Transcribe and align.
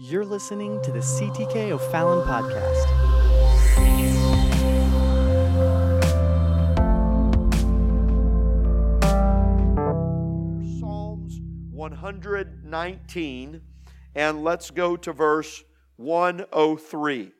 You're 0.00 0.24
listening 0.24 0.80
to 0.82 0.92
the 0.92 1.00
CTK 1.00 1.72
O'Fallon 1.72 2.24
podcast. 2.24 2.86
Psalms 10.78 11.40
119, 11.72 13.60
and 14.14 14.44
let's 14.44 14.70
go 14.70 14.96
to 14.98 15.12
verse 15.12 15.64
103. 15.96 17.32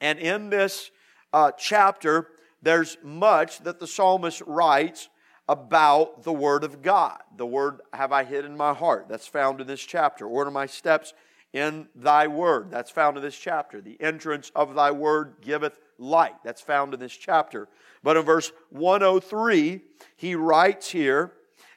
And 0.00 0.20
in 0.20 0.50
this 0.50 0.92
uh, 1.32 1.50
chapter, 1.58 2.28
there's 2.62 2.96
much 3.02 3.58
that 3.64 3.80
the 3.80 3.88
psalmist 3.88 4.40
writes 4.46 5.08
about 5.48 6.22
the 6.22 6.32
Word 6.32 6.62
of 6.62 6.80
God. 6.80 7.18
The 7.36 7.44
Word 7.44 7.80
have 7.92 8.12
I 8.12 8.22
hid 8.22 8.44
in 8.44 8.56
my 8.56 8.72
heart. 8.72 9.08
That's 9.08 9.26
found 9.26 9.60
in 9.60 9.66
this 9.66 9.80
chapter. 9.80 10.28
Order 10.28 10.52
my 10.52 10.66
steps 10.66 11.12
in 11.52 11.88
thy 11.94 12.28
Word. 12.28 12.70
That's 12.70 12.90
found 12.90 13.16
in 13.16 13.22
this 13.22 13.36
chapter. 13.36 13.80
The 13.80 14.00
entrance 14.00 14.50
of 14.54 14.74
thy 14.74 14.90
Word 14.90 15.36
giveth 15.40 15.78
light. 15.98 16.34
That's 16.44 16.60
found 16.60 16.94
in 16.94 17.00
this 17.00 17.16
chapter. 17.16 17.68
But 18.02 18.16
in 18.16 18.24
verse 18.24 18.52
103, 18.70 19.80
he 20.16 20.34
writes 20.34 20.90
here, 20.90 21.32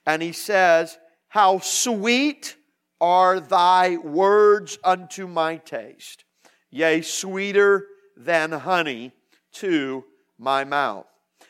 and 0.06 0.22
he 0.22 0.32
says, 0.32 0.98
How 1.30 1.60
sweet 1.60 2.56
are 3.02 3.40
thy 3.40 3.98
words 3.98 4.78
unto 4.84 5.28
my 5.28 5.58
taste, 5.58 6.24
yea, 6.70 7.02
sweeter 7.02 7.88
than 8.16 8.52
honey 8.52 9.12
to 9.54 10.06
my 10.38 10.64
mouth. 10.64 11.06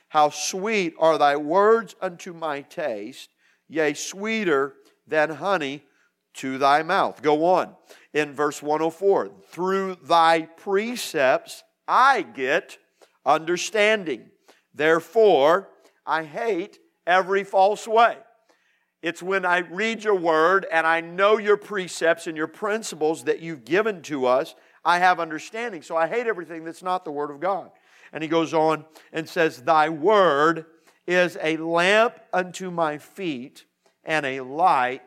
How 0.09 0.29
sweet 0.29 0.93
are 0.99 1.17
thy 1.17 1.35
words 1.35 1.95
unto 2.01 2.33
my 2.33 2.61
taste, 2.61 3.29
yea, 3.67 3.93
sweeter 3.93 4.75
than 5.07 5.31
honey 5.31 5.83
to 6.35 6.57
thy 6.57 6.83
mouth. 6.83 7.21
Go 7.21 7.45
on 7.45 7.75
in 8.13 8.33
verse 8.33 8.61
104. 8.61 9.31
Through 9.49 9.97
thy 10.03 10.41
precepts 10.43 11.63
I 11.87 12.21
get 12.21 12.77
understanding. 13.25 14.29
Therefore, 14.73 15.69
I 16.05 16.23
hate 16.23 16.79
every 17.05 17.43
false 17.43 17.87
way. 17.87 18.17
It's 19.01 19.21
when 19.21 19.45
I 19.45 19.59
read 19.59 20.03
your 20.03 20.15
word 20.15 20.65
and 20.71 20.87
I 20.87 21.01
know 21.01 21.37
your 21.37 21.57
precepts 21.57 22.25
and 22.25 22.37
your 22.37 22.47
principles 22.47 23.25
that 23.25 23.41
you've 23.41 23.65
given 23.65 24.01
to 24.03 24.25
us, 24.25 24.55
I 24.85 24.99
have 24.99 25.19
understanding. 25.19 25.81
So 25.81 25.97
I 25.97 26.07
hate 26.07 26.25
everything 26.25 26.63
that's 26.63 26.83
not 26.83 27.03
the 27.03 27.11
word 27.11 27.29
of 27.29 27.39
God. 27.39 27.71
And 28.13 28.23
he 28.23 28.29
goes 28.29 28.53
on 28.53 28.85
and 29.11 29.27
says, 29.27 29.61
Thy 29.61 29.89
word 29.89 30.65
is 31.05 31.37
a 31.41 31.57
lamp 31.57 32.15
unto 32.31 32.71
my 32.71 32.97
feet 32.97 33.65
and 34.05 34.25
a 34.25 34.41
light 34.41 35.01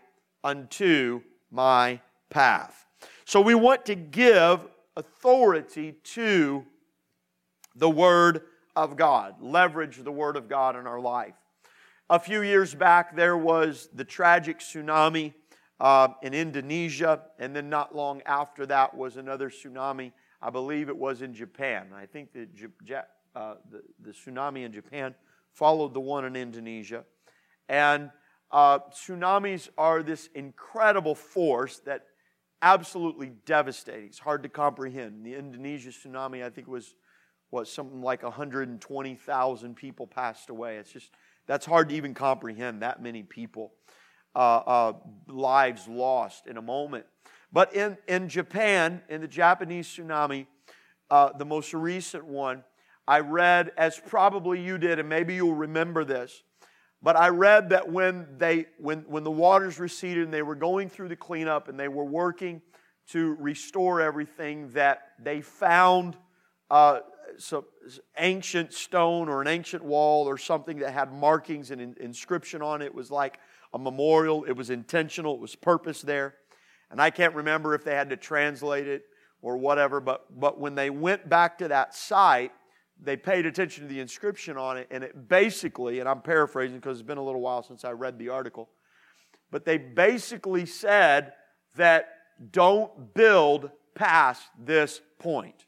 unto 0.47 1.22
my 1.50 2.00
path. 2.30 2.86
So 3.25 3.41
we 3.41 3.56
want 3.56 3.84
to 3.86 3.97
give 3.97 4.61
authority 4.97 5.97
to 6.14 6.64
the 7.75 7.91
Word 7.91 8.42
of 8.77 8.97
God, 8.97 9.42
leverage 9.42 9.97
the 10.05 10.12
Word 10.12 10.36
of 10.36 10.48
God 10.48 10.77
in 10.77 10.86
our 10.86 11.00
life. 11.00 11.34
A 12.08 12.20
few 12.20 12.42
years 12.42 12.77
back, 12.77 13.17
there 13.17 13.36
was 13.36 13.89
the 13.92 14.05
tragic 14.05 14.61
tsunami 14.61 15.34
uh, 15.80 16.08
in 16.22 16.33
Indonesia, 16.33 17.22
and 17.41 17.55
then 17.55 17.69
not 17.69 17.97
long 17.97 18.22
after 18.24 18.67
that 18.67 18.97
was 18.97 19.17
another 19.17 19.50
tsunami. 19.50 20.12
I 20.41 20.50
believe 20.50 20.89
it 20.89 20.97
was 20.97 21.22
in 21.22 21.34
Japan. 21.34 21.89
I 21.92 22.06
think 22.06 22.33
the, 22.33 22.47
uh, 23.34 23.55
the, 23.69 23.83
the, 24.00 24.12
tsunami 24.12 24.64
in 24.64 24.72
Japan 24.72 25.17
followed 25.50 25.92
the 25.92 26.00
one 26.00 26.24
in 26.24 26.36
Indonesia. 26.36 27.05
And 27.69 28.12
uh, 28.50 28.78
tsunamis 28.91 29.69
are 29.77 30.02
this 30.02 30.28
incredible 30.34 31.14
force 31.14 31.78
that 31.80 32.05
absolutely 32.62 33.33
devastating. 33.44 34.06
It's 34.06 34.19
hard 34.19 34.42
to 34.44 34.48
comprehend. 34.48 35.25
The 35.25 35.34
Indonesia 35.34 35.91
tsunami, 35.91 36.44
I 36.44 36.50
think, 36.50 36.69
was 36.69 36.94
what 37.50 37.69
something 37.69 38.02
like 38.02 38.22
120,000 38.22 39.77
people 39.77 40.06
passed 40.06 40.51
away. 40.51 40.77
It's 40.77 40.92
just 40.92 41.11
that's 41.46 41.67
hard 41.67 41.89
to 41.90 41.95
even 41.95 42.14
comprehend. 42.14 42.83
That 42.83 43.02
many 43.02 43.23
people, 43.23 43.73
uh, 44.34 44.39
uh, 44.39 44.92
lives 45.28 45.86
lost 45.86 46.46
in 46.46 46.57
a 46.57 46.63
moment. 46.63 47.07
But 47.52 47.74
in 47.74 47.96
in 48.08 48.28
Japan, 48.28 49.02
in 49.08 49.20
the 49.20 49.28
Japanese 49.28 49.89
tsunami, 49.89 50.46
uh, 51.11 51.33
the 51.33 51.45
most 51.45 51.73
recent 51.73 52.24
one, 52.24 52.64
I 53.07 53.20
read 53.20 53.73
as 53.77 53.98
probably 53.98 54.61
you 54.61 54.78
did, 54.78 54.98
and 54.98 55.08
maybe 55.08 55.34
you'll 55.34 55.55
remember 55.55 56.05
this. 56.05 56.42
But 57.02 57.17
I 57.17 57.29
read 57.29 57.70
that 57.70 57.90
when, 57.90 58.27
they, 58.39 58.67
when, 58.79 59.01
when 59.02 59.23
the 59.23 59.30
waters 59.30 59.79
receded 59.79 60.24
and 60.24 60.33
they 60.33 60.42
were 60.42 60.55
going 60.55 60.89
through 60.89 61.08
the 61.08 61.17
cleanup 61.17 61.68
and 61.68 61.79
they 61.79 61.89
were 61.89 62.05
working 62.05 62.62
to 63.08 63.36
restore 63.39 64.01
everything, 64.01 64.70
that 64.70 65.02
they 65.23 65.40
found 65.40 66.17
uh, 66.70 67.01
some 67.39 67.64
ancient 68.18 68.73
stone 68.73 69.29
or 69.29 69.40
an 69.40 69.46
ancient 69.46 69.84
wall 69.84 70.27
or 70.27 70.39
something 70.39 70.79
that 70.79 70.92
had 70.92 71.12
markings 71.12 71.70
and 71.70 71.80
in, 71.80 71.95
inscription 72.01 72.62
on 72.62 72.83
it. 72.83 72.86
It 72.86 72.95
was 72.95 73.11
like 73.11 73.39
a 73.73 73.78
memorial. 73.78 74.45
It 74.45 74.57
was 74.57 74.70
intentional. 74.70 75.34
It 75.34 75.40
was 75.40 75.55
purpose 75.55 76.02
there. 76.02 76.34
And 76.90 77.01
I 77.01 77.11
can't 77.11 77.34
remember 77.34 77.74
if 77.74 77.84
they 77.84 77.95
had 77.95 78.11
to 78.11 78.17
translate 78.17 78.89
it 78.89 79.05
or 79.42 79.57
whatever, 79.57 80.01
but, 80.01 80.40
but 80.40 80.58
when 80.58 80.74
they 80.74 80.90
went 80.90 81.28
back 81.28 81.58
to 81.58 81.68
that 81.68 81.95
site, 81.95 82.52
they 83.02 83.17
paid 83.17 83.46
attention 83.46 83.86
to 83.86 83.92
the 83.92 84.01
inscription 84.01 84.57
on 84.57 84.79
it, 84.79 84.89
and 84.90 85.05
it 85.05 85.29
basically, 85.29 86.01
and 86.01 86.08
I'm 86.08 86.20
paraphrasing 86.23 86.79
because 86.79 86.98
it's 86.98 87.07
been 87.07 87.18
a 87.18 87.24
little 87.24 87.40
while 87.40 87.62
since 87.62 87.84
I 87.84 87.92
read 87.92 88.18
the 88.18 88.30
article, 88.30 88.68
but 89.51 89.64
they 89.64 89.79
basically 89.79 90.67
said 90.67 91.33
that 91.77 92.08
don't 92.51 93.14
build 93.14 93.70
past 93.95 94.48
this 94.58 95.01
point. 95.18 95.67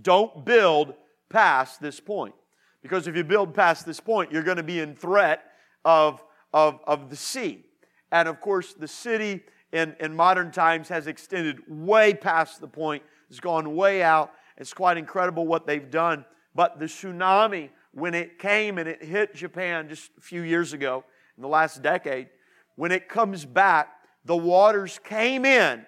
Don't 0.00 0.44
build 0.44 0.94
past 1.28 1.80
this 1.80 2.00
point. 2.00 2.34
Because 2.82 3.06
if 3.06 3.16
you 3.16 3.24
build 3.24 3.54
past 3.54 3.84
this 3.84 4.00
point, 4.00 4.30
you're 4.30 4.42
going 4.42 4.56
to 4.56 4.62
be 4.62 4.80
in 4.80 4.94
threat 4.94 5.42
of, 5.84 6.22
of, 6.52 6.80
of 6.86 7.10
the 7.10 7.16
sea. 7.16 7.64
And 8.12 8.28
of 8.28 8.40
course, 8.40 8.72
the 8.72 8.88
city 8.88 9.42
in, 9.72 9.96
in 10.00 10.14
modern 10.14 10.50
times 10.50 10.88
has 10.88 11.06
extended 11.06 11.60
way 11.68 12.14
past 12.14 12.60
the 12.60 12.68
point, 12.68 13.02
it's 13.28 13.40
gone 13.40 13.74
way 13.74 14.02
out, 14.02 14.32
it's 14.58 14.74
quite 14.74 14.96
incredible 14.96 15.46
what 15.46 15.66
they've 15.66 15.90
done. 15.90 16.24
But 16.54 16.78
the 16.78 16.86
tsunami, 16.86 17.70
when 17.92 18.12
it 18.12 18.38
came 18.38 18.76
and 18.76 18.88
it 18.88 19.02
hit 19.02 19.34
Japan 19.34 19.88
just 19.88 20.10
a 20.18 20.20
few 20.20 20.42
years 20.42 20.72
ago, 20.72 21.04
in 21.36 21.42
the 21.42 21.48
last 21.48 21.80
decade, 21.82 22.28
when 22.74 22.92
it 22.92 23.08
comes 23.08 23.44
back, 23.44 23.88
the 24.24 24.36
waters 24.36 24.98
came 25.04 25.44
in 25.44 25.86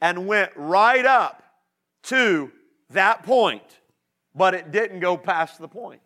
and 0.00 0.26
went 0.26 0.52
right 0.54 1.04
up 1.04 1.42
to 2.04 2.52
that 2.90 3.22
point, 3.22 3.80
but 4.34 4.54
it 4.54 4.70
didn't 4.70 5.00
go 5.00 5.16
past 5.16 5.58
the 5.58 5.68
point. 5.68 6.02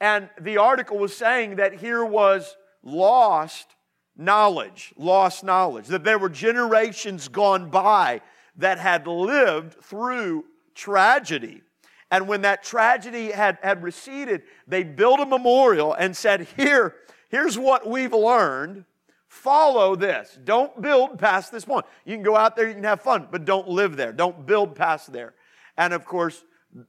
And 0.00 0.28
the 0.40 0.58
article 0.58 0.98
was 0.98 1.16
saying 1.16 1.56
that 1.56 1.74
here 1.74 2.04
was 2.04 2.56
lost 2.82 3.74
knowledge, 4.16 4.94
lost 4.96 5.42
knowledge, 5.42 5.88
that 5.88 6.04
there 6.04 6.18
were 6.18 6.28
generations 6.28 7.28
gone 7.28 7.70
by 7.70 8.20
that 8.56 8.78
had 8.78 9.06
lived 9.06 9.74
through 9.82 10.44
tragedy. 10.76 11.62
And 12.10 12.28
when 12.28 12.42
that 12.42 12.62
tragedy 12.62 13.32
had, 13.32 13.58
had 13.62 13.82
receded, 13.82 14.42
they 14.68 14.84
built 14.84 15.18
a 15.18 15.26
memorial 15.26 15.92
and 15.92 16.16
said, 16.16 16.46
Here, 16.56 16.94
here's 17.28 17.58
what 17.58 17.88
we've 17.88 18.12
learned. 18.12 18.84
Follow 19.26 19.96
this. 19.96 20.38
Don't 20.44 20.80
build 20.80 21.18
past 21.18 21.50
this 21.50 21.64
point. 21.64 21.84
You 22.04 22.14
can 22.14 22.22
go 22.22 22.36
out 22.36 22.54
there, 22.54 22.68
you 22.68 22.74
can 22.74 22.84
have 22.84 23.00
fun, 23.00 23.26
but 23.30 23.44
don't 23.44 23.68
live 23.68 23.96
there. 23.96 24.12
Don't 24.12 24.46
build 24.46 24.76
past 24.76 25.12
there. 25.12 25.34
And 25.76 25.92
of 25.92 26.04
course, 26.04 26.44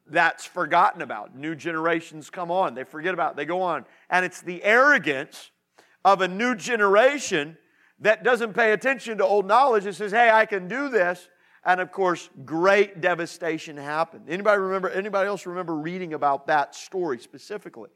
that's 0.06 0.46
forgotten 0.46 1.02
about. 1.02 1.36
New 1.36 1.56
generations 1.56 2.30
come 2.30 2.52
on, 2.52 2.76
they 2.76 2.84
forget 2.84 3.14
about 3.14 3.32
it, 3.32 3.38
they 3.38 3.46
go 3.46 3.62
on. 3.62 3.86
And 4.10 4.24
it's 4.24 4.42
the 4.42 4.64
arrogance 4.64 5.50
of 6.06 6.22
a 6.22 6.28
new 6.28 6.56
generation 6.56 7.58
that 8.00 8.24
doesn't 8.24 8.54
pay 8.54 8.74
attention 8.74 9.18
to 9.18 9.26
old 9.26 9.48
knowledge 9.48 9.86
and 9.86 9.96
says, 9.96 10.12
Hey, 10.12 10.30
I 10.30 10.46
can 10.46 10.68
do 10.68 10.90
this 10.90 11.28
and 11.68 11.82
of 11.82 11.92
course 11.92 12.30
great 12.46 13.02
devastation 13.02 13.78
happened. 13.78 14.24
Anybody 14.28 14.60
remember 14.60 14.90
anybody 14.90 15.28
else 15.28 15.46
remember 15.46 15.76
reading 15.76 16.14
about 16.14 16.48
that 16.48 16.74
story 16.74 17.20
specifically? 17.20 17.90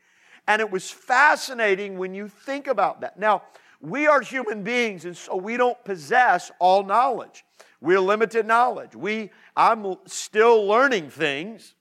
And 0.48 0.60
it 0.60 0.70
was 0.70 0.92
fascinating 0.92 1.98
when 1.98 2.14
you 2.14 2.28
think 2.28 2.68
about 2.68 3.02
that. 3.02 3.18
Now 3.18 3.44
we 3.80 4.06
are 4.06 4.22
human 4.22 4.62
beings 4.62 5.06
and 5.06 5.18
so 5.18 5.36
we 5.38 5.58
don't 5.58 5.82
possess 5.86 6.52
all 6.60 6.84
knowledge. 6.84 7.46
We're 7.80 8.02
limited 8.02 8.46
knowledge. 8.46 8.96
We 8.96 9.32
i'm 9.56 9.96
still 10.06 10.68
learning 10.68 11.10
things 11.10 11.74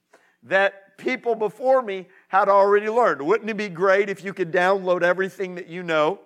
that 0.43 0.97
people 0.97 1.35
before 1.35 1.81
me 1.81 2.07
had 2.29 2.47
already 2.47 2.89
learned. 2.89 3.21
Wouldn't 3.21 3.49
it 3.49 3.57
be 3.57 3.69
great 3.69 4.09
if 4.09 4.23
you 4.23 4.33
could 4.33 4.51
download 4.51 5.03
everything 5.03 5.55
that 5.55 5.67
you 5.67 5.83
know 5.83 6.19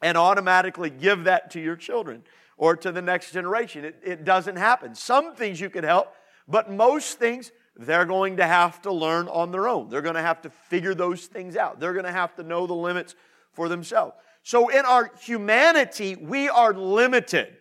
and 0.00 0.16
automatically 0.16 0.90
give 0.90 1.24
that 1.24 1.50
to 1.50 1.60
your 1.60 1.76
children 1.76 2.22
or 2.56 2.76
to 2.76 2.92
the 2.92 3.02
next 3.02 3.32
generation. 3.32 3.84
It, 3.84 4.00
it 4.04 4.24
doesn't 4.24 4.56
happen. 4.56 4.94
Some 4.94 5.34
things 5.34 5.60
you 5.60 5.70
can 5.70 5.84
help, 5.84 6.12
but 6.48 6.70
most 6.70 7.18
things 7.18 7.52
they're 7.76 8.06
going 8.06 8.38
to 8.38 8.46
have 8.46 8.80
to 8.82 8.92
learn 8.92 9.28
on 9.28 9.50
their 9.50 9.68
own. 9.68 9.88
They're 9.88 10.02
going 10.02 10.14
to 10.14 10.22
have 10.22 10.40
to 10.42 10.50
figure 10.50 10.94
those 10.94 11.26
things 11.26 11.56
out. 11.56 11.78
They're 11.78 11.92
going 11.92 12.06
to 12.06 12.12
have 12.12 12.34
to 12.36 12.42
know 12.42 12.66
the 12.66 12.74
limits 12.74 13.14
for 13.52 13.68
themselves. 13.68 14.14
So 14.42 14.68
in 14.68 14.84
our 14.84 15.10
humanity, 15.20 16.16
we 16.16 16.48
are 16.48 16.72
limited. 16.72 17.56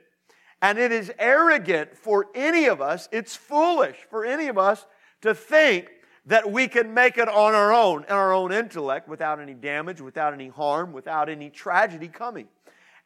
And 0.62 0.78
it 0.78 0.92
is 0.92 1.12
arrogant 1.20 1.98
for 1.98 2.28
any 2.34 2.66
of 2.66 2.82
us, 2.82 3.10
it's 3.12 3.36
foolish 3.36 3.98
for 4.10 4.26
any 4.26 4.48
of 4.48 4.58
us 4.58 4.86
to 5.22 5.36
think 5.36 5.90
that 6.28 6.52
we 6.52 6.68
can 6.68 6.94
make 6.94 7.18
it 7.18 7.28
on 7.28 7.54
our 7.54 7.72
own, 7.72 8.04
in 8.04 8.12
our 8.12 8.34
own 8.34 8.52
intellect, 8.52 9.08
without 9.08 9.40
any 9.40 9.54
damage, 9.54 10.02
without 10.02 10.34
any 10.34 10.48
harm, 10.48 10.92
without 10.92 11.30
any 11.30 11.50
tragedy 11.50 12.08
coming. 12.08 12.48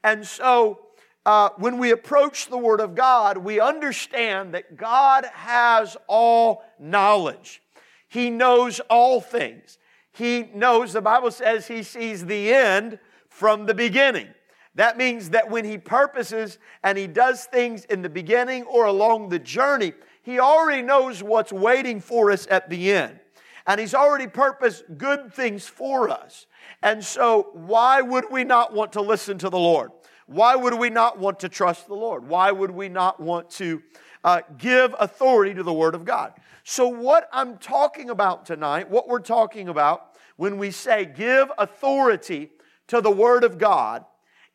And 0.03 0.25
so, 0.25 0.79
uh, 1.29 1.51
when 1.57 1.77
we 1.77 1.91
approach 1.91 2.47
the 2.47 2.57
Word 2.57 2.81
of 2.81 2.95
God, 2.95 3.37
we 3.37 3.59
understand 3.59 4.55
that 4.55 4.75
God 4.75 5.25
has 5.31 5.95
all 6.07 6.63
knowledge. 6.79 7.61
He 8.07 8.31
knows 8.31 8.79
all 8.89 9.21
things. 9.21 9.77
He 10.11 10.49
knows, 10.55 10.91
the 10.91 11.03
Bible 11.03 11.29
says, 11.29 11.67
He 11.67 11.83
sees 11.83 12.25
the 12.25 12.51
end 12.51 12.97
from 13.27 13.67
the 13.67 13.75
beginning. 13.75 14.29
That 14.73 14.97
means 14.97 15.29
that 15.29 15.51
when 15.51 15.65
He 15.65 15.77
purposes 15.77 16.57
and 16.83 16.97
He 16.97 17.05
does 17.05 17.45
things 17.45 17.85
in 17.85 18.01
the 18.01 18.09
beginning 18.09 18.63
or 18.63 18.87
along 18.87 19.29
the 19.29 19.37
journey, 19.37 19.93
He 20.23 20.39
already 20.39 20.81
knows 20.81 21.21
what's 21.21 21.53
waiting 21.53 21.99
for 21.99 22.31
us 22.31 22.47
at 22.49 22.71
the 22.71 22.91
end. 22.91 23.19
And 23.67 23.79
He's 23.79 23.93
already 23.93 24.25
purposed 24.25 24.83
good 24.97 25.31
things 25.31 25.67
for 25.67 26.09
us. 26.09 26.47
And 26.81 27.05
so, 27.05 27.49
why 27.53 28.01
would 28.01 28.31
we 28.31 28.43
not 28.43 28.73
want 28.73 28.93
to 28.93 29.01
listen 29.01 29.37
to 29.37 29.49
the 29.51 29.59
Lord? 29.59 29.91
Why 30.29 30.55
would 30.55 30.75
we 30.75 30.91
not 30.91 31.17
want 31.17 31.39
to 31.39 31.49
trust 31.49 31.87
the 31.87 31.95
Lord? 31.95 32.27
Why 32.27 32.51
would 32.51 32.69
we 32.69 32.87
not 32.87 33.19
want 33.19 33.49
to 33.51 33.81
uh, 34.23 34.41
give 34.59 34.93
authority 34.99 35.55
to 35.55 35.63
the 35.63 35.73
Word 35.73 35.95
of 35.95 36.05
God? 36.05 36.33
So, 36.63 36.87
what 36.87 37.27
I'm 37.33 37.57
talking 37.57 38.11
about 38.11 38.45
tonight, 38.45 38.91
what 38.91 39.07
we're 39.07 39.21
talking 39.21 39.69
about 39.69 40.15
when 40.35 40.59
we 40.59 40.69
say 40.69 41.03
give 41.05 41.51
authority 41.57 42.51
to 42.89 43.01
the 43.01 43.09
Word 43.09 43.43
of 43.43 43.57
God, 43.57 44.05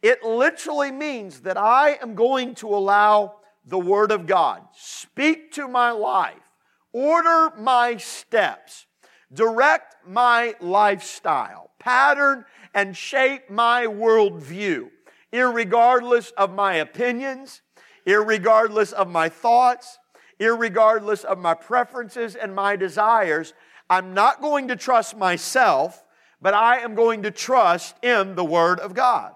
it 0.01 0.23
literally 0.23 0.93
means 0.93 1.41
that 1.41 1.57
I 1.57 1.99
am 2.01 2.15
going 2.15 2.55
to 2.57 2.69
allow 2.69 3.39
the 3.67 3.79
Word 3.79 4.13
of 4.13 4.29
God 4.29 4.63
speak 4.77 5.51
to 5.55 5.67
my 5.67 5.91
life, 5.91 6.37
order 6.93 7.53
my 7.59 7.97
steps, 7.97 8.87
direct 9.33 9.97
my 10.07 10.55
lifestyle, 10.61 11.73
pattern 11.81 12.45
and 12.75 12.97
shape 12.97 13.51
my 13.51 13.87
worldview 13.87 14.91
irregardless 15.35 16.33
of 16.37 16.55
my 16.55 16.75
opinions, 16.77 17.61
irregardless 18.07 18.93
of 18.93 19.11
my 19.11 19.29
thoughts, 19.29 19.99
irregardless 20.41 21.25
of 21.25 21.39
my 21.39 21.55
preferences 21.55 22.37
and 22.37 22.55
my 22.55 22.77
desires. 22.77 23.53
I'm 23.91 24.15
not 24.15 24.41
going 24.41 24.69
to 24.69 24.77
trust 24.77 25.17
myself, 25.17 26.05
but 26.41 26.55
I 26.55 26.79
am 26.79 26.95
going 26.95 27.25
to 27.25 27.31
trust 27.31 27.97
in 28.03 28.37
the 28.37 28.45
Word 28.45 28.79
of 28.79 28.95
God. 28.95 29.33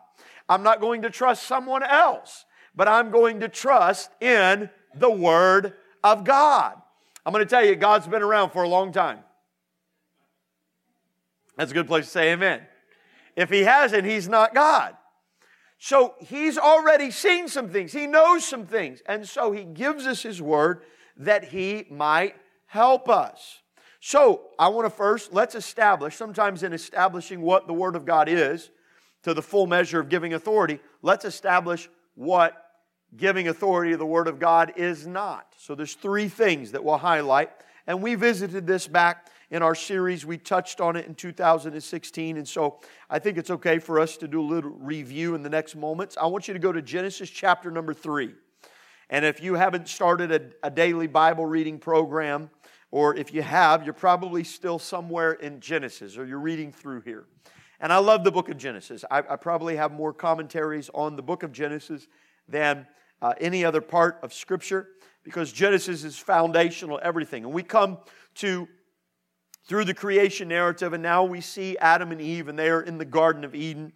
I'm 0.49 0.63
not 0.63 0.81
going 0.81 1.03
to 1.03 1.11
trust 1.11 1.43
someone 1.43 1.83
else, 1.83 2.45
but 2.75 2.89
I'm 2.89 3.11
going 3.11 3.41
to 3.41 3.49
trust 3.49 4.11
in 4.21 4.71
the 4.95 5.11
Word 5.11 5.75
of 6.05 6.25
God. 6.25 6.81
I'm 7.27 7.33
going 7.33 7.45
to 7.45 7.51
tell 7.51 7.65
you, 7.65 7.75
God's 7.75 8.07
been 8.07 8.23
around 8.23 8.51
for 8.51 8.63
a 8.63 8.69
long 8.69 8.93
time. 8.93 9.19
That's 11.57 11.73
a 11.73 11.75
good 11.75 11.89
place 11.89 12.05
to 12.05 12.11
say 12.11 12.33
amen. 12.33 12.63
If 13.37 13.51
He 13.51 13.65
hasn't, 13.65 14.05
He's 14.05 14.29
not 14.29 14.55
God. 14.55 14.97
So 15.79 16.17
he's 16.19 16.59
already 16.59 17.11
seen 17.13 17.47
some 17.49 17.69
things, 17.69 17.93
he 17.93 18.07
knows 18.07 18.45
some 18.45 18.67
things, 18.67 19.01
and 19.07 19.27
so 19.29 19.53
he 19.53 19.65
gives 19.65 20.07
us 20.07 20.23
his 20.23 20.43
word 20.43 20.83
that 21.17 21.45
he 21.45 21.87
might 21.89 22.35
help 22.67 23.09
us. 23.09 23.61
So 24.01 24.49
I 24.59 24.69
want 24.69 24.87
to 24.87 24.91
first, 24.91 25.33
let's 25.33 25.55
establish, 25.55 26.17
sometimes 26.17 26.63
in 26.63 26.73
establishing 26.73 27.41
what 27.41 27.67
the 27.67 27.73
word 27.73 27.97
of 27.97 28.05
God 28.05 28.29
is, 28.29 28.71
to 29.23 29.35
the 29.35 29.43
full 29.43 29.67
measure 29.67 30.01
of 30.01 30.09
giving 30.09 30.35
authority, 30.35 30.81
let's 31.03 31.25
establish 31.25 31.89
what 32.15 32.65
giving 33.17 33.49
authority 33.49 33.93
to 33.93 33.97
the 33.97 34.07
word 34.07 34.29
of 34.29 34.39
God 34.39 34.73
is 34.77 35.07
not. 35.07 35.55
So 35.59 35.75
there's 35.75 35.95
three 35.95 36.29
things 36.29 36.73
that 36.73 36.85
we'll 36.85 36.99
highlight, 36.99 37.51
and 37.87 38.03
we 38.03 38.15
visited 38.17 38.67
this 38.67 38.87
back 38.87 39.29
in 39.51 39.63
our 39.63 39.75
series. 39.75 40.27
We 40.27 40.39
touched 40.39 40.81
on 40.81 40.97
it 40.97 41.07
in 41.07 41.15
2016, 41.15 42.37
and 42.37 42.49
so 42.49 42.81
I 43.09 43.19
think 43.19 43.39
it's 43.39 43.51
okay 43.51 43.79
for 43.79 44.01
us 44.01 44.17
to 44.19 44.29
do 44.29 44.41
a 44.41 44.43
little 44.43 44.71
review 44.71 45.35
in 45.35 45.43
the 45.43 45.51
next 45.51 45.77
moments. 45.77 46.17
I 46.21 46.27
want 46.27 46.49
you 46.49 46.55
to 46.55 46.61
go 46.61 46.73
to 46.73 46.83
Genesis 46.83 47.31
chapter 47.31 47.71
number 47.71 47.95
three. 47.95 48.35
And 49.11 49.25
if 49.25 49.43
you 49.43 49.55
haven't 49.55 49.89
started 49.89 50.33
a, 50.33 50.67
a 50.67 50.71
daily 50.71 51.07
Bible 51.07 51.47
reading 51.47 51.79
program, 51.79 52.51
or 52.91 53.15
if 53.15 53.33
you 53.33 53.43
have, 53.43 53.85
you're 53.85 53.95
probably 53.95 54.45
still 54.45 54.79
somewhere 54.79 55.33
in 55.33 55.61
Genesis 55.61 56.17
or 56.17 56.25
you're 56.25 56.39
reading 56.39 56.73
through 56.73 57.03
here. 57.03 57.27
And 57.81 57.93
I 57.93 57.99
love 57.99 58.25
the 58.25 58.33
book 58.33 58.49
of 58.49 58.57
Genesis. 58.57 59.05
I, 59.11 59.19
I 59.19 59.37
probably 59.37 59.77
have 59.77 59.93
more 59.93 60.13
commentaries 60.13 60.91
on 60.95 61.15
the 61.15 61.23
book 61.23 61.43
of 61.43 61.53
Genesis 61.53 62.09
than 62.49 62.87
uh, 63.21 63.35
any 63.41 63.65
other 63.65 63.81
part 63.81 64.19
of 64.23 64.33
Scripture 64.33 64.89
because 65.23 65.53
Genesis 65.53 66.03
is 66.03 66.19
foundational 66.19 66.99
everything. 67.03 67.45
And 67.45 67.53
we 67.53 67.63
come 67.63 67.99
to 68.37 68.69
through 69.69 69.85
the 69.85 69.95
creation 69.95 70.49
narrative, 70.49 70.95
and 70.95 71.03
now 71.03 71.23
we 71.23 71.43
see 71.43 71.77
Adam 71.79 72.11
and 72.11 72.23
Eve, 72.23 72.49
and 72.49 72.59
they 72.59 72.71
are 72.71 72.81
in 72.81 72.97
the 72.97 73.05
Garden 73.05 73.45
of 73.45 73.55
Eden, 73.55 73.93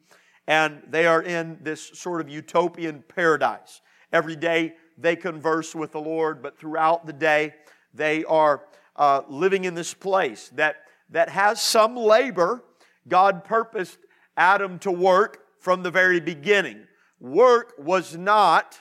and 0.47 0.83
they 0.89 1.07
are 1.07 1.23
in 1.23 1.59
this 1.63 1.91
sort 1.95 2.21
of 2.21 2.29
utopian 2.29 3.03
paradise. 3.09 3.81
Every 4.13 4.37
day 4.37 4.75
they 4.99 5.17
converse 5.17 5.75
with 5.75 5.93
the 5.93 6.01
Lord, 6.01 6.43
but 6.43 6.59
throughout 6.59 7.07
the 7.07 7.13
day 7.15 7.55
they 7.95 8.23
are 8.25 8.65
uh, 8.97 9.23
living 9.29 9.65
in 9.65 9.75
this 9.75 9.95
place 9.95 10.51
that, 10.55 10.77
that 11.09 11.31
has 11.31 11.61
some 11.63 11.97
labor. 11.97 12.63
God 13.09 13.43
purposed 13.43 13.99
Adam 14.37 14.79
to 14.81 14.91
work 14.91 15.47
from 15.59 15.83
the 15.83 15.91
very 15.91 16.21
beginning. 16.21 16.87
Work 17.19 17.73
was 17.79 18.15
not, 18.15 18.79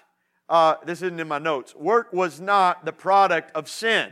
uh, 0.49 0.75
this 0.85 1.01
isn't 1.01 1.19
in 1.19 1.27
my 1.29 1.39
notes, 1.39 1.73
work 1.73 2.11
was 2.11 2.41
not 2.41 2.83
the 2.83 2.91
product 2.91 3.51
of 3.55 3.69
sin. 3.69 4.11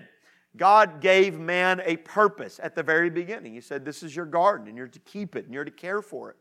God 0.58 1.02
gave 1.02 1.40
man 1.40 1.82
a 1.86 1.98
purpose 1.98 2.60
at 2.62 2.76
the 2.76 2.84
very 2.84 3.10
beginning. 3.10 3.54
He 3.54 3.62
said, 3.62 3.86
This 3.86 4.04
is 4.04 4.16
your 4.16 4.26
garden, 4.26 4.68
and 4.68 4.78
you're 4.78 4.88
to 4.88 5.00
keep 5.00 5.36
it, 5.36 5.46
and 5.46 5.54
you're 5.54 5.66
to 5.66 5.72
care 5.72 6.02
for 6.02 6.32
it. 6.32 6.38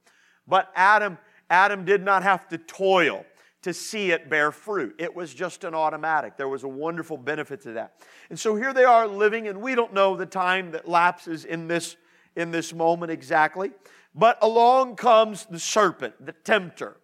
But 0.46 0.72
Adam, 0.75 1.19
Adam 1.50 1.84
did 1.84 2.02
not 2.02 2.22
have 2.22 2.49
to 2.49 2.58
toil 2.58 3.25
to 3.62 3.75
see 3.75 4.12
it 4.12 4.31
bear 4.31 4.52
fruit. 4.52 4.94
It 4.99 5.14
was 5.14 5.34
just 5.34 5.64
an 5.64 5.75
automatic. 5.75 6.37
There 6.37 6.49
was 6.49 6.62
a 6.62 6.69
wonderful 6.69 7.16
benefit 7.16 7.60
to 7.62 7.72
that. 7.72 7.94
And 8.31 8.38
so 8.38 8.56
here 8.56 8.72
they 8.72 8.84
are 8.84 9.06
living, 9.06 9.49
and 9.49 9.60
we 9.60 9.75
don't 9.75 9.93
know 9.93 10.16
the 10.16 10.26
time 10.26 10.70
that 10.72 10.88
lapses 10.88 11.44
in 11.44 11.69
this, 11.69 11.96
in 12.37 12.50
this 12.50 12.72
moment 12.72 13.11
exactly. 13.11 13.72
But 14.14 14.38
along 14.43 14.96
comes 14.96 15.44
the 15.46 15.58
serpent, 15.58 16.14
the 16.25 16.32
tempter, 16.32 16.96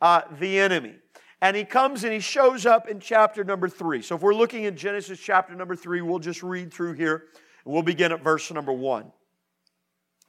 uh, 0.00 0.22
the 0.38 0.58
enemy. 0.58 0.94
And 1.42 1.56
he 1.56 1.64
comes 1.64 2.04
and 2.04 2.12
he 2.12 2.20
shows 2.20 2.64
up 2.64 2.88
in 2.88 2.98
chapter 2.98 3.44
number 3.44 3.68
three. 3.68 4.02
So 4.02 4.16
if 4.16 4.22
we're 4.22 4.34
looking 4.34 4.64
in 4.64 4.76
Genesis 4.76 5.20
chapter 5.20 5.54
number 5.54 5.76
three, 5.76 6.00
we'll 6.00 6.18
just 6.18 6.42
read 6.42 6.72
through 6.72 6.94
here. 6.94 7.24
And 7.64 7.74
we'll 7.74 7.82
begin 7.82 8.12
at 8.12 8.22
verse 8.22 8.50
number 8.50 8.72
one. 8.72 9.12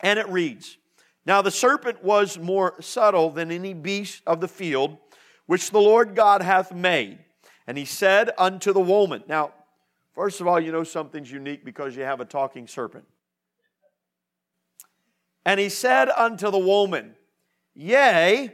And 0.02 0.20
it 0.20 0.28
reads 0.30 0.78
Now 1.26 1.42
the 1.42 1.52
serpent 1.52 2.04
was 2.04 2.38
more 2.38 2.82
subtle 2.82 3.30
than 3.30 3.52
any 3.52 3.74
beast 3.74 4.22
of 4.28 4.42
the 4.42 4.48
field 4.48 4.98
which 5.48 5.72
the 5.72 5.80
Lord 5.80 6.14
God 6.14 6.42
hath 6.42 6.74
made. 6.74 7.20
And 7.66 7.78
he 7.78 7.86
said 7.86 8.32
unto 8.38 8.72
the 8.72 8.80
woman, 8.80 9.24
Now, 9.28 9.54
first 10.14 10.40
of 10.40 10.48
all, 10.48 10.60
you 10.60 10.72
know 10.72 10.84
something's 10.84 11.32
unique 11.32 11.66
because 11.66 11.96
you 11.96 12.04
have 12.04 12.20
a 12.20 12.26
talking 12.26 12.68
serpent. 12.68 13.06
And 15.46 15.60
he 15.60 15.70
said 15.70 16.10
unto 16.10 16.52
the 16.52 16.60
woman, 16.60 17.16
Yea, 17.74 18.54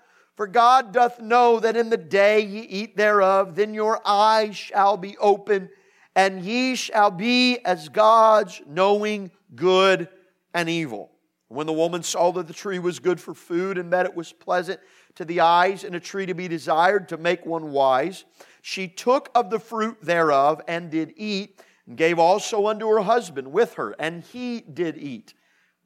For 0.35 0.47
God 0.47 0.91
doth 0.93 1.19
know 1.19 1.59
that 1.59 1.75
in 1.75 1.89
the 1.89 1.97
day 1.97 2.41
ye 2.41 2.61
eat 2.61 2.97
thereof, 2.97 3.55
then 3.55 3.73
your 3.73 4.01
eyes 4.05 4.55
shall 4.55 4.97
be 4.97 5.17
open, 5.17 5.69
and 6.15 6.41
ye 6.41 6.75
shall 6.75 7.11
be 7.11 7.59
as 7.59 7.89
gods, 7.89 8.61
knowing 8.65 9.31
good 9.55 10.07
and 10.53 10.69
evil. 10.69 11.11
When 11.49 11.67
the 11.67 11.73
woman 11.73 12.01
saw 12.01 12.31
that 12.31 12.47
the 12.47 12.53
tree 12.53 12.79
was 12.79 12.99
good 12.99 13.19
for 13.19 13.33
food, 13.33 13.77
and 13.77 13.91
that 13.91 14.05
it 14.05 14.15
was 14.15 14.31
pleasant 14.31 14.79
to 15.15 15.25
the 15.25 15.41
eyes, 15.41 15.83
and 15.83 15.95
a 15.95 15.99
tree 15.99 16.25
to 16.25 16.33
be 16.33 16.47
desired 16.47 17.09
to 17.09 17.17
make 17.17 17.45
one 17.45 17.71
wise, 17.71 18.23
she 18.61 18.87
took 18.87 19.29
of 19.35 19.49
the 19.49 19.59
fruit 19.59 19.97
thereof, 20.01 20.61
and 20.67 20.89
did 20.89 21.13
eat, 21.17 21.59
and 21.85 21.97
gave 21.97 22.19
also 22.19 22.67
unto 22.67 22.87
her 22.87 23.01
husband 23.01 23.51
with 23.51 23.73
her, 23.73 23.95
and 23.99 24.23
he 24.23 24.61
did 24.61 24.97
eat. 24.97 25.33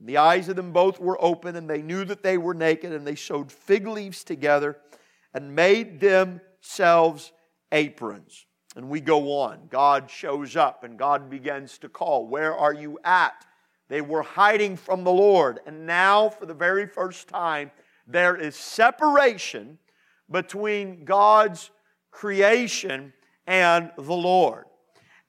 The 0.01 0.17
eyes 0.17 0.49
of 0.49 0.55
them 0.55 0.71
both 0.71 0.99
were 0.99 1.21
open, 1.23 1.55
and 1.55 1.69
they 1.69 1.81
knew 1.81 2.05
that 2.05 2.23
they 2.23 2.37
were 2.37 2.53
naked, 2.53 2.91
and 2.91 3.07
they 3.07 3.15
sewed 3.15 3.51
fig 3.51 3.87
leaves 3.87 4.23
together 4.23 4.77
and 5.33 5.55
made 5.55 5.99
themselves 5.99 7.31
aprons. 7.71 8.45
And 8.75 8.89
we 8.89 8.99
go 8.99 9.39
on. 9.39 9.67
God 9.69 10.09
shows 10.09 10.55
up 10.55 10.83
and 10.83 10.99
God 10.99 11.29
begins 11.29 11.77
to 11.79 11.89
call. 11.89 12.27
Where 12.27 12.55
are 12.55 12.73
you 12.73 12.99
at? 13.03 13.45
They 13.87 14.01
were 14.01 14.23
hiding 14.23 14.75
from 14.75 15.03
the 15.03 15.11
Lord. 15.11 15.59
And 15.65 15.85
now, 15.85 16.29
for 16.29 16.45
the 16.45 16.53
very 16.53 16.85
first 16.85 17.27
time, 17.27 17.71
there 18.07 18.35
is 18.35 18.55
separation 18.55 19.77
between 20.29 21.05
God's 21.05 21.71
creation 22.11 23.13
and 23.47 23.91
the 23.97 24.13
Lord. 24.13 24.65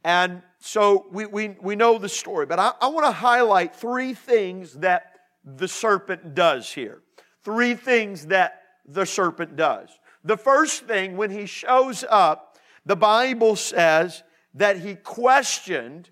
And 0.07 0.43
so 0.61 1.09
we, 1.11 1.27
we, 1.27 1.57
we 1.61 1.75
know 1.75 1.99
the 1.99 2.09
story, 2.09 2.47
but 2.47 2.61
I, 2.61 2.71
I 2.81 2.87
want 2.87 3.07
to 3.07 3.11
highlight 3.11 3.75
three 3.75 4.15
things 4.15 4.75
that 4.75 5.19
the 5.45 5.67
serpent 5.67 6.33
does 6.33 6.73
here. 6.73 7.03
Three 7.43 7.75
things 7.75 8.27
that 8.27 8.63
the 8.87 9.05
serpent 9.05 9.57
does. 9.57 9.89
The 10.23 10.37
first 10.37 10.85
thing, 10.85 11.17
when 11.17 11.33
he 11.33 11.47
shows 11.47 12.05
up, 12.09 12.57
the 12.85 12.95
Bible 12.95 13.57
says 13.57 14.23
that 14.55 14.79
he 14.79 14.95
questioned, 14.95 16.09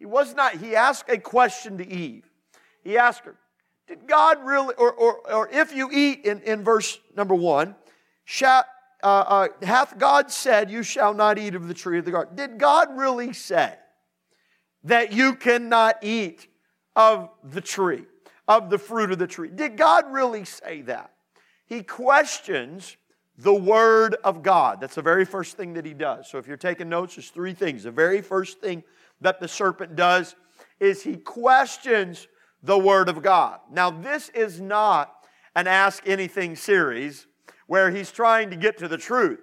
he 0.00 0.04
was 0.04 0.34
not, 0.34 0.54
he 0.54 0.74
asked 0.74 1.08
a 1.08 1.18
question 1.18 1.78
to 1.78 1.86
Eve. 1.86 2.28
He 2.82 2.98
asked 2.98 3.24
her, 3.24 3.36
Did 3.86 4.08
God 4.08 4.44
really, 4.44 4.74
or, 4.74 4.92
or, 4.92 5.32
or 5.32 5.48
if 5.48 5.72
you 5.72 5.88
eat 5.92 6.24
in, 6.24 6.40
in 6.40 6.64
verse 6.64 6.98
number 7.14 7.36
one, 7.36 7.76
shall, 8.24 8.64
uh, 9.02 9.06
uh, 9.06 9.48
hath 9.62 9.98
God 9.98 10.30
said, 10.30 10.70
You 10.70 10.82
shall 10.82 11.14
not 11.14 11.38
eat 11.38 11.54
of 11.54 11.68
the 11.68 11.74
tree 11.74 11.98
of 11.98 12.04
the 12.04 12.10
garden? 12.10 12.34
Did 12.34 12.58
God 12.58 12.96
really 12.96 13.32
say 13.32 13.74
that 14.84 15.12
you 15.12 15.34
cannot 15.34 16.02
eat 16.02 16.48
of 16.96 17.30
the 17.44 17.60
tree, 17.60 18.04
of 18.48 18.70
the 18.70 18.78
fruit 18.78 19.12
of 19.12 19.18
the 19.18 19.26
tree? 19.26 19.50
Did 19.54 19.76
God 19.76 20.10
really 20.10 20.44
say 20.44 20.82
that? 20.82 21.12
He 21.66 21.82
questions 21.82 22.96
the 23.36 23.54
Word 23.54 24.16
of 24.24 24.42
God. 24.42 24.80
That's 24.80 24.96
the 24.96 25.02
very 25.02 25.24
first 25.24 25.56
thing 25.56 25.74
that 25.74 25.84
he 25.84 25.94
does. 25.94 26.28
So 26.28 26.38
if 26.38 26.48
you're 26.48 26.56
taking 26.56 26.88
notes, 26.88 27.14
there's 27.14 27.30
three 27.30 27.54
things. 27.54 27.84
The 27.84 27.92
very 27.92 28.20
first 28.20 28.60
thing 28.60 28.82
that 29.20 29.38
the 29.38 29.46
serpent 29.46 29.94
does 29.94 30.34
is 30.80 31.02
he 31.02 31.16
questions 31.16 32.26
the 32.64 32.78
Word 32.78 33.08
of 33.08 33.22
God. 33.22 33.60
Now, 33.70 33.90
this 33.90 34.28
is 34.30 34.60
not 34.60 35.14
an 35.54 35.68
Ask 35.68 36.02
Anything 36.08 36.56
series 36.56 37.27
where 37.68 37.92
he's 37.92 38.10
trying 38.10 38.50
to 38.50 38.56
get 38.56 38.78
to 38.78 38.88
the 38.88 38.98
truth. 38.98 39.38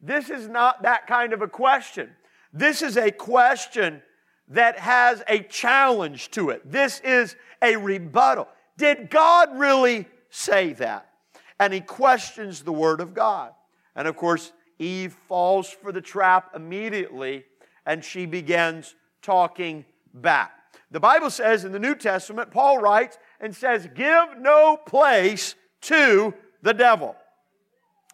This 0.00 0.30
is 0.30 0.48
not 0.48 0.82
that 0.84 1.06
kind 1.06 1.34
of 1.34 1.42
a 1.42 1.48
question. 1.48 2.10
This 2.52 2.80
is 2.80 2.96
a 2.96 3.10
question 3.10 4.00
that 4.48 4.78
has 4.78 5.22
a 5.28 5.40
challenge 5.40 6.30
to 6.30 6.50
it. 6.50 6.70
This 6.70 7.00
is 7.00 7.36
a 7.60 7.76
rebuttal. 7.76 8.48
Did 8.78 9.10
God 9.10 9.58
really 9.58 10.06
say 10.30 10.72
that? 10.74 11.10
And 11.58 11.72
he 11.72 11.80
questions 11.80 12.62
the 12.62 12.72
Word 12.72 13.00
of 13.00 13.12
God. 13.12 13.52
And 13.96 14.08
of 14.08 14.16
course, 14.16 14.52
Eve 14.78 15.14
falls 15.28 15.68
for 15.68 15.92
the 15.92 16.00
trap 16.00 16.50
immediately 16.54 17.44
and 17.86 18.04
she 18.04 18.26
begins 18.26 18.94
talking 19.22 19.84
back. 20.12 20.52
The 20.90 21.00
Bible 21.00 21.30
says 21.30 21.64
in 21.64 21.72
the 21.72 21.78
New 21.78 21.94
Testament, 21.94 22.50
Paul 22.50 22.78
writes 22.78 23.18
and 23.40 23.54
says, 23.54 23.88
Give 23.94 24.38
no 24.38 24.76
place 24.76 25.54
to 25.82 26.34
the 26.62 26.74
devil. 26.74 27.16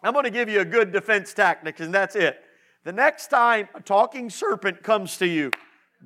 I'm 0.03 0.13
going 0.13 0.25
to 0.25 0.31
give 0.31 0.49
you 0.49 0.61
a 0.61 0.65
good 0.65 0.91
defense 0.91 1.33
tactic, 1.33 1.79
and 1.79 1.93
that's 1.93 2.15
it. 2.15 2.41
The 2.83 2.91
next 2.91 3.27
time 3.27 3.69
a 3.75 3.81
talking 3.81 4.29
serpent 4.29 4.81
comes 4.81 5.17
to 5.17 5.27
you, 5.27 5.51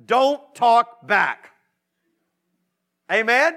don't 0.04 0.54
talk 0.54 1.06
back. 1.06 1.52
Amen? 3.10 3.54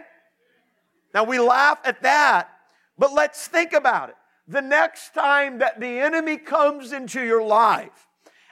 Now 1.13 1.24
we 1.24 1.39
laugh 1.39 1.79
at 1.84 2.01
that, 2.03 2.50
but 2.98 3.13
let's 3.13 3.48
think 3.48 3.74
about 3.74 4.10
it. 4.10 4.15
The 4.48 4.62
next 4.62 5.13
time 5.13 5.60
that 5.60 5.79
the 5.79 6.00
enemy 6.00 6.38
comes 6.38 6.93
into 6.93 7.22
your 7.22 7.43
life 7.43 8.08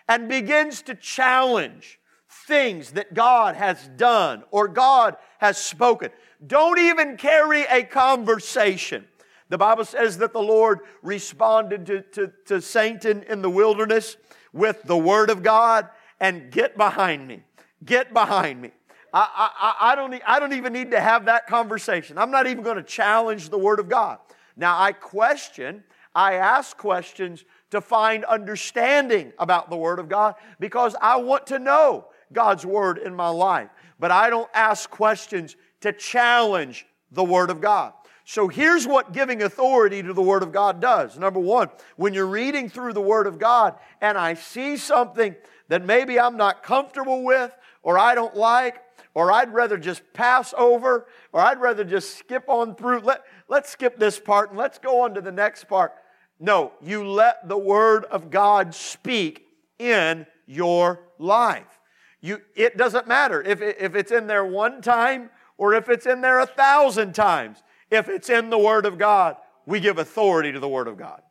and 0.07 0.27
begins 0.27 0.81
to 0.83 0.95
challenge 0.95 1.99
things 2.45 2.91
that 2.91 3.13
God 3.13 3.55
has 3.55 3.89
done 3.95 4.43
or 4.51 4.67
God 4.67 5.15
has 5.39 5.57
spoken, 5.57 6.09
don't 6.45 6.79
even 6.79 7.17
carry 7.17 7.63
a 7.63 7.83
conversation. 7.83 9.05
The 9.49 9.57
Bible 9.57 9.85
says 9.85 10.17
that 10.17 10.33
the 10.33 10.41
Lord 10.41 10.79
responded 11.01 11.85
to, 11.85 12.01
to, 12.01 12.31
to 12.45 12.61
Satan 12.61 13.23
in 13.23 13.41
the 13.41 13.49
wilderness 13.49 14.17
with 14.51 14.83
the 14.83 14.97
Word 14.97 15.29
of 15.29 15.43
God 15.43 15.87
and 16.19 16.51
get 16.51 16.77
behind 16.77 17.27
me. 17.27 17.43
Get 17.85 18.13
behind 18.13 18.61
me. 18.61 18.71
I, 19.13 19.51
I, 19.59 19.91
I, 19.91 19.95
don't, 19.95 20.21
I 20.25 20.39
don't 20.39 20.53
even 20.53 20.73
need 20.73 20.91
to 20.91 20.99
have 20.99 21.25
that 21.25 21.47
conversation. 21.47 22.17
I'm 22.17 22.31
not 22.31 22.47
even 22.47 22.63
going 22.63 22.77
to 22.77 22.83
challenge 22.83 23.49
the 23.49 23.57
Word 23.57 23.79
of 23.79 23.87
God. 23.87 24.19
Now, 24.57 24.79
I 24.79 24.91
question, 24.91 25.83
I 26.13 26.33
ask 26.33 26.75
questions 26.75 27.45
to 27.71 27.79
find 27.79 28.25
understanding 28.25 29.31
about 29.39 29.69
the 29.69 29.77
Word 29.77 29.99
of 29.99 30.09
God 30.09 30.35
because 30.59 30.95
I 31.01 31.17
want 31.17 31.47
to 31.47 31.59
know 31.59 32.07
God's 32.33 32.65
Word 32.65 32.97
in 32.97 33.15
my 33.15 33.29
life. 33.29 33.69
But 33.99 34.11
I 34.11 34.29
don't 34.29 34.49
ask 34.53 34.89
questions 34.89 35.55
to 35.81 35.93
challenge 35.93 36.85
the 37.11 37.23
Word 37.23 37.49
of 37.49 37.61
God. 37.61 37.93
So 38.29 38.49
here's 38.49 38.85
what 38.85 39.13
giving 39.13 39.41
authority 39.41 40.03
to 40.03 40.11
the 40.11 40.21
Word 40.21 40.43
of 40.43 40.51
God 40.51 40.81
does. 40.81 41.17
Number 41.17 41.39
one, 41.39 41.69
when 41.95 42.13
you're 42.13 42.27
reading 42.27 42.67
through 42.67 42.91
the 42.91 42.99
Word 42.99 43.25
of 43.25 43.39
God 43.39 43.75
and 44.01 44.17
I 44.17 44.33
see 44.33 44.75
something 44.75 45.33
that 45.69 45.85
maybe 45.85 46.19
I'm 46.19 46.35
not 46.35 46.61
comfortable 46.61 47.23
with 47.23 47.55
or 47.83 47.97
I 47.97 48.15
don't 48.15 48.35
like, 48.35 48.83
or 49.13 49.31
I'd 49.31 49.53
rather 49.53 49.77
just 49.77 50.01
pass 50.11 50.53
over, 50.57 51.07
or 51.31 51.39
I'd 51.39 51.61
rather 51.61 51.85
just 51.85 52.17
skip 52.17 52.43
on 52.49 52.75
through. 52.75 52.99
Let, 52.99 53.23
let's 53.47 53.69
skip 53.69 53.97
this 53.97 54.19
part 54.19 54.49
and 54.49 54.59
let's 54.59 54.77
go 54.77 55.03
on 55.03 55.13
to 55.13 55.21
the 55.21 55.31
next 55.31 55.69
part. 55.69 55.93
No, 56.37 56.73
you 56.81 57.07
let 57.07 57.47
the 57.47 57.57
Word 57.57 58.03
of 58.03 58.29
God 58.29 58.75
speak 58.75 59.47
in 59.79 60.27
your 60.45 60.99
life. 61.17 61.79
You, 62.19 62.41
it 62.57 62.75
doesn't 62.75 63.07
matter 63.07 63.41
if, 63.41 63.61
if 63.61 63.95
it's 63.95 64.11
in 64.11 64.27
there 64.27 64.43
one 64.43 64.81
time 64.81 65.29
or 65.57 65.73
if 65.73 65.87
it's 65.87 66.05
in 66.05 66.19
there 66.19 66.39
a 66.39 66.45
thousand 66.45 67.15
times. 67.15 67.63
If 67.89 68.09
it's 68.09 68.29
in 68.29 68.49
the 68.49 68.57
Word 68.57 68.85
of 68.85 68.97
God, 68.97 69.37
we 69.65 69.79
give 69.79 69.97
authority 69.97 70.51
to 70.51 70.59
the 70.59 70.67
Word 70.67 70.87
of 70.87 70.97
God. 70.97 71.21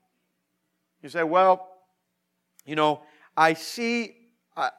You 1.02 1.08
say, 1.08 1.22
well, 1.22 1.68
you 2.64 2.76
know, 2.76 3.02
I 3.36 3.54
see, 3.54 4.16
I, 4.56 4.70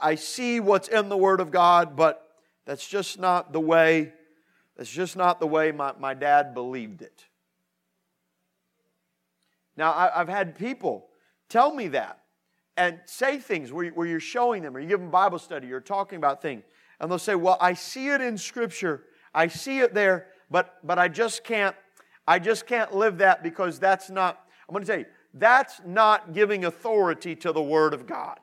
I 0.00 0.14
see 0.16 0.60
what's 0.60 0.88
in 0.88 1.08
the 1.08 1.16
Word 1.16 1.40
of 1.40 1.50
God, 1.50 1.96
but 1.96 2.28
that's 2.66 2.86
just 2.86 3.18
not 3.18 3.52
the 3.52 3.60
way, 3.60 4.12
that's 4.76 4.90
just 4.90 5.16
not 5.16 5.40
the 5.40 5.46
way 5.46 5.72
my, 5.72 5.92
my 5.98 6.14
dad 6.14 6.54
believed 6.54 7.02
it. 7.02 7.24
Now, 9.76 9.92
I, 9.92 10.20
I've 10.20 10.28
had 10.28 10.56
people 10.56 11.06
tell 11.48 11.74
me 11.74 11.88
that 11.88 12.20
and 12.76 13.00
say 13.04 13.38
things 13.38 13.72
where, 13.72 13.90
where 13.90 14.06
you're 14.06 14.20
showing 14.20 14.62
them 14.62 14.76
or 14.76 14.80
you 14.80 14.88
give 14.88 15.00
them 15.00 15.10
Bible 15.10 15.38
study, 15.38 15.66
you're 15.66 15.80
talking 15.80 16.16
about 16.16 16.42
things, 16.42 16.64
and 17.00 17.10
they'll 17.10 17.18
say, 17.18 17.34
Well, 17.34 17.56
I 17.60 17.74
see 17.74 18.08
it 18.08 18.20
in 18.20 18.38
Scripture, 18.38 19.04
I 19.34 19.48
see 19.48 19.80
it 19.80 19.94
there, 19.94 20.28
but, 20.54 20.78
but 20.86 21.00
I 21.00 21.08
just 21.08 21.42
can't, 21.42 21.74
I 22.28 22.38
just 22.38 22.64
can't 22.64 22.94
live 22.94 23.18
that 23.18 23.42
because 23.42 23.80
that's 23.80 24.08
not, 24.08 24.46
I'm 24.68 24.72
going 24.72 24.84
to 24.84 24.88
tell 24.88 25.00
you, 25.00 25.06
that's 25.34 25.80
not 25.84 26.32
giving 26.32 26.64
authority 26.64 27.34
to 27.34 27.50
the 27.50 27.60
Word 27.60 27.92
of 27.92 28.06
God. 28.06 28.38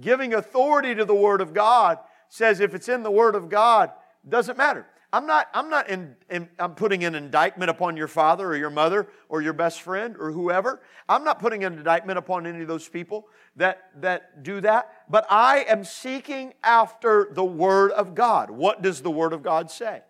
Giving 0.00 0.34
authority 0.34 0.94
to 0.94 1.04
the 1.04 1.12
Word 1.12 1.40
of 1.40 1.52
God 1.52 1.98
says 2.28 2.60
if 2.60 2.72
it's 2.72 2.88
in 2.88 3.02
the 3.02 3.10
Word 3.10 3.34
of 3.34 3.48
God, 3.48 3.90
doesn't 4.28 4.56
matter. 4.56 4.86
I'm 5.12 5.26
not, 5.26 5.48
I'm 5.54 5.68
not 5.68 5.90
in, 5.90 6.14
in, 6.30 6.48
I'm 6.56 6.76
putting 6.76 7.02
an 7.02 7.16
indictment 7.16 7.68
upon 7.68 7.96
your 7.96 8.06
father 8.06 8.46
or 8.46 8.56
your 8.56 8.70
mother 8.70 9.08
or 9.28 9.42
your 9.42 9.54
best 9.54 9.82
friend 9.82 10.14
or 10.16 10.30
whoever. 10.30 10.82
I'm 11.08 11.24
not 11.24 11.40
putting 11.40 11.64
an 11.64 11.72
indictment 11.72 12.16
upon 12.16 12.46
any 12.46 12.60
of 12.60 12.68
those 12.68 12.88
people 12.88 13.26
that, 13.56 13.90
that 14.02 14.44
do 14.44 14.60
that. 14.60 14.88
But 15.10 15.26
I 15.28 15.64
am 15.64 15.82
seeking 15.82 16.54
after 16.62 17.28
the 17.32 17.44
Word 17.44 17.90
of 17.90 18.14
God. 18.14 18.52
What 18.52 18.82
does 18.82 19.02
the 19.02 19.10
Word 19.10 19.32
of 19.32 19.42
God 19.42 19.68
say? 19.68 20.02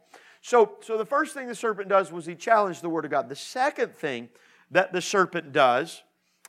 So, 0.45 0.77
so 0.83 0.99
the 0.99 1.07
first 1.07 1.33
thing 1.33 1.47
the 1.47 1.55
serpent 1.55 1.89
does 1.89 2.13
was 2.13 2.27
he 2.27 2.35
challenged 2.35 2.83
the 2.83 2.91
Word 2.91 3.07
of 3.07 3.11
God. 3.11 3.31
The 3.31 3.35
second 3.35 3.95
thing 3.95 4.29
that 4.71 4.93
the 4.93 5.01
serpent 5.01 5.55
does, 5.55 6.03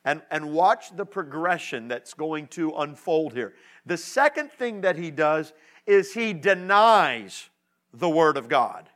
and, 0.03 0.21
and 0.29 0.51
watch 0.51 0.93
the 0.97 1.05
progression 1.05 1.87
that's 1.87 2.13
going 2.13 2.47
to 2.47 2.71
unfold 2.71 3.31
here. 3.31 3.53
The 3.85 3.95
second 3.95 4.51
thing 4.51 4.81
that 4.81 4.97
he 4.97 5.11
does 5.11 5.53
is 5.87 6.13
he 6.13 6.33
denies 6.33 7.47
the 7.93 8.09
Word 8.09 8.35
of 8.35 8.49
God. 8.49 8.89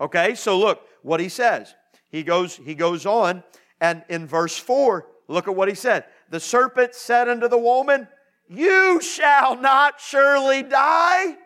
Okay, 0.00 0.34
so 0.34 0.58
look 0.58 0.80
what 1.02 1.20
he 1.20 1.28
says. 1.28 1.76
He 2.10 2.24
goes, 2.24 2.56
he 2.56 2.74
goes 2.74 3.06
on, 3.06 3.44
and 3.80 4.02
in 4.08 4.26
verse 4.26 4.58
4, 4.58 5.06
look 5.28 5.46
at 5.46 5.54
what 5.54 5.68
he 5.68 5.76
said. 5.76 6.04
The 6.30 6.40
serpent 6.40 6.96
said 6.96 7.28
unto 7.28 7.46
the 7.46 7.58
woman, 7.58 8.08
You 8.48 9.00
shall 9.00 9.54
not 9.54 10.00
surely 10.00 10.64
die. 10.64 11.36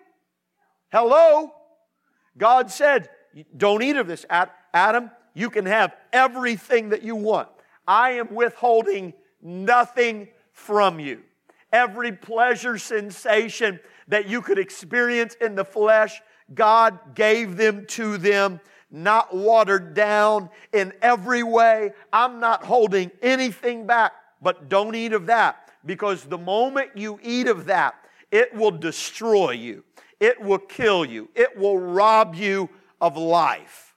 Hello? 0.91 1.53
God 2.37 2.71
said, 2.71 3.09
Don't 3.57 3.83
eat 3.83 3.97
of 3.97 4.07
this, 4.07 4.25
Adam. 4.73 5.11
You 5.35 5.51
can 5.51 5.67
have 5.67 5.95
everything 6.13 6.91
that 6.91 7.03
you 7.03 7.17
want. 7.17 7.49
I 7.87 8.13
am 8.13 8.35
withholding 8.35 9.15
nothing 9.43 10.29
from 10.53 11.01
you. 11.01 11.23
Every 11.73 12.13
pleasure 12.13 12.79
sensation 12.79 13.81
that 14.09 14.29
you 14.29 14.43
could 14.43 14.59
experience 14.59 15.35
in 15.41 15.55
the 15.55 15.65
flesh, 15.65 16.21
God 16.53 17.15
gave 17.15 17.57
them 17.57 17.87
to 17.91 18.19
them, 18.19 18.61
not 18.91 19.35
watered 19.35 19.95
down 19.95 20.51
in 20.73 20.93
every 21.01 21.45
way. 21.45 21.93
I'm 22.13 22.41
not 22.41 22.65
holding 22.65 23.13
anything 23.23 23.87
back, 23.87 24.13
but 24.43 24.69
don't 24.69 24.97
eat 24.97 25.13
of 25.13 25.27
that. 25.27 25.71
because 25.85 26.25
the 26.25 26.39
moment 26.39 26.91
you 26.95 27.19
eat 27.23 27.47
of 27.49 27.67
that, 27.67 27.95
it 28.31 28.55
will 28.55 28.71
destroy 28.71 29.53
you, 29.53 29.83
it 30.21 30.41
will 30.41 30.59
kill 30.59 31.05
you, 31.05 31.31
it 31.35 31.57
will 31.57 31.79
rob 31.79 32.35
you 32.35 32.69
of 33.01 33.17
life. 33.17 33.95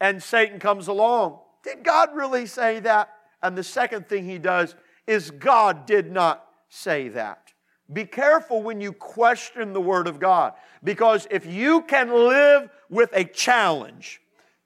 And 0.00 0.22
Satan 0.22 0.58
comes 0.58 0.88
along. 0.88 1.38
Did 1.64 1.82
God 1.82 2.10
really 2.14 2.46
say 2.46 2.80
that? 2.80 3.08
And 3.42 3.56
the 3.56 3.64
second 3.64 4.08
thing 4.08 4.24
he 4.24 4.38
does 4.38 4.74
is 5.06 5.30
God 5.30 5.86
did 5.86 6.12
not 6.12 6.46
say 6.68 7.08
that. 7.08 7.52
Be 7.92 8.04
careful 8.04 8.62
when 8.62 8.80
you 8.80 8.92
question 8.92 9.72
the 9.72 9.80
Word 9.80 10.06
of 10.06 10.18
God 10.18 10.54
because 10.82 11.26
if 11.30 11.46
you 11.46 11.82
can 11.82 12.10
live 12.10 12.70
with 12.88 13.10
a 13.12 13.24
challenge 13.24 14.20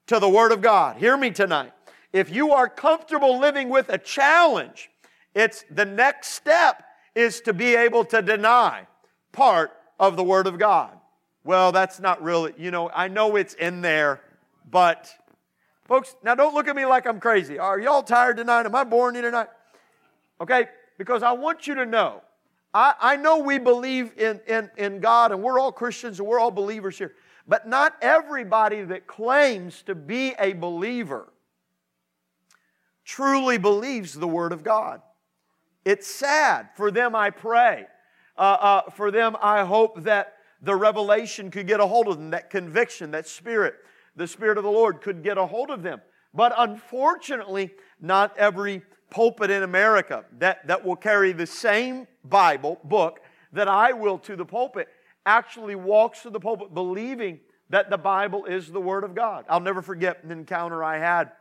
to 0.07 0.19
the 0.19 0.29
Word 0.29 0.51
of 0.51 0.61
God, 0.61 0.97
hear 0.97 1.17
me 1.17 1.31
tonight. 1.31 1.73
If 2.13 2.33
you 2.33 2.51
are 2.51 2.69
comfortable 2.69 3.39
living 3.39 3.69
with 3.69 3.89
a 3.89 3.97
challenge, 3.97 4.89
it's 5.35 5.65
the 5.69 5.85
next 5.85 6.29
step 6.29 6.83
is 7.15 7.41
to 7.41 7.53
be 7.53 7.75
able 7.75 8.05
to 8.05 8.21
deny 8.21 8.87
part 9.31 9.71
of 9.99 10.15
the 10.15 10.23
Word 10.23 10.47
of 10.47 10.57
God. 10.57 10.97
Well, 11.43 11.71
that's 11.71 11.99
not 11.99 12.21
really, 12.21 12.53
you 12.57 12.71
know, 12.71 12.89
I 12.93 13.07
know 13.07 13.35
it's 13.35 13.53
in 13.53 13.81
there, 13.81 14.21
but 14.69 15.09
folks, 15.85 16.15
now 16.23 16.35
don't 16.35 16.53
look 16.53 16.67
at 16.67 16.75
me 16.75 16.85
like 16.85 17.07
I'm 17.07 17.19
crazy. 17.19 17.57
Are 17.57 17.79
y'all 17.79 18.03
tired 18.03 18.37
tonight? 18.37 18.65
Am 18.65 18.75
I 18.75 18.83
boring 18.83 19.15
you 19.15 19.21
tonight? 19.21 19.47
Okay, 20.41 20.67
because 20.97 21.23
I 21.23 21.31
want 21.31 21.65
you 21.65 21.75
to 21.75 21.85
know. 21.85 22.21
I, 22.73 22.93
I 22.99 23.15
know 23.15 23.39
we 23.39 23.57
believe 23.57 24.11
in, 24.17 24.41
in, 24.47 24.69
in 24.77 24.99
God 24.99 25.31
and 25.31 25.41
we're 25.41 25.59
all 25.59 25.71
Christians 25.71 26.19
and 26.19 26.27
we're 26.27 26.39
all 26.39 26.51
believers 26.51 26.97
here, 26.97 27.13
but 27.47 27.67
not 27.67 27.95
everybody 28.01 28.83
that 28.83 29.07
claims 29.07 29.81
to 29.83 29.95
be 29.95 30.35
a 30.39 30.53
believer 30.53 31.29
truly 33.05 33.57
believes 33.57 34.13
the 34.13 34.27
Word 34.27 34.51
of 34.51 34.63
God. 34.63 35.01
It's 35.85 36.07
sad. 36.07 36.67
For 36.75 36.91
them, 36.91 37.15
I 37.15 37.29
pray. 37.29 37.87
Uh, 38.37 38.41
uh, 38.41 38.89
for 38.91 39.11
them, 39.11 39.35
I 39.41 39.65
hope 39.65 40.03
that 40.03 40.33
the 40.61 40.75
revelation 40.75 41.51
could 41.51 41.67
get 41.67 41.79
a 41.79 41.87
hold 41.87 42.07
of 42.07 42.17
them, 42.17 42.31
that 42.31 42.49
conviction, 42.49 43.11
that 43.11 43.27
spirit, 43.27 43.75
the 44.15 44.27
Spirit 44.27 44.57
of 44.57 44.63
the 44.63 44.71
Lord 44.71 45.01
could 45.01 45.23
get 45.23 45.37
a 45.37 45.45
hold 45.45 45.69
of 45.69 45.83
them. 45.83 46.01
But 46.33 46.53
unfortunately, 46.57 47.73
not 48.01 48.35
every 48.37 48.81
pulpit 49.09 49.49
in 49.49 49.63
America 49.63 50.25
that, 50.39 50.67
that 50.67 50.83
will 50.83 50.95
carry 50.95 51.31
the 51.31 51.45
same 51.45 52.07
Bible 52.25 52.79
book 52.83 53.21
that 53.53 53.67
I 53.67 53.93
will 53.93 54.17
to 54.19 54.35
the 54.35 54.45
pulpit 54.45 54.89
actually 55.25 55.75
walks 55.75 56.23
to 56.23 56.29
the 56.29 56.39
pulpit 56.39 56.73
believing 56.73 57.39
that 57.69 57.89
the 57.89 57.97
Bible 57.97 58.45
is 58.45 58.71
the 58.71 58.81
Word 58.81 59.03
of 59.03 59.15
God. 59.15 59.45
I'll 59.49 59.59
never 59.59 59.81
forget 59.81 60.23
an 60.23 60.31
encounter 60.31 60.83
I 60.83 60.97
had 60.97 61.31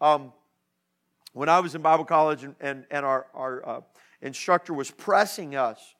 um, 0.00 0.32
when 1.32 1.48
I 1.48 1.60
was 1.60 1.74
in 1.74 1.82
Bible 1.82 2.04
college 2.04 2.44
and, 2.44 2.54
and, 2.60 2.84
and 2.90 3.04
our, 3.04 3.26
our 3.34 3.68
uh, 3.68 3.80
instructor 4.22 4.74
was 4.74 4.90
pressing 4.90 5.56
us 5.56 5.94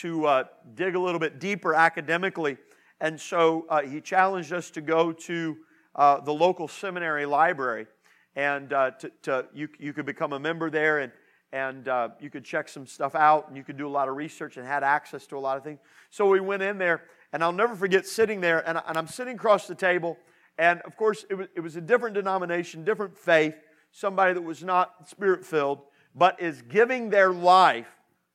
to 0.00 0.26
uh, 0.26 0.44
dig 0.74 0.94
a 0.94 0.98
little 0.98 1.20
bit 1.20 1.38
deeper 1.38 1.74
academically. 1.74 2.56
And 3.00 3.20
so 3.20 3.66
uh, 3.68 3.82
he 3.82 4.00
challenged 4.00 4.52
us 4.52 4.70
to 4.70 4.80
go 4.80 5.12
to 5.12 5.56
uh, 5.94 6.20
the 6.20 6.32
local 6.32 6.68
seminary 6.68 7.26
library. 7.26 7.86
And 8.34 8.72
uh, 8.72 8.92
to, 8.92 9.10
to, 9.22 9.46
you, 9.52 9.68
you 9.78 9.92
could 9.92 10.06
become 10.06 10.32
a 10.32 10.38
member 10.38 10.70
there 10.70 11.00
and, 11.00 11.12
and 11.52 11.88
uh, 11.88 12.08
you 12.20 12.30
could 12.30 12.44
check 12.44 12.68
some 12.68 12.86
stuff 12.86 13.14
out 13.14 13.48
and 13.48 13.56
you 13.56 13.64
could 13.64 13.76
do 13.76 13.86
a 13.86 13.90
lot 13.90 14.08
of 14.08 14.16
research 14.16 14.56
and 14.56 14.66
had 14.66 14.82
access 14.82 15.26
to 15.26 15.36
a 15.36 15.40
lot 15.40 15.58
of 15.58 15.64
things. 15.64 15.80
So 16.10 16.26
we 16.26 16.40
went 16.40 16.62
in 16.62 16.78
there, 16.78 17.02
and 17.32 17.44
I'll 17.44 17.52
never 17.52 17.76
forget 17.76 18.06
sitting 18.06 18.40
there, 18.40 18.66
and, 18.66 18.80
and 18.86 18.96
I'm 18.96 19.06
sitting 19.06 19.34
across 19.34 19.66
the 19.66 19.74
table. 19.74 20.16
And 20.58 20.80
of 20.82 20.96
course, 20.96 21.26
it 21.28 21.34
was, 21.34 21.48
it 21.54 21.60
was 21.60 21.76
a 21.76 21.80
different 21.80 22.14
denomination, 22.14 22.84
different 22.84 23.16
faith 23.18 23.54
somebody 23.92 24.32
that 24.32 24.42
was 24.42 24.64
not 24.64 25.08
spirit 25.08 25.44
filled, 25.44 25.80
but 26.14 26.40
is 26.40 26.62
giving 26.62 27.10
their 27.10 27.30
life 27.32 27.86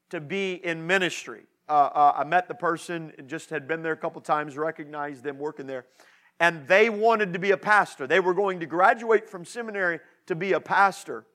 to 0.09 0.19
be 0.19 0.53
in 0.53 0.85
ministry. 0.85 1.43
Uh, 1.69 1.89
uh, 1.93 2.13
I 2.17 2.23
met 2.23 2.47
the 2.47 2.55
person, 2.55 3.11
just 3.27 3.49
had 3.49 3.67
been 3.67 3.83
there 3.83 3.93
a 3.93 3.97
couple 3.97 4.21
times, 4.21 4.57
recognized 4.57 5.23
them 5.23 5.37
working 5.37 5.67
there, 5.67 5.85
and 6.39 6.67
they 6.67 6.89
wanted 6.89 7.33
to 7.33 7.39
be 7.39 7.51
a 7.51 7.57
pastor. 7.57 8.07
They 8.07 8.19
were 8.19 8.33
going 8.33 8.59
to 8.61 8.65
graduate 8.65 9.29
from 9.29 9.43
seminary 9.43 9.99
to 10.27 10.35
be 10.35 10.53
a 10.53 10.59
pastor. 10.59 11.25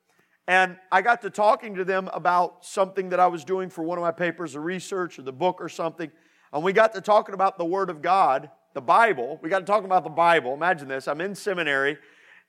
And 0.48 0.76
I 0.90 1.02
got 1.02 1.22
to 1.22 1.30
talking 1.30 1.74
to 1.76 1.84
them 1.84 2.08
about 2.12 2.64
something 2.64 3.10
that 3.10 3.20
I 3.20 3.26
was 3.26 3.44
doing 3.44 3.70
for 3.70 3.82
one 3.82 3.98
of 3.98 4.02
my 4.02 4.10
papers, 4.10 4.54
a 4.54 4.60
research 4.60 5.18
or 5.18 5.22
the 5.22 5.32
book 5.32 5.58
or 5.60 5.68
something. 5.68 6.10
And 6.52 6.62
we 6.62 6.72
got 6.72 6.92
to 6.94 7.00
talking 7.00 7.34
about 7.34 7.58
the 7.58 7.64
Word 7.64 7.90
of 7.90 8.02
God, 8.02 8.50
the 8.74 8.80
Bible. 8.80 9.38
We 9.42 9.50
got 9.50 9.60
to 9.60 9.64
talking 9.64 9.84
about 9.84 10.04
the 10.04 10.10
Bible. 10.10 10.54
Imagine 10.54 10.88
this 10.88 11.06
I'm 11.08 11.20
in 11.20 11.34
seminary 11.34 11.98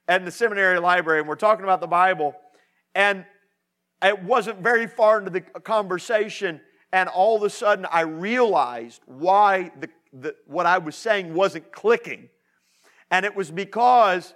at 0.08 0.26
the 0.26 0.32
seminary 0.32 0.80
library 0.80 1.20
and 1.20 1.28
we're 1.28 1.36
talking 1.36 1.64
about 1.64 1.82
the 1.82 1.88
Bible, 1.88 2.36
and 2.96 3.26
it 4.04 4.24
wasn't 4.24 4.60
very 4.60 4.88
far 4.88 5.20
into 5.20 5.30
the 5.30 5.42
conversation, 5.42 6.62
and 6.92 7.10
all 7.10 7.36
of 7.38 7.44
a 7.44 7.50
sudden 7.50 7.86
I 7.92 8.02
realized 8.02 9.02
why 9.06 9.72
the, 9.80 9.90
the, 10.12 10.36
what 10.46 10.66
I 10.66 10.78
was 10.78 10.96
saying 10.96 11.34
wasn't 11.34 11.72
clicking. 11.72 12.30
And 13.10 13.26
it 13.26 13.36
was 13.36 13.52
because 13.52 14.34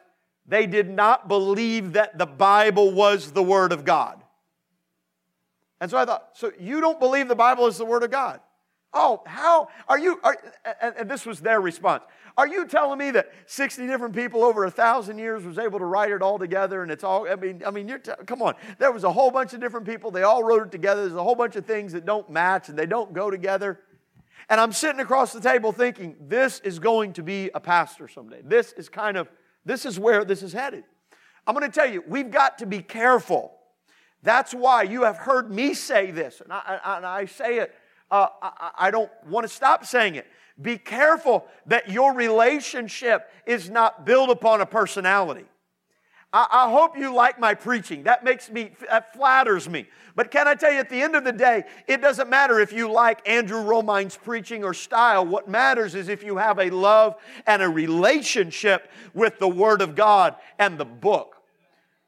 they 0.47 0.65
did 0.65 0.89
not 0.89 1.27
believe 1.27 1.93
that 1.93 2.17
the 2.17 2.25
Bible 2.25 2.91
was 2.91 3.31
the 3.31 3.43
Word 3.43 3.71
of 3.71 3.83
God. 3.83 4.23
And 5.81 5.91
so 5.91 5.97
I 5.97 6.05
thought, 6.05 6.29
so 6.33 6.51
you 6.59 6.81
don't 6.81 6.99
believe 6.99 7.27
the 7.27 7.35
Bible 7.35 7.67
is 7.67 7.77
the 7.77 7.85
Word 7.85 8.03
of 8.03 8.11
God? 8.11 8.39
Oh, 8.93 9.21
how 9.25 9.67
are 9.87 9.99
you? 9.99 10.19
Are, 10.23 10.37
and, 10.81 11.09
this 11.09 11.25
was 11.25 11.39
their 11.39 11.59
response. 11.61 12.03
Are 12.37 12.47
you 12.47 12.65
telling 12.67 12.99
me 12.99 13.11
that 13.11 13.31
60 13.47 13.85
different 13.87 14.15
people 14.15 14.43
over 14.43 14.65
a 14.65 14.71
thousand 14.71 15.17
years 15.17 15.43
was 15.43 15.57
able 15.57 15.79
to 15.79 15.85
write 15.85 16.11
it 16.11 16.21
all 16.21 16.39
together 16.39 16.83
and 16.83 16.91
it's 16.91 17.03
all, 17.03 17.27
I 17.27 17.35
mean, 17.35 17.63
I 17.65 17.71
mean, 17.71 17.87
you're, 17.87 17.97
t- 17.97 18.11
come 18.25 18.41
on. 18.41 18.55
There 18.77 18.91
was 18.91 19.03
a 19.03 19.11
whole 19.11 19.31
bunch 19.31 19.53
of 19.53 19.59
different 19.59 19.87
people. 19.87 20.11
They 20.11 20.23
all 20.23 20.43
wrote 20.43 20.67
it 20.67 20.71
together. 20.71 21.01
There's 21.01 21.15
a 21.15 21.23
whole 21.23 21.35
bunch 21.35 21.55
of 21.55 21.65
things 21.65 21.93
that 21.93 22.05
don't 22.05 22.29
match 22.29 22.69
and 22.69 22.77
they 22.77 22.85
don't 22.85 23.11
go 23.11 23.31
together. 23.31 23.81
And 24.49 24.61
I'm 24.61 24.71
sitting 24.71 25.01
across 25.01 25.33
the 25.33 25.41
table 25.41 25.71
thinking, 25.71 26.15
this 26.21 26.59
is 26.61 26.79
going 26.79 27.13
to 27.13 27.23
be 27.23 27.49
a 27.53 27.59
pastor 27.59 28.07
someday. 28.07 28.41
This 28.43 28.71
is 28.73 28.87
kind 28.87 29.17
of, 29.17 29.29
this 29.65 29.85
is 29.85 29.99
where 29.99 30.23
this 30.23 30.43
is 30.43 30.53
headed. 30.53 30.83
I'm 31.45 31.55
going 31.55 31.69
to 31.69 31.73
tell 31.73 31.89
you, 31.89 32.03
we've 32.07 32.31
got 32.31 32.59
to 32.59 32.65
be 32.65 32.81
careful. 32.81 33.53
That's 34.23 34.53
why 34.53 34.83
you 34.83 35.03
have 35.03 35.17
heard 35.17 35.51
me 35.51 35.73
say 35.73 36.11
this, 36.11 36.41
and 36.41 36.51
I, 36.51 36.79
and 36.97 37.05
I 37.05 37.25
say 37.25 37.59
it 37.59 37.73
uh, 38.11 38.27
I, 38.41 38.71
I 38.77 38.91
don't 38.91 39.11
want 39.27 39.45
to 39.45 39.53
stop 39.53 39.85
saying 39.85 40.15
it. 40.15 40.27
Be 40.61 40.77
careful 40.77 41.45
that 41.67 41.89
your 41.89 42.13
relationship 42.13 43.29
is 43.45 43.69
not 43.69 44.05
built 44.05 44.29
upon 44.29 44.61
a 44.61 44.65
personality. 44.65 45.45
I, 46.33 46.47
I 46.51 46.71
hope 46.71 46.97
you 46.97 47.13
like 47.13 47.39
my 47.39 47.53
preaching. 47.53 48.03
That 48.03 48.23
makes 48.23 48.49
me, 48.49 48.71
that 48.89 49.13
flatters 49.13 49.69
me. 49.69 49.87
But 50.15 50.31
can 50.31 50.47
I 50.47 50.55
tell 50.55 50.71
you, 50.71 50.79
at 50.79 50.89
the 50.89 51.01
end 51.01 51.15
of 51.15 51.23
the 51.23 51.31
day, 51.31 51.63
it 51.87 52.01
doesn't 52.01 52.29
matter 52.29 52.59
if 52.59 52.73
you 52.73 52.91
like 52.91 53.27
Andrew 53.27 53.61
Romine's 53.61 54.17
preaching 54.17 54.63
or 54.63 54.73
style. 54.73 55.25
What 55.25 55.47
matters 55.47 55.95
is 55.95 56.09
if 56.09 56.23
you 56.23 56.37
have 56.37 56.59
a 56.59 56.69
love 56.69 57.15
and 57.45 57.61
a 57.61 57.69
relationship 57.69 58.89
with 59.13 59.37
the 59.39 59.47
Word 59.47 59.81
of 59.81 59.95
God 59.95 60.35
and 60.57 60.77
the 60.77 60.85
book. 60.85 61.36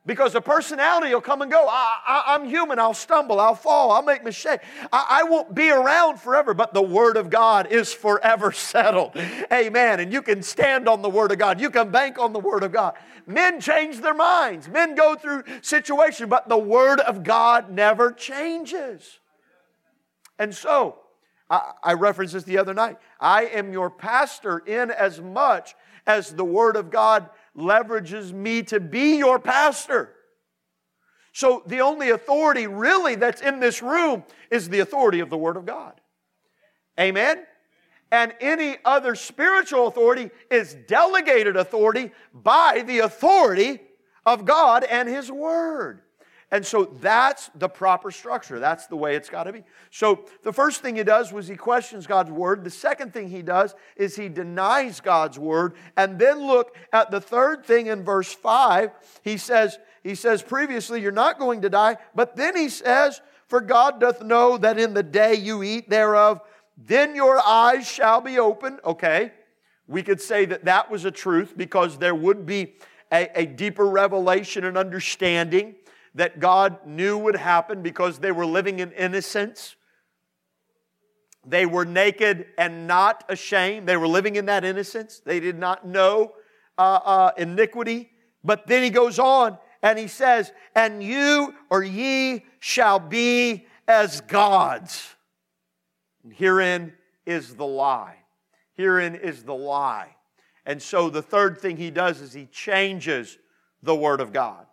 Because 0.06 0.34
the 0.34 0.42
personality 0.42 1.14
will 1.14 1.22
come 1.22 1.42
and 1.42 1.52
go. 1.52 1.68
I, 1.70 2.36
am 2.36 2.48
human. 2.48 2.80
I'll 2.80 2.94
stumble. 2.94 3.40
I'll 3.40 3.54
fall. 3.54 3.92
I'll 3.92 4.02
make 4.02 4.24
mistakes. 4.24 4.66
I, 4.92 5.22
I 5.22 5.24
won't 5.24 5.54
be 5.54 5.70
around 5.70 6.20
forever, 6.20 6.54
but 6.54 6.74
the 6.74 6.82
Word 6.82 7.18
of 7.18 7.30
God 7.30 7.72
is 7.72 7.94
forever 7.94 8.52
settled. 8.54 9.12
Amen. 9.52 10.00
And 10.00 10.12
you 10.12 10.22
can 10.22 10.42
stand 10.42 10.88
on 10.88 11.02
the 11.02 11.10
Word 11.10 11.32
of 11.32 11.38
God. 11.38 11.60
You 11.60 11.70
can 11.70 11.92
bank 11.92 12.18
on 12.18 12.34
the 12.34 12.40
Word 12.40 12.64
of 12.64 12.72
God. 12.72 12.96
Men 13.28 13.60
change 13.60 14.00
their 14.00 14.14
minds. 14.14 14.68
Men 14.68 14.96
go 14.96 15.16
through 15.16 15.44
situations, 15.62 16.30
but 16.30 16.50
the 16.50 16.58
Word 16.58 17.02
of 17.02 17.24
God 17.24 17.70
never 17.70 18.12
changes. 18.12 19.20
And 20.40 20.56
so, 20.56 21.00
I, 21.50 21.74
I 21.84 21.94
referenced 21.94 22.34
this 22.34 22.44
the 22.44 22.58
other 22.58 22.74
night. 22.74 22.98
I 23.20 23.46
am 23.46 23.74
your 23.74 23.90
pastor 23.90 24.60
in 24.60 24.92
as 24.92 25.20
much 25.20 25.76
as 26.08 26.32
the 26.32 26.46
Word 26.46 26.76
of 26.76 26.90
God 26.90 27.30
leverages 27.60 28.32
me 28.32 28.64
to 28.64 28.80
be 28.80 29.18
your 29.18 29.40
pastor. 29.40 30.16
So 31.32 31.64
the 31.68 31.82
only 31.82 32.10
authority 32.10 32.68
really 32.68 33.16
that's 33.16 33.42
in 33.42 33.60
this 33.60 33.82
room 33.82 34.24
is 34.50 34.70
the 34.70 34.80
authority 34.80 35.20
of 35.20 35.30
the 35.30 35.38
Word 35.38 35.58
of 35.58 35.66
God. 35.66 36.00
Amen? 37.00 37.46
And 38.12 38.34
any 38.42 38.78
other 38.84 39.16
spiritual 39.16 39.88
authority 39.88 40.32
is 40.50 40.76
delegated 40.88 41.56
authority 41.56 42.12
by 42.34 42.84
the 42.86 43.00
authority 43.00 43.80
of 44.26 44.46
God 44.46 44.84
and 44.84 45.08
His 45.08 45.32
Word. 45.32 46.02
And 46.52 46.66
so 46.66 46.86
that's 46.86 47.52
the 47.54 47.70
proper 47.70 48.10
structure. 48.10 48.60
That's 48.60 48.88
the 48.88 48.96
way 48.96 49.16
it's 49.16 49.30
got 49.30 49.44
to 49.44 49.54
be. 49.54 49.64
So 49.92 50.26
the 50.44 50.52
first 50.52 50.82
thing 50.82 50.96
he 50.96 51.04
does 51.04 51.32
was 51.32 51.48
he 51.48 51.56
questions 51.56 52.08
God's 52.08 52.32
word. 52.32 52.64
The 52.64 52.72
second 52.72 53.14
thing 53.14 53.30
he 53.30 53.44
does 53.44 53.76
is 53.96 54.16
he 54.16 54.30
denies 54.30 55.00
God's 55.00 55.38
word. 55.38 55.76
And 55.96 56.18
then 56.18 56.48
look 56.48 56.76
at 56.92 57.12
the 57.12 57.22
third 57.22 57.66
thing 57.66 57.88
in 57.88 58.04
verse 58.04 58.34
5. 58.34 58.92
He 59.22 59.38
says, 59.38 59.78
he 60.04 60.16
says 60.16 60.42
previously, 60.42 61.02
you're 61.02 61.12
not 61.12 61.38
going 61.38 61.62
to 61.62 61.70
die. 61.70 61.98
But 62.16 62.36
then 62.36 62.56
he 62.56 62.70
says, 62.70 63.22
For 63.48 63.62
God 63.62 64.00
doth 64.00 64.24
know 64.24 64.58
that 64.58 64.80
in 64.80 64.96
the 64.96 65.04
day 65.04 65.36
you 65.36 65.62
eat 65.62 65.88
thereof, 65.88 66.42
then 66.78 67.16
your 67.16 67.40
eyes 67.46 67.88
shall 67.88 68.22
be 68.22 68.40
open. 68.40 68.80
Okay. 68.84 69.34
We 69.88 70.02
could 70.02 70.22
say 70.22 70.46
that 70.46 70.66
that 70.66 70.90
was 70.90 71.06
a 71.06 71.12
truth 71.12 71.54
because 71.56 71.98
there 71.98 72.16
would 72.16 72.48
be 72.48 72.76
a, 73.12 73.30
a 73.36 73.46
deeper 73.46 73.86
revelation 73.86 74.64
and 74.64 74.78
understanding 74.78 75.76
that 76.16 76.40
God 76.40 76.86
knew 76.86 77.18
would 77.18 77.36
happen 77.36 77.82
because 77.82 78.20
they 78.20 78.32
were 78.32 78.46
living 78.46 78.80
in 78.80 78.92
innocence. 78.92 79.76
They 81.46 81.66
were 81.66 81.86
naked 81.86 82.48
and 82.58 82.88
not 82.88 83.24
ashamed. 83.30 83.88
They 83.88 83.98
were 83.98 84.08
living 84.08 84.36
in 84.36 84.46
that 84.48 84.66
innocence. 84.66 85.22
They 85.24 85.40
did 85.40 85.58
not 85.58 85.88
know 85.88 86.34
uh, 86.78 87.00
uh, 87.04 87.32
iniquity. 87.38 88.12
But 88.44 88.68
then 88.68 88.84
he 88.84 88.90
goes 88.90 89.20
on 89.20 89.58
and 89.82 89.98
he 89.98 90.08
says, 90.08 90.52
And 90.76 91.02
you 91.02 91.54
or 91.70 91.84
ye 91.84 92.46
shall 92.60 93.00
be 93.00 93.68
as 93.88 94.22
gods. 94.22 95.16
And 96.24 96.34
herein 96.34 96.94
is 97.26 97.56
the 97.56 97.66
lie. 97.66 98.18
Herein 98.74 99.16
is 99.16 99.44
the 99.44 99.56
lie. 99.56 100.16
And 100.66 100.82
so 100.82 101.10
the 101.10 101.22
third 101.22 101.60
thing 101.60 101.78
he 101.78 101.92
does 101.92 102.22
is 102.22 102.34
he 102.34 102.46
changes 102.46 103.38
the 103.82 103.96
Word 103.96 104.22
of 104.22 104.32
God. 104.32 104.66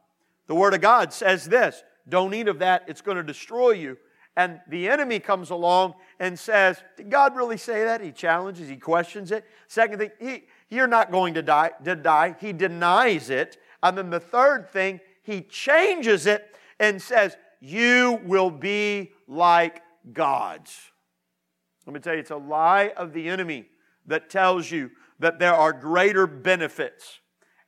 The 0.47 0.55
Word 0.55 0.75
of 0.75 0.81
God 0.81 1.13
says 1.13 1.45
this 1.47 1.83
don't 2.09 2.35
eat 2.35 2.49
of 2.49 2.61
that, 2.61 2.85
it's 2.87 3.01
going 3.01 3.17
to 3.17 3.23
destroy 3.23 3.73
you. 3.73 3.99
And 4.37 4.61
the 4.69 4.89
enemy 4.89 5.19
comes 5.19 5.51
along 5.51 5.95
and 6.21 6.39
says, 6.39 6.83
Did 6.97 7.11
God 7.11 7.35
really 7.35 7.57
say 7.57 7.85
that? 7.85 8.01
He 8.01 8.13
challenges, 8.13 8.69
he 8.69 8.77
questions 8.77 9.33
it. 9.33 9.45
Second 9.67 9.99
thing, 9.99 10.11
he, 10.21 10.45
you're 10.69 10.87
not 10.87 11.11
going 11.11 11.35
to 11.35 11.43
die, 11.43 11.71
to 11.85 11.97
die. 11.97 12.37
He 12.39 12.53
denies 12.53 13.31
it. 13.31 13.57
And 13.83 13.97
then 13.97 14.11
the 14.11 14.21
third 14.21 14.69
thing, 14.69 15.01
he 15.23 15.41
changes 15.43 16.27
it 16.27 16.55
and 16.79 17.01
says, 17.01 17.37
You 17.61 18.21
will 18.25 18.51
be 18.51 19.13
like 19.27 19.83
gods. 20.13 20.79
Let 21.87 21.95
me 21.95 22.01
tell 22.01 22.15
you, 22.15 22.21
it's 22.21 22.31
a 22.31 22.37
lie 22.37 22.93
of 22.97 23.13
the 23.13 23.29
enemy 23.29 23.67
that 24.07 24.29
tells 24.29 24.71
you 24.71 24.91
that 25.19 25.39
there 25.39 25.55
are 25.55 25.73
greater 25.73 26.27
benefits 26.27 27.21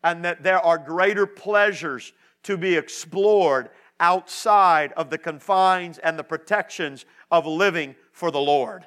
and 0.05 0.25
that 0.25 0.43
there 0.43 0.61
are 0.61 0.77
greater 0.77 1.27
pleasures 1.27 2.13
to 2.45 2.57
be 2.57 2.77
explored 2.77 3.71
outside 4.01 4.93
of 4.93 5.11
the 5.11 5.19
confines 5.19 5.99
and 5.99 6.19
the 6.19 6.25
protections 6.25 7.05
of 7.31 7.47
living 7.47 7.95
for 8.13 8.31
the 8.31 8.41
Lord. 8.41 8.87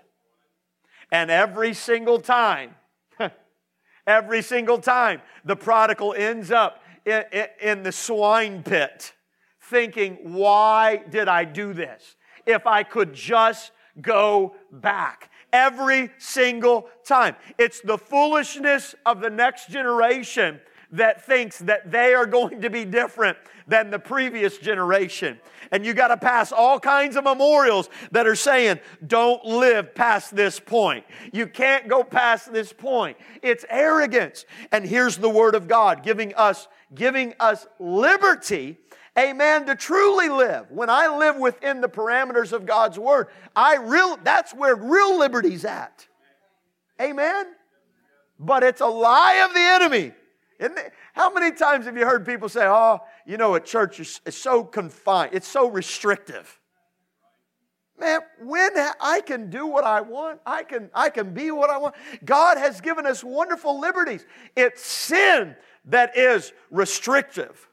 And 1.11 1.29
every 1.29 1.73
single 1.73 2.19
time, 2.19 2.75
every 4.07 4.41
single 4.41 4.77
time, 4.77 5.21
the 5.43 5.55
prodigal 5.55 6.13
ends 6.17 6.51
up 6.51 6.81
in, 7.05 7.23
in, 7.61 7.83
the 7.83 7.91
swine 7.91 8.63
pit 8.63 9.13
thinking, 9.59 10.17
why 10.21 10.97
did 11.09 11.27
I 11.27 11.43
do 11.43 11.73
this? 11.73 12.15
If 12.45 12.65
I 12.65 12.83
could 12.83 13.13
just 13.13 13.71
go 13.99 14.55
back. 14.71 15.29
Every 15.51 16.11
single 16.17 16.87
time. 17.05 17.35
It's 17.57 17.81
the 17.81 17.97
foolishness 17.97 18.95
of 19.05 19.19
the 19.19 19.29
next 19.29 19.69
generation 19.69 20.61
that 20.91 21.25
thinks 21.25 21.59
that 21.59 21.91
they 21.91 22.13
are 22.13 22.25
going 22.25 22.61
to 22.61 22.69
be 22.69 22.85
different 22.85 23.37
than 23.67 23.89
the 23.89 23.99
previous 23.99 24.57
generation. 24.57 25.39
And 25.71 25.85
you 25.85 25.93
got 25.93 26.09
to 26.09 26.17
pass 26.17 26.51
all 26.51 26.79
kinds 26.79 27.15
of 27.15 27.23
memorials 27.23 27.89
that 28.11 28.27
are 28.27 28.35
saying, 28.35 28.79
don't 29.05 29.43
live 29.45 29.95
past 29.95 30.35
this 30.35 30.59
point. 30.59 31.05
You 31.31 31.47
can't 31.47 31.87
go 31.87 32.03
past 32.03 32.51
this 32.51 32.73
point. 32.73 33.17
It's 33.41 33.63
arrogance. 33.69 34.45
And 34.71 34.85
here's 34.85 35.17
the 35.17 35.29
word 35.29 35.55
of 35.55 35.67
God 35.67 36.03
giving 36.03 36.33
us, 36.35 36.67
giving 36.93 37.33
us 37.39 37.67
liberty 37.79 38.77
amen, 39.17 39.65
to 39.65 39.75
truly 39.75 40.29
live. 40.29 40.71
When 40.71 40.89
I 40.89 41.07
live 41.17 41.35
within 41.35 41.81
the 41.81 41.89
parameters 41.89 42.53
of 42.53 42.65
God's 42.65 42.97
word, 42.97 43.27
I 43.55 43.75
real 43.75 44.17
that's 44.23 44.53
where 44.53 44.73
real 44.73 45.19
liberty's 45.19 45.65
at. 45.65 46.07
Amen. 46.99 47.47
But 48.39 48.63
it's 48.63 48.81
a 48.81 48.87
lie 48.87 49.45
of 49.47 49.53
the 49.53 49.59
enemy 49.59 50.13
how 51.13 51.31
many 51.33 51.55
times 51.55 51.85
have 51.85 51.97
you 51.97 52.05
heard 52.05 52.25
people 52.25 52.49
say, 52.49 52.65
oh, 52.65 52.99
you 53.25 53.37
know, 53.37 53.55
a 53.55 53.59
church 53.59 53.99
is, 53.99 54.21
is 54.25 54.37
so 54.37 54.63
confined, 54.63 55.31
it's 55.33 55.47
so 55.47 55.69
restrictive? 55.69 56.59
Man, 57.99 58.21
when 58.41 58.71
I 58.99 59.21
can 59.21 59.49
do 59.49 59.67
what 59.67 59.83
I 59.83 60.01
want, 60.01 60.39
I 60.45 60.63
can, 60.63 60.89
I 60.93 61.09
can 61.09 61.33
be 61.33 61.51
what 61.51 61.69
I 61.69 61.77
want. 61.77 61.93
God 62.25 62.57
has 62.57 62.81
given 62.81 63.05
us 63.05 63.23
wonderful 63.23 63.79
liberties. 63.79 64.25
It's 64.55 64.83
sin 64.83 65.55
that 65.85 66.17
is 66.17 66.51
restrictive. 66.71 67.67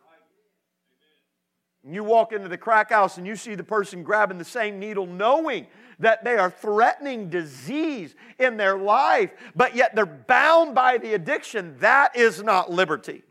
You 1.84 2.04
walk 2.04 2.32
into 2.32 2.48
the 2.48 2.58
crack 2.58 2.90
house 2.90 3.18
and 3.18 3.26
you 3.26 3.36
see 3.36 3.54
the 3.54 3.64
person 3.64 4.02
grabbing 4.02 4.38
the 4.38 4.44
same 4.44 4.78
needle, 4.78 5.06
knowing 5.06 5.66
that 6.00 6.24
they 6.24 6.36
are 6.36 6.50
threatening 6.50 7.30
disease 7.30 8.14
in 8.38 8.56
their 8.56 8.76
life, 8.76 9.30
but 9.54 9.74
yet 9.74 9.94
they're 9.94 10.06
bound 10.06 10.74
by 10.74 10.98
the 10.98 11.14
addiction. 11.14 11.76
That 11.78 12.16
is 12.16 12.42
not 12.42 12.70
liberty. 12.70 13.22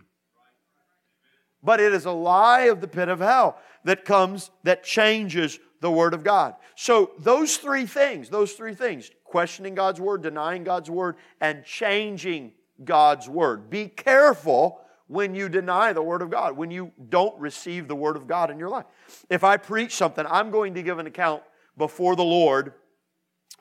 But 1.63 1.79
it 1.79 1.93
is 1.93 2.05
a 2.05 2.11
lie 2.11 2.63
of 2.63 2.81
the 2.81 2.87
pit 2.87 3.09
of 3.09 3.19
hell 3.19 3.59
that 3.83 4.05
comes, 4.05 4.51
that 4.63 4.83
changes 4.83 5.59
the 5.81 5.91
Word 5.91 6.13
of 6.13 6.23
God. 6.23 6.55
So, 6.75 7.11
those 7.19 7.57
three 7.57 7.85
things, 7.85 8.29
those 8.29 8.53
three 8.53 8.73
things 8.73 9.11
questioning 9.23 9.75
God's 9.75 9.99
Word, 9.99 10.23
denying 10.23 10.63
God's 10.63 10.89
Word, 10.89 11.15
and 11.41 11.63
changing 11.63 12.53
God's 12.83 13.27
Word. 13.27 13.69
Be 13.69 13.87
careful 13.87 14.81
when 15.07 15.33
you 15.33 15.49
deny 15.49 15.93
the 15.93 16.01
Word 16.01 16.21
of 16.21 16.29
God, 16.29 16.57
when 16.57 16.69
you 16.69 16.91
don't 17.09 17.37
receive 17.39 17.87
the 17.87 17.95
Word 17.95 18.15
of 18.15 18.27
God 18.27 18.51
in 18.51 18.59
your 18.59 18.69
life. 18.69 18.85
If 19.29 19.43
I 19.43 19.57
preach 19.57 19.95
something, 19.95 20.25
I'm 20.29 20.51
going 20.51 20.73
to 20.75 20.83
give 20.83 20.99
an 20.99 21.07
account 21.07 21.43
before 21.77 22.15
the 22.15 22.23
Lord 22.23 22.73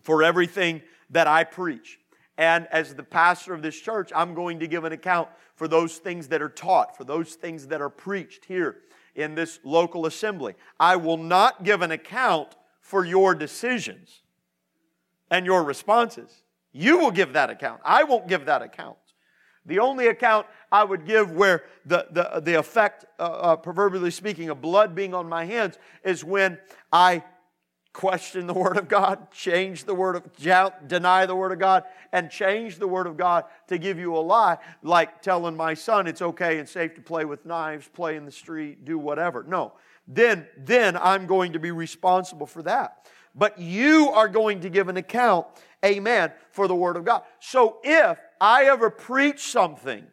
for 0.02 0.22
everything 0.22 0.82
that 1.10 1.26
I 1.26 1.44
preach. 1.44 1.98
And 2.38 2.66
as 2.70 2.94
the 2.94 3.02
pastor 3.02 3.54
of 3.54 3.62
this 3.62 3.78
church, 3.78 4.10
I'm 4.14 4.34
going 4.34 4.58
to 4.60 4.66
give 4.66 4.84
an 4.84 4.92
account 4.92 5.28
for 5.54 5.68
those 5.68 5.96
things 5.96 6.28
that 6.28 6.42
are 6.42 6.48
taught, 6.48 6.96
for 6.96 7.04
those 7.04 7.34
things 7.34 7.68
that 7.68 7.80
are 7.80 7.88
preached 7.88 8.44
here 8.44 8.78
in 9.14 9.34
this 9.34 9.58
local 9.64 10.06
assembly. 10.06 10.54
I 10.78 10.96
will 10.96 11.16
not 11.16 11.64
give 11.64 11.80
an 11.80 11.92
account 11.92 12.56
for 12.80 13.04
your 13.04 13.34
decisions 13.34 14.22
and 15.30 15.46
your 15.46 15.64
responses. 15.64 16.42
You 16.72 16.98
will 16.98 17.10
give 17.10 17.32
that 17.32 17.48
account. 17.48 17.80
I 17.84 18.04
won't 18.04 18.28
give 18.28 18.46
that 18.46 18.60
account. 18.60 18.98
The 19.64 19.78
only 19.78 20.06
account 20.06 20.46
I 20.70 20.84
would 20.84 21.06
give 21.06 21.32
where 21.32 21.64
the, 21.84 22.06
the, 22.10 22.40
the 22.40 22.54
effect, 22.54 23.04
uh, 23.18 23.22
uh, 23.22 23.56
proverbially 23.56 24.10
speaking, 24.10 24.48
of 24.50 24.60
blood 24.60 24.94
being 24.94 25.14
on 25.14 25.28
my 25.28 25.44
hands 25.44 25.78
is 26.04 26.24
when 26.24 26.58
I 26.92 27.22
question 27.96 28.46
the 28.46 28.52
Word 28.52 28.76
of 28.76 28.88
God, 28.88 29.30
change 29.32 29.84
the 29.84 29.94
Word 29.94 30.16
of, 30.16 30.86
deny 30.86 31.24
the 31.24 31.34
Word 31.34 31.52
of 31.52 31.58
God, 31.58 31.84
and 32.12 32.30
change 32.30 32.76
the 32.78 32.86
Word 32.86 33.06
of 33.06 33.16
God 33.16 33.44
to 33.68 33.78
give 33.78 33.98
you 33.98 34.14
a 34.14 34.18
lie, 34.18 34.58
like 34.82 35.22
telling 35.22 35.56
my 35.56 35.72
son 35.72 36.06
it's 36.06 36.20
okay 36.20 36.58
and 36.58 36.68
safe 36.68 36.94
to 36.94 37.00
play 37.00 37.24
with 37.24 37.46
knives, 37.46 37.88
play 37.88 38.16
in 38.16 38.26
the 38.26 38.30
street, 38.30 38.84
do 38.84 38.98
whatever. 38.98 39.42
No. 39.44 39.72
Then, 40.06 40.46
then 40.58 40.96
I'm 40.96 41.26
going 41.26 41.54
to 41.54 41.58
be 41.58 41.70
responsible 41.70 42.46
for 42.46 42.62
that. 42.64 43.08
But 43.34 43.58
you 43.58 44.10
are 44.10 44.28
going 44.28 44.60
to 44.60 44.70
give 44.70 44.88
an 44.88 44.96
account, 44.98 45.46
amen, 45.84 46.32
for 46.50 46.68
the 46.68 46.74
Word 46.74 46.96
of 46.96 47.04
God. 47.04 47.22
So 47.40 47.78
if 47.82 48.18
I 48.40 48.64
ever 48.66 48.90
preach 48.90 49.40
something, 49.40 50.06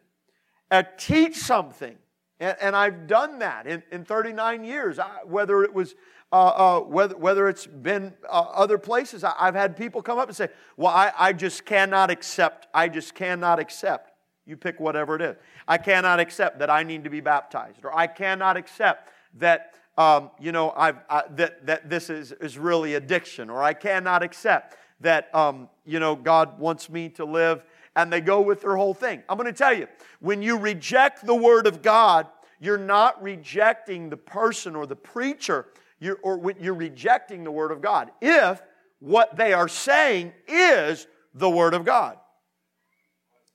uh, 0.74 0.82
teach 0.96 1.36
something, 1.36 1.96
and, 2.40 2.56
and, 2.60 2.76
I've 2.76 3.06
done 3.06 3.38
that 3.38 3.66
in, 3.66 3.82
in 3.92 4.04
39 4.04 4.64
years, 4.64 4.98
I, 4.98 5.20
whether 5.24 5.62
it 5.62 5.72
was 5.72 5.94
uh, 6.32 6.36
uh, 6.36 6.80
whether, 6.80 7.16
whether 7.16 7.48
it's 7.48 7.64
been 7.64 8.12
uh, 8.28 8.40
other 8.40 8.76
places, 8.76 9.22
I, 9.22 9.34
have 9.38 9.54
had 9.54 9.76
people 9.76 10.02
come 10.02 10.18
up 10.18 10.26
and 10.26 10.36
say, 10.36 10.48
Well, 10.76 10.92
I, 10.92 11.12
I 11.16 11.32
just 11.32 11.64
cannot 11.64 12.10
accept, 12.10 12.66
I 12.74 12.88
just 12.88 13.14
cannot 13.14 13.60
accept. 13.60 14.10
You 14.44 14.56
pick 14.56 14.80
whatever 14.80 15.14
it 15.14 15.22
is. 15.22 15.36
I 15.68 15.78
cannot 15.78 16.18
accept 16.18 16.58
that 16.58 16.70
I 16.70 16.82
need 16.82 17.04
to 17.04 17.10
be 17.10 17.20
baptized, 17.20 17.84
or 17.84 17.96
I 17.96 18.08
cannot 18.08 18.56
accept 18.56 19.10
that. 19.34 19.74
Um, 19.96 20.32
you 20.40 20.50
know, 20.50 20.72
I've, 20.72 20.96
I, 21.08 21.22
that, 21.36 21.66
that 21.66 21.88
this 21.88 22.10
is, 22.10 22.32
is 22.32 22.58
really 22.58 22.96
addiction, 22.96 23.48
or 23.48 23.62
I 23.62 23.74
cannot 23.74 24.24
accept 24.24 24.76
that, 25.02 25.32
um, 25.32 25.68
you 25.84 26.00
know, 26.00 26.16
God 26.16 26.58
wants 26.58 26.90
me 26.90 27.10
to 27.10 27.24
live, 27.24 27.62
and 27.96 28.12
they 28.12 28.20
go 28.20 28.40
with 28.40 28.62
their 28.62 28.76
whole 28.76 28.94
thing. 28.94 29.22
I'm 29.28 29.36
going 29.36 29.46
to 29.46 29.56
tell 29.56 29.76
you, 29.76 29.86
when 30.20 30.42
you 30.42 30.58
reject 30.58 31.24
the 31.26 31.34
Word 31.34 31.66
of 31.66 31.82
God, 31.82 32.26
you're 32.60 32.78
not 32.78 33.22
rejecting 33.22 34.10
the 34.10 34.16
person 34.16 34.74
or 34.74 34.86
the 34.86 34.96
preacher, 34.96 35.66
you're, 36.00 36.18
or 36.22 36.52
you're 36.60 36.74
rejecting 36.74 37.44
the 37.44 37.50
Word 37.50 37.70
of 37.70 37.80
God. 37.80 38.10
If 38.20 38.60
what 39.00 39.36
they 39.36 39.52
are 39.52 39.68
saying 39.68 40.32
is 40.48 41.06
the 41.34 41.50
Word 41.50 41.74
of 41.74 41.84
God. 41.84 42.18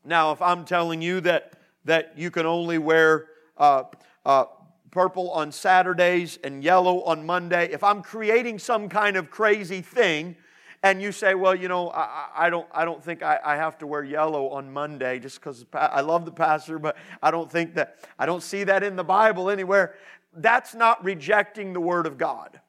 Now, 0.06 0.32
if 0.32 0.42
I'm 0.42 0.64
telling 0.66 1.02
you 1.02 1.22
that, 1.22 1.54
that 1.86 2.14
you 2.18 2.32
can 2.32 2.46
only 2.46 2.78
wear 2.78 3.28
uh, 3.58 3.84
uh, 4.26 4.46
purple 4.92 5.32
on 5.32 5.52
Saturdays 5.52 6.40
and 6.44 6.64
yellow 6.64 7.04
on 7.04 7.26
Monday, 7.26 7.70
if 7.72 7.84
I'm 7.84 8.02
creating 8.02 8.60
some 8.60 8.90
kind 8.90 9.18
of 9.18 9.30
crazy 9.30 9.82
thing, 9.82 10.36
and 10.82 11.02
you 11.02 11.12
say, 11.12 11.36
well, 11.36 11.54
you 11.54 11.68
know, 11.68 11.90
I, 11.90 12.30
I 12.36 12.50
don't, 12.50 12.68
I 12.72 12.86
don't 12.86 13.04
think 13.04 13.22
I, 13.22 13.40
I, 13.44 13.56
have 13.58 13.78
to 13.80 13.88
wear 13.88 14.04
yellow 14.04 14.50
on 14.50 14.72
Monday 14.72 15.20
just 15.20 15.40
because 15.40 15.66
I 15.74 16.00
love 16.02 16.24
the 16.24 16.32
pastor, 16.32 16.80
but 16.80 16.96
I 17.22 17.32
don't 17.32 17.52
think 17.52 17.76
that, 17.76 17.98
I 18.18 18.26
don't 18.26 18.42
see 18.42 18.64
that 18.64 18.82
in 18.82 18.96
the 18.96 19.04
Bible 19.04 19.50
anywhere 19.50 19.96
that's 20.34 20.76
not 20.76 21.04
rejecting 21.04 21.74
the 21.74 21.82
Word 21.82 22.06
of 22.06 22.18
God. 22.18 22.60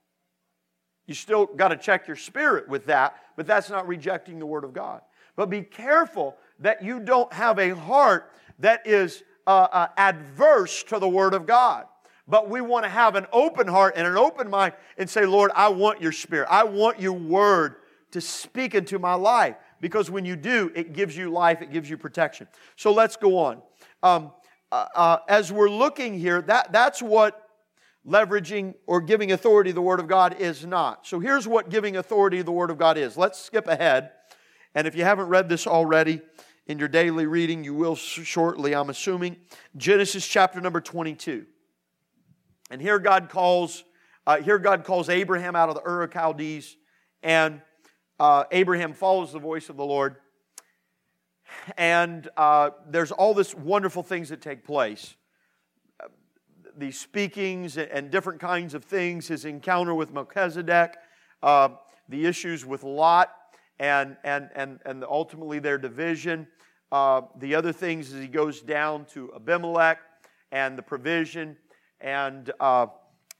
You 1.07 1.14
still 1.14 1.46
got 1.46 1.68
to 1.68 1.77
check 1.77 2.07
your 2.07 2.16
spirit 2.16 2.68
with 2.68 2.87
that, 2.87 3.16
but 3.37 3.46
that's 3.46 3.70
not 3.70 3.87
rejecting 3.87 4.38
the 4.38 4.46
Word 4.46 4.64
of 4.64 4.73
God. 4.73 5.03
But 5.37 5.51
be 5.51 5.62
careful 5.62 6.37
that 6.61 6.83
you 6.83 7.01
don't 7.01 7.33
have 7.33 7.59
a 7.59 7.70
heart 7.70 8.33
that 8.59 8.87
is 8.87 9.23
uh, 9.46 9.68
uh, 9.73 9.87
adverse 9.96 10.83
to 10.85 10.99
the 10.99 11.09
Word 11.09 11.35
of 11.35 11.46
God. 11.46 11.87
but 12.29 12.49
we 12.49 12.61
want 12.61 12.85
to 12.85 12.88
have 12.88 13.16
an 13.16 13.27
open 13.33 13.66
heart 13.66 13.94
and 13.96 14.07
an 14.07 14.16
open 14.16 14.49
mind 14.49 14.75
and 14.96 15.11
say, 15.11 15.27
Lord, 15.27 15.51
I 15.55 15.68
want 15.68 16.01
your 16.01 16.12
spirit. 16.12 16.46
I 16.49 16.62
want 16.62 17.01
your 17.01 17.12
word 17.12 17.75
to 18.12 18.20
speak 18.20 18.75
into 18.75 18.99
my 18.99 19.14
life. 19.14 19.57
Because 19.81 20.11
when 20.11 20.25
you 20.25 20.37
do, 20.37 20.70
it 20.75 20.92
gives 20.92 21.16
you 21.16 21.31
life, 21.31 21.62
it 21.62 21.73
gives 21.73 21.88
you 21.88 21.96
protection. 21.96 22.49
So 22.77 22.92
let's 22.92 23.16
go 23.16 23.38
on. 23.38 23.62
Um, 24.03 24.33
uh, 24.73 24.87
uh, 24.94 25.18
as 25.29 25.51
we're 25.51 25.70
looking 25.70 26.18
here, 26.18 26.42
that, 26.42 26.73
that's 26.73 27.03
what 27.03 27.49
leveraging 28.07 28.75
or 28.87 29.01
giving 29.01 29.33
authority 29.33 29.73
the 29.73 29.83
Word 29.83 30.01
of 30.01 30.09
God 30.09 30.37
is 30.40 30.64
not. 30.64 31.07
So 31.07 31.20
here's 31.20 31.46
what 31.46 31.70
giving 31.70 31.96
authority 31.96 32.42
the 32.42 32.53
Word 32.53 32.70
of 32.70 32.79
God 32.79 32.96
is. 32.96 33.16
Let's 33.16 33.38
skip 33.38 33.66
ahead. 33.66 34.11
And 34.75 34.87
if 34.87 34.94
you 34.94 35.05
haven't 35.05 35.29
read 35.29 35.49
this 35.49 35.66
already 35.66 36.20
in 36.66 36.79
your 36.79 36.88
daily 36.88 37.27
reading, 37.27 37.64
you 37.64 37.75
will 37.75 37.96
shortly, 37.96 38.75
I'm 38.75 38.90
assuming. 38.90 39.37
Genesis 39.77 40.27
chapter 40.27 40.61
number 40.61 40.81
22. 40.81 41.46
And 42.70 42.81
here 42.81 42.99
God 42.99 43.29
calls, 43.29 43.83
uh, 44.27 44.40
here 44.40 44.59
God 44.59 44.85
calls 44.85 45.09
Abraham 45.09 45.57
out 45.57 45.68
of 45.68 45.75
the 45.75 45.83
Ur 45.83 46.03
of 46.05 46.12
Chaldees, 46.12 46.77
and 47.23 47.61
uh, 48.20 48.44
Abraham 48.52 48.92
follows 48.92 49.33
the 49.33 49.38
voice 49.38 49.70
of 49.70 49.76
the 49.76 49.85
Lord. 49.85 50.16
And 51.76 52.28
uh, 52.37 52.70
there's 52.87 53.11
all 53.11 53.35
this 53.35 53.54
wonderful 53.54 54.02
things 54.02 54.28
that 54.28 54.40
take 54.40 54.64
place. 54.64 55.16
these 56.76 57.00
speakings 57.00 57.76
and 57.76 58.11
different 58.11 58.40
kinds 58.40 58.74
of 58.74 58.85
things, 58.85 59.26
his 59.28 59.44
encounter 59.44 59.94
with 59.94 60.12
Melchizedek, 60.12 60.96
uh, 61.42 61.70
the 62.09 62.26
issues 62.26 62.64
with 62.64 62.85
Lot, 62.85 63.30
and, 63.78 64.16
and, 64.22 64.50
and, 64.54 64.78
and 64.85 65.02
ultimately 65.02 65.59
their 65.59 65.78
division. 65.78 66.46
Uh, 66.92 67.22
the 67.38 67.54
other 67.54 67.72
things 67.72 68.12
is 68.12 68.20
he 68.20 68.28
goes 68.28 68.61
down 68.61 69.06
to 69.06 69.33
Abimelech 69.35 69.98
and 70.52 70.76
the 70.76 70.83
provision 70.83 71.56
and 72.00 72.52
uh, 72.61 72.87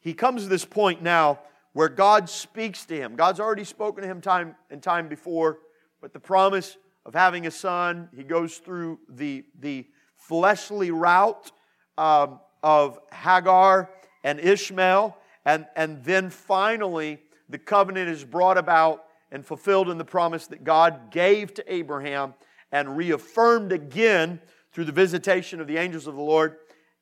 he 0.01 0.15
comes 0.15 0.43
to 0.43 0.49
this 0.49 0.65
point 0.65 1.03
now 1.03 1.41
where 1.73 1.89
God 1.89 2.29
speaks 2.29 2.85
to 2.87 2.97
him. 2.97 3.17
God's 3.17 3.41
already 3.41 3.65
spoken 3.65 4.03
to 4.03 4.09
him 4.09 4.21
time 4.21 4.57
and 4.71 4.83
time 4.83 5.09
before, 5.09 5.59
but 6.01 6.13
the 6.13 6.21
promise 6.21 6.77
of 7.07 7.15
having 7.15 7.47
a 7.47 7.51
son, 7.51 8.09
he 8.15 8.23
goes 8.23 8.59
through 8.59 8.99
the, 9.09 9.45
the 9.61 9.87
fleshly 10.17 10.91
route 10.91 11.53
um, 11.97 12.41
of 12.63 12.99
Hagar 13.13 13.91
and 14.25 14.39
Ishmael, 14.39 15.17
and, 15.45 15.67
and 15.77 16.05
then 16.05 16.31
finally 16.31 17.19
the 17.49 17.59
covenant 17.59 18.11
is 18.11 18.25
brought 18.25 18.59
about 18.59 19.05
and 19.33 19.45
fulfilled 19.45 19.89
in 19.89 19.99
the 19.99 20.05
promise 20.05 20.47
that 20.49 20.65
God 20.65 21.11
gave 21.11 21.55
to 21.55 21.73
Abraham 21.73 22.35
and 22.73 22.97
reaffirmed 22.97 23.73
again 23.73 24.41
through 24.73 24.85
the 24.85 24.93
visitation 24.93 25.61
of 25.61 25.67
the 25.67 25.77
angels 25.77 26.07
of 26.07 26.15
the 26.15 26.21
Lord. 26.23 26.57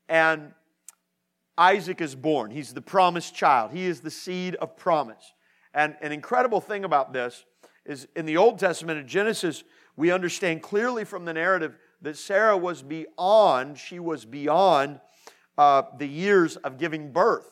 And 0.09 0.52
Isaac 1.58 2.00
is 2.00 2.14
born. 2.14 2.52
He's 2.52 2.72
the 2.72 2.80
promised 2.80 3.34
child, 3.34 3.72
he 3.72 3.84
is 3.84 4.00
the 4.00 4.10
seed 4.10 4.54
of 4.54 4.76
promise. 4.76 5.34
And 5.74 5.96
an 6.00 6.12
incredible 6.12 6.60
thing 6.60 6.84
about 6.84 7.12
this 7.12 7.44
is 7.84 8.06
in 8.16 8.24
the 8.24 8.36
Old 8.36 8.58
Testament, 8.58 8.98
in 8.98 9.08
Genesis, 9.08 9.64
we 9.96 10.12
understand 10.12 10.62
clearly 10.62 11.04
from 11.04 11.24
the 11.24 11.32
narrative 11.32 11.76
that 12.00 12.16
Sarah 12.16 12.56
was 12.56 12.82
beyond, 12.82 13.76
she 13.76 13.98
was 13.98 14.24
beyond 14.24 15.00
uh, 15.58 15.82
the 15.98 16.06
years 16.06 16.56
of 16.56 16.78
giving 16.78 17.12
birth. 17.12 17.50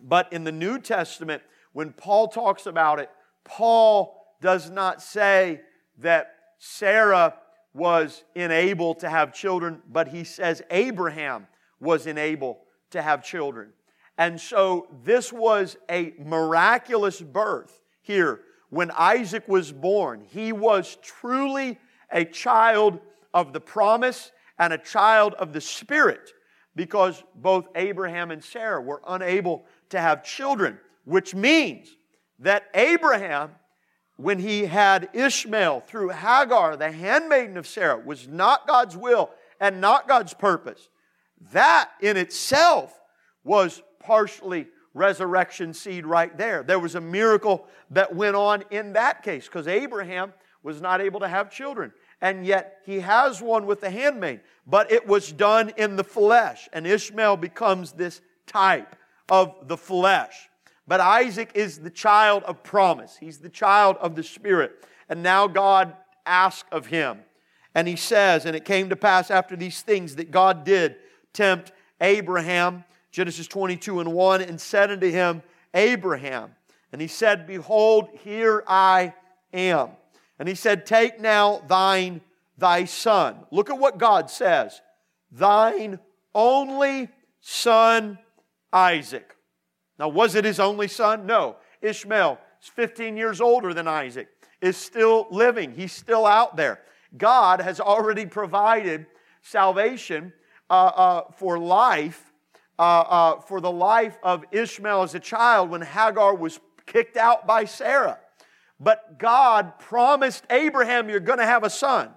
But 0.00 0.30
in 0.32 0.44
the 0.44 0.52
New 0.52 0.78
Testament, 0.78 1.42
when 1.72 1.92
Paul 1.92 2.28
talks 2.28 2.66
about 2.66 3.00
it, 3.00 3.10
Paul 3.44 4.22
does 4.42 4.68
not 4.68 5.00
say 5.00 5.62
that 5.98 6.34
Sarah 6.58 7.34
was 7.72 8.24
unable 8.34 8.94
to 8.96 9.08
have 9.08 9.32
children, 9.32 9.80
but 9.90 10.08
he 10.08 10.24
says 10.24 10.62
Abraham 10.70 11.46
was 11.80 12.06
unable 12.06 12.65
to 12.90 13.02
have 13.02 13.24
children. 13.24 13.72
And 14.18 14.40
so 14.40 14.88
this 15.04 15.32
was 15.32 15.76
a 15.90 16.14
miraculous 16.18 17.20
birth 17.20 17.80
here. 18.02 18.40
When 18.70 18.90
Isaac 18.90 19.46
was 19.46 19.72
born, 19.72 20.22
he 20.28 20.52
was 20.52 20.96
truly 21.02 21.78
a 22.10 22.24
child 22.24 23.00
of 23.34 23.52
the 23.52 23.60
promise 23.60 24.32
and 24.58 24.72
a 24.72 24.78
child 24.78 25.34
of 25.34 25.52
the 25.52 25.60
Spirit 25.60 26.32
because 26.74 27.22
both 27.34 27.68
Abraham 27.74 28.30
and 28.30 28.42
Sarah 28.42 28.80
were 28.80 29.02
unable 29.06 29.64
to 29.90 30.00
have 30.00 30.24
children, 30.24 30.78
which 31.04 31.34
means 31.34 31.88
that 32.38 32.64
Abraham, 32.74 33.50
when 34.16 34.38
he 34.38 34.66
had 34.66 35.08
Ishmael 35.14 35.80
through 35.80 36.10
Hagar, 36.10 36.76
the 36.76 36.92
handmaiden 36.92 37.56
of 37.56 37.66
Sarah, 37.66 37.98
was 37.98 38.28
not 38.28 38.66
God's 38.66 38.96
will 38.96 39.30
and 39.58 39.80
not 39.80 40.06
God's 40.06 40.34
purpose. 40.34 40.88
That 41.52 41.90
in 42.00 42.16
itself 42.16 42.98
was 43.44 43.82
partially 44.00 44.68
resurrection 44.94 45.74
seed 45.74 46.06
right 46.06 46.36
there. 46.36 46.62
There 46.62 46.78
was 46.78 46.94
a 46.94 47.00
miracle 47.00 47.66
that 47.90 48.14
went 48.14 48.34
on 48.34 48.64
in 48.70 48.94
that 48.94 49.22
case 49.22 49.46
because 49.46 49.68
Abraham 49.68 50.32
was 50.62 50.80
not 50.80 51.00
able 51.00 51.20
to 51.20 51.28
have 51.28 51.50
children. 51.50 51.92
And 52.20 52.46
yet 52.46 52.78
he 52.84 53.00
has 53.00 53.42
one 53.42 53.66
with 53.66 53.82
the 53.82 53.90
handmaid, 53.90 54.40
but 54.66 54.90
it 54.90 55.06
was 55.06 55.30
done 55.30 55.72
in 55.76 55.96
the 55.96 56.04
flesh. 56.04 56.68
And 56.72 56.86
Ishmael 56.86 57.36
becomes 57.36 57.92
this 57.92 58.22
type 58.46 58.96
of 59.28 59.68
the 59.68 59.76
flesh. 59.76 60.48
But 60.88 61.00
Isaac 61.00 61.50
is 61.54 61.78
the 61.78 61.90
child 61.90 62.42
of 62.44 62.62
promise, 62.62 63.16
he's 63.18 63.38
the 63.38 63.48
child 63.48 63.96
of 64.00 64.14
the 64.14 64.22
Spirit. 64.22 64.84
And 65.08 65.22
now 65.22 65.46
God 65.46 65.94
asks 66.24 66.68
of 66.72 66.86
him. 66.86 67.20
And 67.74 67.86
he 67.86 67.96
says, 67.96 68.46
And 68.46 68.56
it 68.56 68.64
came 68.64 68.88
to 68.88 68.96
pass 68.96 69.30
after 69.30 69.56
these 69.56 69.82
things 69.82 70.16
that 70.16 70.30
God 70.30 70.64
did 70.64 70.96
tempt 71.36 71.72
Abraham, 72.00 72.84
Genesis 73.10 73.46
22 73.46 74.00
and 74.00 74.12
1, 74.12 74.42
and 74.42 74.60
said 74.60 74.90
unto 74.90 75.10
him, 75.10 75.42
Abraham. 75.74 76.54
And 76.92 77.00
he 77.00 77.08
said, 77.08 77.46
Behold, 77.46 78.08
here 78.24 78.64
I 78.66 79.14
am. 79.52 79.90
And 80.38 80.48
he 80.48 80.54
said, 80.54 80.86
Take 80.86 81.20
now 81.20 81.62
thine, 81.66 82.20
thy 82.58 82.84
son. 82.84 83.36
Look 83.50 83.70
at 83.70 83.78
what 83.78 83.98
God 83.98 84.30
says. 84.30 84.80
Thine 85.30 85.98
only 86.34 87.08
son, 87.40 88.18
Isaac. 88.72 89.36
Now, 89.98 90.08
was 90.08 90.34
it 90.34 90.44
his 90.44 90.60
only 90.60 90.88
son? 90.88 91.26
No. 91.26 91.56
Ishmael 91.80 92.38
is 92.62 92.68
15 92.68 93.16
years 93.16 93.40
older 93.40 93.72
than 93.72 93.88
Isaac, 93.88 94.28
is 94.60 94.76
still 94.76 95.26
living. 95.30 95.72
He's 95.72 95.92
still 95.92 96.26
out 96.26 96.56
there. 96.56 96.80
God 97.16 97.60
has 97.60 97.80
already 97.80 98.26
provided 98.26 99.06
salvation 99.42 100.32
uh, 100.70 100.72
uh, 100.72 101.30
for 101.32 101.58
life, 101.58 102.32
uh, 102.78 102.82
uh, 102.82 103.40
for 103.40 103.60
the 103.60 103.70
life 103.70 104.18
of 104.22 104.44
Ishmael 104.52 105.02
as 105.02 105.14
a 105.14 105.20
child 105.20 105.70
when 105.70 105.82
Hagar 105.82 106.34
was 106.34 106.60
kicked 106.86 107.16
out 107.16 107.46
by 107.46 107.64
Sarah. 107.64 108.18
But 108.78 109.18
God 109.18 109.78
promised 109.78 110.44
Abraham, 110.50 111.08
You're 111.08 111.20
going 111.20 111.38
to 111.38 111.46
have 111.46 111.64
a 111.64 111.70
son. 111.70 112.10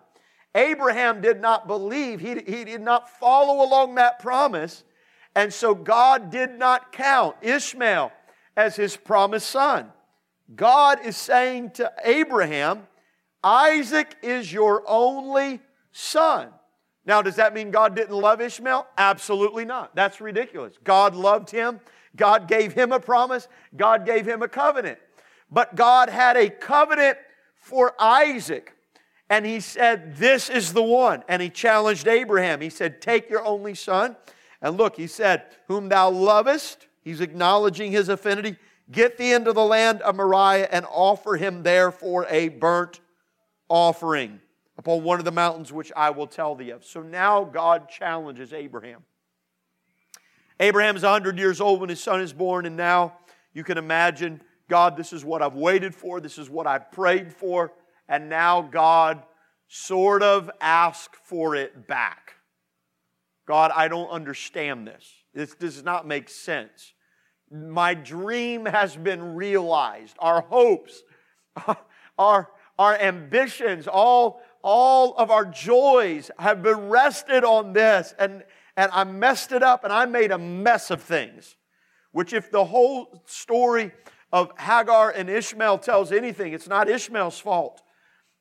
Abraham 0.55 1.21
did 1.21 1.41
not 1.41 1.67
believe, 1.67 2.19
he, 2.19 2.29
he 2.29 2.63
did 2.65 2.81
not 2.81 3.09
follow 3.19 3.63
along 3.63 3.95
that 3.95 4.19
promise. 4.19 4.83
And 5.35 5.53
so 5.53 5.75
God 5.75 6.31
did 6.31 6.57
not 6.57 6.91
count 6.91 7.35
Ishmael 7.41 8.11
as 8.57 8.75
his 8.75 8.97
promised 8.97 9.49
son. 9.49 9.91
God 10.55 11.05
is 11.05 11.15
saying 11.15 11.71
to 11.71 11.91
Abraham, 12.03 12.87
Isaac 13.43 14.15
is 14.21 14.51
your 14.51 14.83
only 14.87 15.61
son. 15.91 16.49
Now, 17.09 17.23
does 17.23 17.37
that 17.37 17.55
mean 17.55 17.71
God 17.71 17.95
didn't 17.95 18.15
love 18.15 18.39
Ishmael? 18.39 18.85
Absolutely 18.95 19.65
not. 19.65 19.95
That's 19.95 20.21
ridiculous. 20.21 20.75
God 20.83 21.15
loved 21.15 21.49
him. 21.49 21.79
God 22.15 22.47
gave 22.47 22.73
him 22.73 22.91
a 22.91 22.99
promise. 22.99 23.47
God 23.75 24.05
gave 24.05 24.27
him 24.27 24.43
a 24.43 24.47
covenant. 24.47 24.99
But 25.49 25.73
God 25.73 26.09
had 26.09 26.37
a 26.37 26.51
covenant 26.51 27.17
for 27.55 27.95
Isaac. 27.99 28.75
And 29.27 29.43
he 29.43 29.59
said, 29.59 30.17
This 30.17 30.51
is 30.51 30.71
the 30.71 30.83
one. 30.83 31.23
And 31.27 31.41
he 31.41 31.49
challenged 31.49 32.07
Abraham. 32.07 32.61
He 32.61 32.69
said, 32.69 33.01
Take 33.01 33.27
your 33.27 33.43
only 33.43 33.73
son. 33.73 34.15
And 34.61 34.77
look, 34.77 34.95
he 34.95 35.07
said, 35.07 35.45
Whom 35.67 35.89
thou 35.89 36.11
lovest, 36.11 36.85
he's 37.01 37.21
acknowledging 37.21 37.91
his 37.91 38.09
affinity, 38.09 38.55
get 38.91 39.17
thee 39.17 39.33
into 39.33 39.51
the 39.51 39.65
land 39.65 40.03
of 40.03 40.15
Moriah 40.15 40.69
and 40.71 40.85
offer 40.85 41.37
him 41.37 41.63
there 41.63 41.89
for 41.89 42.27
a 42.29 42.49
burnt 42.49 42.99
offering 43.67 44.41
upon 44.79 45.03
one 45.03 45.19
of 45.19 45.25
the 45.25 45.31
mountains 45.31 45.73
which 45.73 45.91
I 45.93 46.09
will 46.09 46.25
tell 46.25 46.55
thee 46.55 46.69
of. 46.69 46.85
So 46.85 47.01
now 47.01 47.43
God 47.43 47.89
challenges 47.89 48.53
Abraham. 48.53 49.03
Abraham 50.57 50.95
is 50.95 51.03
100 51.03 51.37
years 51.37 51.59
old 51.59 51.81
when 51.81 51.89
his 51.89 52.01
son 52.01 52.21
is 52.21 52.31
born, 52.31 52.65
and 52.65 52.77
now 52.77 53.17
you 53.53 53.65
can 53.65 53.77
imagine, 53.77 54.41
God, 54.69 54.95
this 54.95 55.11
is 55.11 55.25
what 55.25 55.41
I've 55.41 55.55
waited 55.55 55.93
for, 55.93 56.21
this 56.21 56.37
is 56.37 56.49
what 56.49 56.65
I've 56.65 56.93
prayed 56.93 57.33
for, 57.33 57.73
and 58.07 58.29
now 58.29 58.61
God 58.61 59.21
sort 59.67 60.23
of 60.23 60.49
asks 60.61 61.19
for 61.25 61.55
it 61.55 61.85
back. 61.85 62.35
God, 63.45 63.71
I 63.75 63.89
don't 63.89 64.09
understand 64.09 64.87
this. 64.87 65.11
This 65.33 65.55
does 65.55 65.83
not 65.83 66.07
make 66.07 66.29
sense. 66.29 66.93
My 67.51 67.93
dream 67.95 68.65
has 68.65 68.95
been 68.95 69.35
realized. 69.35 70.15
Our 70.19 70.39
hopes, 70.39 71.03
our, 72.17 72.49
our 72.77 72.95
ambitions, 72.97 73.89
all 73.89 74.41
all 74.61 75.15
of 75.17 75.31
our 75.31 75.45
joys 75.45 76.31
have 76.39 76.61
been 76.61 76.89
rested 76.89 77.43
on 77.43 77.73
this. 77.73 78.13
And, 78.19 78.43
and 78.75 78.91
I 78.93 79.03
messed 79.03 79.51
it 79.51 79.63
up 79.63 79.83
and 79.83 79.93
I 79.93 80.05
made 80.05 80.31
a 80.31 80.37
mess 80.37 80.91
of 80.91 81.01
things. 81.01 81.55
Which, 82.11 82.33
if 82.33 82.49
the 82.49 82.65
whole 82.65 83.23
story 83.27 83.91
of 84.33 84.51
Hagar 84.57 85.11
and 85.11 85.29
Ishmael 85.29 85.77
tells 85.79 86.11
anything, 86.11 86.53
it's 86.53 86.67
not 86.67 86.89
Ishmael's 86.89 87.39
fault. 87.39 87.81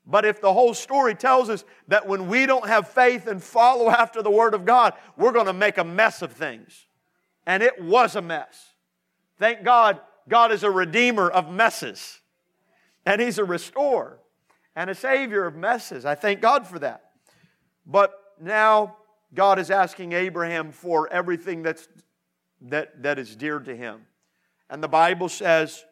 But 0.06 0.24
if 0.24 0.40
the 0.40 0.54
whole 0.54 0.72
story 0.72 1.14
tells 1.14 1.50
us 1.50 1.64
that 1.88 2.08
when 2.08 2.28
we 2.28 2.46
don't 2.46 2.66
have 2.66 2.88
faith 2.88 3.26
and 3.26 3.42
follow 3.42 3.90
after 3.90 4.22
the 4.22 4.30
Word 4.30 4.54
of 4.54 4.64
God, 4.64 4.94
we're 5.18 5.32
going 5.32 5.46
to 5.46 5.52
make 5.52 5.76
a 5.76 5.84
mess 5.84 6.22
of 6.22 6.32
things. 6.32 6.86
And 7.46 7.62
it 7.62 7.82
was 7.82 8.16
a 8.16 8.22
mess. 8.22 8.72
Thank 9.38 9.64
God, 9.64 10.00
God 10.26 10.50
is 10.50 10.62
a 10.62 10.70
redeemer 10.70 11.28
of 11.28 11.50
messes. 11.50 12.20
And 13.04 13.20
He's 13.20 13.38
a 13.38 13.44
restorer 13.44 14.18
and 14.78 14.88
a 14.88 14.94
savior 14.94 15.44
of 15.44 15.56
messes. 15.56 16.04
I 16.04 16.14
thank 16.14 16.40
God 16.40 16.64
for 16.64 16.78
that. 16.78 17.10
But 17.84 18.14
now 18.40 18.96
God 19.34 19.58
is 19.58 19.72
asking 19.72 20.12
Abraham 20.12 20.70
for 20.70 21.12
everything 21.12 21.64
that's, 21.64 21.88
that, 22.60 23.02
that 23.02 23.18
is 23.18 23.34
dear 23.34 23.58
to 23.58 23.76
him. 23.76 24.02
And 24.70 24.80
the 24.80 24.88
Bible 24.88 25.28
says 25.28 25.84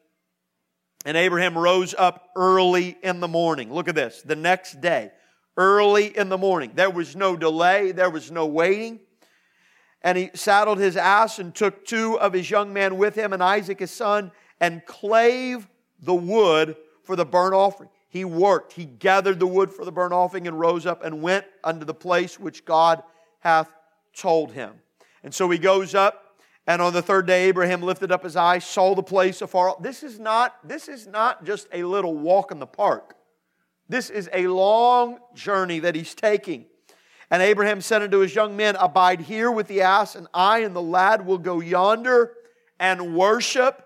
and 1.05 1.17
Abraham 1.17 1.59
rose 1.59 1.97
up 1.99 2.29
early 2.37 2.97
in 3.03 3.19
the 3.19 3.27
morning. 3.27 3.73
Look 3.73 3.89
at 3.89 3.97
this. 3.97 4.23
The 4.23 4.37
next 4.37 4.81
day, 4.81 5.11
early 5.57 6.17
in 6.17 6.29
the 6.29 6.39
morning. 6.39 6.71
There 6.77 6.91
was 6.91 7.17
no 7.17 7.37
delay, 7.37 7.91
there 7.91 8.11
was 8.11 8.31
no 8.31 8.47
waiting. 8.47 9.01
And 10.03 10.17
he 10.17 10.31
saddled 10.35 10.79
his 10.79 10.97
ass 10.97 11.41
and 11.41 11.53
took 11.53 11.85
two 11.85 12.21
of 12.21 12.33
his 12.33 12.49
young 12.49 12.73
men 12.73 12.99
with 12.99 13.17
him 13.17 13.33
and 13.33 13.43
Isaac 13.43 13.81
his 13.81 13.91
son 13.91 14.31
and 14.61 14.87
clave 14.87 15.67
the 16.01 16.15
wood 16.15 16.77
for 17.03 17.17
the 17.17 17.25
burnt 17.25 17.55
offering. 17.55 17.91
He 18.09 18.25
worked, 18.25 18.73
he 18.73 18.85
gathered 18.85 19.41
the 19.41 19.47
wood 19.47 19.73
for 19.73 19.85
the 19.85 19.93
burnt 19.93 20.13
offering 20.13 20.47
and 20.47 20.59
rose 20.59 20.87
up 20.87 21.05
and 21.05 21.23
went 21.23 21.45
unto 21.65 21.85
the 21.85 21.95
place 21.95 22.39
which 22.39 22.65
God 22.65 23.03
hath 23.41 23.71
told 24.15 24.53
him. 24.53 24.75
And 25.23 25.35
so 25.35 25.51
he 25.51 25.59
goes 25.59 25.95
up 25.95 26.27
and 26.67 26.83
on 26.83 26.93
the 26.93 27.03
third 27.03 27.27
day, 27.27 27.45
Abraham 27.45 27.83
lifted 27.83 28.11
up 28.11 28.25
his 28.25 28.35
eyes, 28.35 28.65
saw 28.65 28.95
the 28.95 29.03
place 29.03 29.41
afar 29.41 29.71
off. 29.71 29.83
This 29.83 30.03
is 30.03 30.19
not, 30.19 30.57
this 30.67 30.89
is 30.89 31.07
not 31.07 31.45
just 31.45 31.69
a 31.73 31.85
little 31.85 32.15
walk 32.15 32.51
in 32.51 32.59
the 32.59 32.67
park. 32.67 33.15
This 33.89 34.11
is 34.11 34.29
a 34.33 34.49
long 34.49 35.19
journey 35.35 35.79
that 35.81 35.95
he's 35.95 36.15
taking. 36.15 36.67
And 37.31 37.41
Abraham 37.41 37.81
said 37.81 38.03
unto 38.03 38.19
his 38.19 38.35
young 38.35 38.57
men, 38.57 38.75
Abide 38.77 39.21
here 39.21 39.51
with 39.51 39.69
the 39.69 39.83
ass, 39.83 40.17
and 40.17 40.27
I 40.35 40.61
and 40.61 40.75
the 40.75 40.83
lad 40.83 41.25
will 41.25 41.39
go 41.39 41.61
yonder 41.61 42.33
and 42.81 43.15
worship 43.15 43.86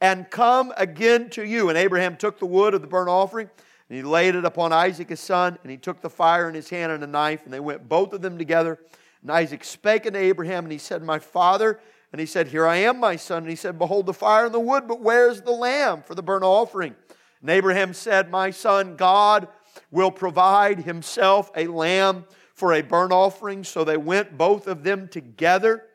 and 0.00 0.30
come 0.30 0.72
again 0.76 1.30
to 1.30 1.44
you. 1.44 1.68
And 1.68 1.78
Abraham 1.78 2.16
took 2.16 2.38
the 2.38 2.46
wood 2.46 2.74
of 2.74 2.82
the 2.82 2.86
burnt 2.86 3.08
offering, 3.08 3.48
and 3.88 3.96
he 3.96 4.02
laid 4.02 4.34
it 4.34 4.44
upon 4.44 4.72
Isaac 4.72 5.08
his 5.08 5.20
son, 5.20 5.58
and 5.62 5.70
he 5.70 5.76
took 5.76 6.00
the 6.00 6.10
fire 6.10 6.48
in 6.48 6.54
his 6.54 6.68
hand 6.70 6.92
and 6.92 7.02
a 7.02 7.06
knife, 7.06 7.44
and 7.44 7.52
they 7.52 7.60
went 7.60 7.88
both 7.88 8.12
of 8.12 8.22
them 8.22 8.38
together. 8.38 8.78
And 9.22 9.30
Isaac 9.30 9.64
spake 9.64 10.06
unto 10.06 10.18
Abraham, 10.18 10.64
and 10.64 10.72
he 10.72 10.78
said, 10.78 11.02
My 11.02 11.18
father, 11.18 11.80
and 12.12 12.20
he 12.20 12.26
said, 12.26 12.46
Here 12.48 12.66
I 12.66 12.76
am, 12.76 13.00
my 13.00 13.16
son. 13.16 13.38
And 13.38 13.50
he 13.50 13.56
said, 13.56 13.76
Behold 13.76 14.06
the 14.06 14.14
fire 14.14 14.44
and 14.44 14.54
the 14.54 14.60
wood, 14.60 14.86
but 14.86 15.00
where's 15.00 15.40
the 15.40 15.50
lamb 15.50 16.02
for 16.02 16.14
the 16.14 16.22
burnt 16.22 16.44
offering? 16.44 16.94
And 17.40 17.50
Abraham 17.50 17.92
said, 17.92 18.30
My 18.30 18.50
son, 18.50 18.94
God 18.94 19.48
will 19.90 20.12
provide 20.12 20.78
himself 20.80 21.50
a 21.56 21.66
lamb 21.66 22.24
for 22.52 22.72
a 22.72 22.82
burnt 22.82 23.12
offering. 23.12 23.64
So 23.64 23.82
they 23.82 23.96
went 23.96 24.38
both 24.38 24.68
of 24.68 24.84
them 24.84 25.08
together. 25.08 25.86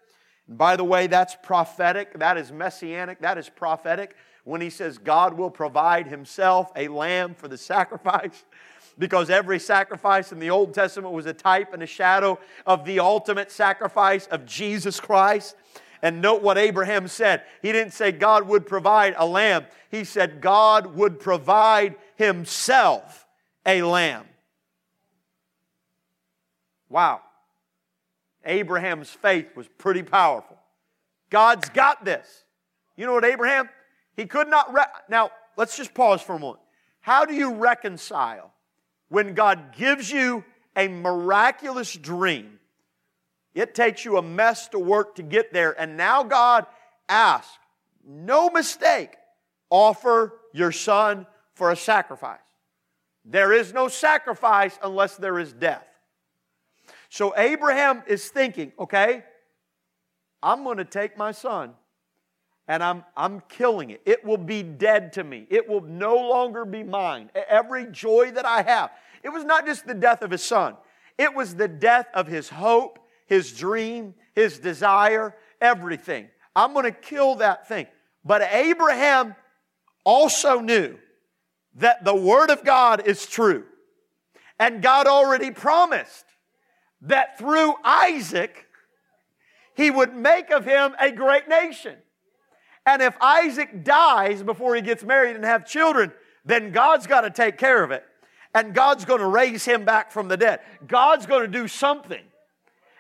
And 0.50 0.58
by 0.58 0.76
the 0.76 0.84
way, 0.84 1.08
that's 1.08 1.38
prophetic. 1.42 2.20
That 2.20 2.38
is 2.38 2.52
messianic. 2.52 3.22
That 3.22 3.38
is 3.38 3.48
prophetic. 3.48 4.16
When 4.44 4.60
he 4.60 4.70
says 4.70 4.98
God 4.98 5.36
will 5.36 5.52
provide 5.52 6.08
himself 6.08 6.72
a 6.76 6.88
lamb 6.88 7.36
for 7.36 7.48
the 7.48 7.58
sacrifice, 7.58 8.44
because 8.98 9.30
every 9.30 9.60
sacrifice 9.60 10.32
in 10.32 10.40
the 10.40 10.50
Old 10.50 10.74
Testament 10.74 11.14
was 11.14 11.28
a 11.28 11.34
type 11.34 11.74
and 11.74 11.84
a 11.84 11.88
shadow 11.88 12.40
of 12.66 12.84
the 12.84 13.00
ultimate 13.00 13.52
sacrifice 13.52 14.26
of 14.28 14.46
Jesus 14.46 15.00
Christ. 15.00 15.56
And 16.02 16.22
note 16.22 16.42
what 16.42 16.58
Abraham 16.58 17.08
said. 17.08 17.44
He 17.62 17.72
didn't 17.72 17.94
say 17.94 18.12
God 18.12 18.48
would 18.48 18.66
provide 18.66 19.16
a 19.18 19.26
lamb, 19.26 19.66
he 19.92 20.04
said 20.04 20.42
God 20.42 20.96
would 20.96 21.20
provide 21.20 21.96
himself 22.16 23.28
a 23.66 23.82
lamb. 23.84 24.26
Wow. 26.90 27.22
Abraham's 28.46 29.10
faith 29.10 29.56
was 29.56 29.68
pretty 29.78 30.04
powerful. 30.04 30.58
God's 31.30 31.70
got 31.70 32.06
this. 32.06 32.46
You 32.96 33.06
know 33.06 33.14
what, 33.14 33.26
Abraham? 33.26 33.70
He 34.16 34.26
could 34.26 34.48
not. 34.48 34.74
Re- 34.74 34.84
now, 35.10 35.32
let's 35.58 35.78
just 35.78 35.94
pause 35.94 36.22
for 36.22 36.36
a 36.36 36.40
moment. 36.40 36.62
How 37.02 37.26
do 37.26 37.34
you 37.34 37.54
reconcile 37.54 38.52
when 39.10 39.34
God 39.34 39.74
gives 39.76 40.12
you 40.12 40.44
a 40.76 40.88
miraculous 40.88 41.94
dream 41.94 42.60
it 43.60 43.74
takes 43.76 44.06
you 44.06 44.18
a 44.18 44.22
mess 44.22 44.70
to 44.70 44.80
work 44.80 45.16
to 45.16 45.24
get 45.24 45.52
there. 45.52 45.80
And 45.80 45.98
now 45.98 46.24
God 46.24 46.66
asks, 47.08 47.58
no 48.08 48.50
mistake, 48.50 49.16
offer 49.70 50.40
your 50.54 50.72
son 50.72 51.28
for 51.56 51.72
a 51.72 51.76
sacrifice. 51.76 52.40
There 53.26 53.52
is 53.52 53.74
no 53.74 53.88
sacrifice 53.88 54.80
unless 54.82 55.18
there 55.18 55.40
is 55.40 55.52
death. 55.52 55.86
So 57.10 57.34
Abraham 57.36 58.04
is 58.08 58.30
thinking, 58.30 58.72
okay, 58.80 59.24
I'm 60.42 60.64
going 60.64 60.78
to 60.78 60.86
take 60.86 61.18
my 61.18 61.32
son 61.32 61.74
and 62.68 62.84
I'm, 62.84 63.04
I'm 63.18 63.42
killing 63.50 63.90
it. 63.90 64.02
It 64.06 64.24
will 64.24 64.38
be 64.38 64.64
dead 64.64 65.14
to 65.14 65.24
me. 65.24 65.48
It 65.50 65.68
will 65.68 65.82
no 65.82 66.16
longer 66.16 66.66
be 66.66 66.84
mine. 66.84 67.32
Every 67.50 67.88
joy 67.88 68.32
that 68.32 68.46
I 68.46 68.62
have. 68.62 68.92
It 69.24 69.30
was 69.30 69.44
not 69.44 69.66
just 69.66 69.86
the 69.86 69.94
death 69.94 70.22
of 70.22 70.32
his 70.32 70.44
son, 70.44 70.76
it 71.18 71.34
was 71.34 71.56
the 71.56 71.68
death 71.68 72.08
of 72.14 72.28
his 72.28 72.48
hope 72.48 73.00
his 73.30 73.54
dream, 73.54 74.16
his 74.34 74.58
desire, 74.58 75.36
everything. 75.62 76.28
I'm 76.56 76.74
going 76.74 76.86
to 76.86 76.92
kill 76.92 77.36
that 77.36 77.68
thing. 77.68 77.86
But 78.26 78.42
Abraham 78.52 79.36
also 80.04 80.60
knew 80.60 80.98
that 81.76 82.04
the 82.04 82.16
Word 82.16 82.50
of 82.50 82.66
God 82.66 83.06
is 83.06 83.28
true. 83.28 83.64
And 84.58 84.82
God 84.82 85.06
already 85.06 85.52
promised 85.52 86.26
that 87.02 87.38
through 87.38 87.76
Isaac, 87.84 88.68
he 89.76 89.90
would 89.90 90.14
make 90.14 90.50
of 90.52 90.66
him 90.66 90.96
a 91.00 91.12
great 91.12 91.48
nation. 91.48 91.96
And 92.86 93.02
if 93.02 93.16
Isaac 93.22 93.84
dies 93.84 94.44
before 94.44 94.76
he 94.76 94.82
gets 94.82 95.04
married 95.04 95.36
and 95.36 95.46
have 95.46 95.66
children, 95.66 96.12
then 96.46 96.72
God's 96.72 97.08
got 97.08 97.22
to 97.22 97.30
take 97.30 97.58
care 97.58 97.84
of 97.84 97.92
it. 97.92 98.04
And 98.54 98.74
God's 98.74 99.06
going 99.06 99.20
to 99.20 99.28
raise 99.28 99.64
him 99.64 99.86
back 99.86 100.12
from 100.12 100.28
the 100.28 100.38
dead. 100.38 100.62
God's 100.88 101.26
going 101.28 101.42
to 101.42 101.48
do 101.48 101.68
something. 101.68 102.24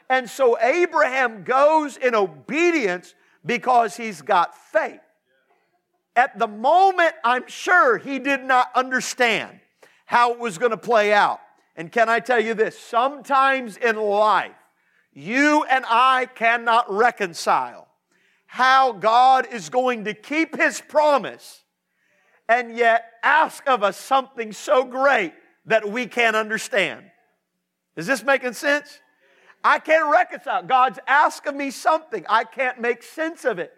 And 0.09 0.29
so 0.29 0.59
Abraham 0.59 1.43
goes 1.43 1.97
in 1.97 2.15
obedience 2.15 3.15
because 3.45 3.97
he's 3.97 4.21
got 4.21 4.55
faith. 4.55 5.01
At 6.15 6.37
the 6.37 6.47
moment, 6.47 7.13
I'm 7.23 7.47
sure 7.47 7.97
he 7.97 8.19
did 8.19 8.43
not 8.43 8.69
understand 8.75 9.59
how 10.05 10.33
it 10.33 10.39
was 10.39 10.57
going 10.57 10.71
to 10.71 10.77
play 10.77 11.13
out. 11.13 11.39
And 11.79 11.89
can 11.93 12.09
I 12.09 12.19
tell 12.19 12.41
you 12.41 12.55
this? 12.55 12.77
Sometimes 12.77 13.77
in 13.77 13.95
life, 13.95 14.51
you 15.13 15.63
and 15.63 15.85
I 15.87 16.25
cannot 16.35 16.91
reconcile 16.91 17.87
how 18.47 18.91
God 18.91 19.47
is 19.49 19.69
going 19.69 20.03
to 20.03 20.13
keep 20.13 20.57
his 20.57 20.81
promise 20.81 21.63
and 22.49 22.75
yet 22.75 23.05
ask 23.23 23.65
of 23.65 23.81
us 23.81 23.95
something 23.95 24.51
so 24.51 24.83
great 24.83 25.31
that 25.67 25.89
we 25.89 26.05
can't 26.05 26.35
understand. 26.35 27.05
Is 27.95 28.07
this 28.07 28.25
making 28.25 28.53
sense? 28.53 28.99
I 29.63 29.79
can't 29.79 30.11
reconcile. 30.11 30.63
God's 30.63 30.99
asking 31.07 31.55
me 31.55 31.71
something. 31.71 32.25
I 32.27 32.43
can't 32.43 32.81
make 32.81 33.03
sense 33.03 33.45
of 33.45 33.57
it. 33.57 33.71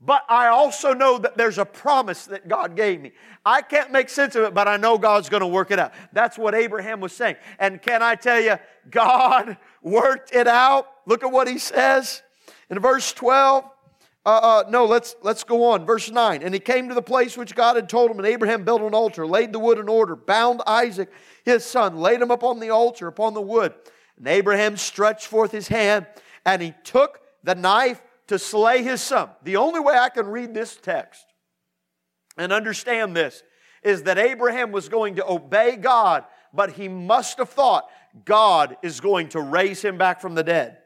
But 0.00 0.24
I 0.28 0.48
also 0.48 0.92
know 0.92 1.18
that 1.18 1.38
there's 1.38 1.56
a 1.58 1.64
promise 1.64 2.26
that 2.26 2.48
God 2.48 2.76
gave 2.76 3.00
me. 3.00 3.12
I 3.44 3.62
can't 3.62 3.90
make 3.90 4.10
sense 4.10 4.34
of 4.34 4.44
it, 4.44 4.54
but 4.54 4.68
I 4.68 4.76
know 4.76 4.98
God's 4.98 5.30
going 5.30 5.40
to 5.40 5.46
work 5.46 5.70
it 5.70 5.78
out. 5.78 5.94
That's 6.12 6.36
what 6.36 6.54
Abraham 6.54 7.00
was 7.00 7.12
saying. 7.12 7.36
And 7.58 7.80
can 7.80 8.02
I 8.02 8.14
tell 8.14 8.40
you, 8.40 8.56
God 8.90 9.56
worked 9.82 10.34
it 10.34 10.46
out. 10.46 10.88
Look 11.06 11.24
at 11.24 11.32
what 11.32 11.48
he 11.48 11.58
says 11.58 12.22
in 12.68 12.78
verse 12.78 13.12
12. 13.14 13.64
Uh, 14.26 14.28
uh, 14.28 14.64
no, 14.68 14.84
let's, 14.84 15.14
let's 15.22 15.44
go 15.44 15.64
on. 15.70 15.86
Verse 15.86 16.10
9. 16.10 16.42
And 16.42 16.52
he 16.52 16.60
came 16.60 16.88
to 16.88 16.94
the 16.94 17.00
place 17.00 17.36
which 17.36 17.54
God 17.54 17.76
had 17.76 17.88
told 17.88 18.10
him, 18.10 18.18
and 18.18 18.26
Abraham 18.26 18.64
built 18.64 18.82
an 18.82 18.92
altar, 18.92 19.26
laid 19.26 19.52
the 19.52 19.60
wood 19.60 19.78
in 19.78 19.88
order, 19.88 20.16
bound 20.16 20.60
Isaac, 20.66 21.10
his 21.44 21.64
son, 21.64 21.96
laid 21.96 22.20
him 22.20 22.30
upon 22.30 22.60
the 22.60 22.70
altar, 22.70 23.06
upon 23.06 23.34
the 23.34 23.40
wood. 23.40 23.72
And 24.18 24.26
Abraham 24.26 24.76
stretched 24.76 25.26
forth 25.26 25.52
his 25.52 25.68
hand 25.68 26.06
and 26.44 26.60
he 26.60 26.74
took 26.84 27.20
the 27.44 27.54
knife 27.54 28.02
to 28.28 28.38
slay 28.38 28.82
his 28.82 29.00
son. 29.00 29.30
The 29.42 29.56
only 29.56 29.80
way 29.80 29.94
I 29.94 30.08
can 30.08 30.26
read 30.26 30.54
this 30.54 30.76
text 30.76 31.24
and 32.36 32.52
understand 32.52 33.16
this 33.16 33.42
is 33.82 34.02
that 34.04 34.18
Abraham 34.18 34.72
was 34.72 34.88
going 34.88 35.16
to 35.16 35.28
obey 35.28 35.76
God, 35.76 36.24
but 36.52 36.72
he 36.72 36.88
must 36.88 37.38
have 37.38 37.50
thought 37.50 37.88
God 38.24 38.76
is 38.82 39.00
going 39.00 39.28
to 39.30 39.40
raise 39.40 39.82
him 39.82 39.98
back 39.98 40.20
from 40.20 40.34
the 40.34 40.42
dead. 40.42 40.78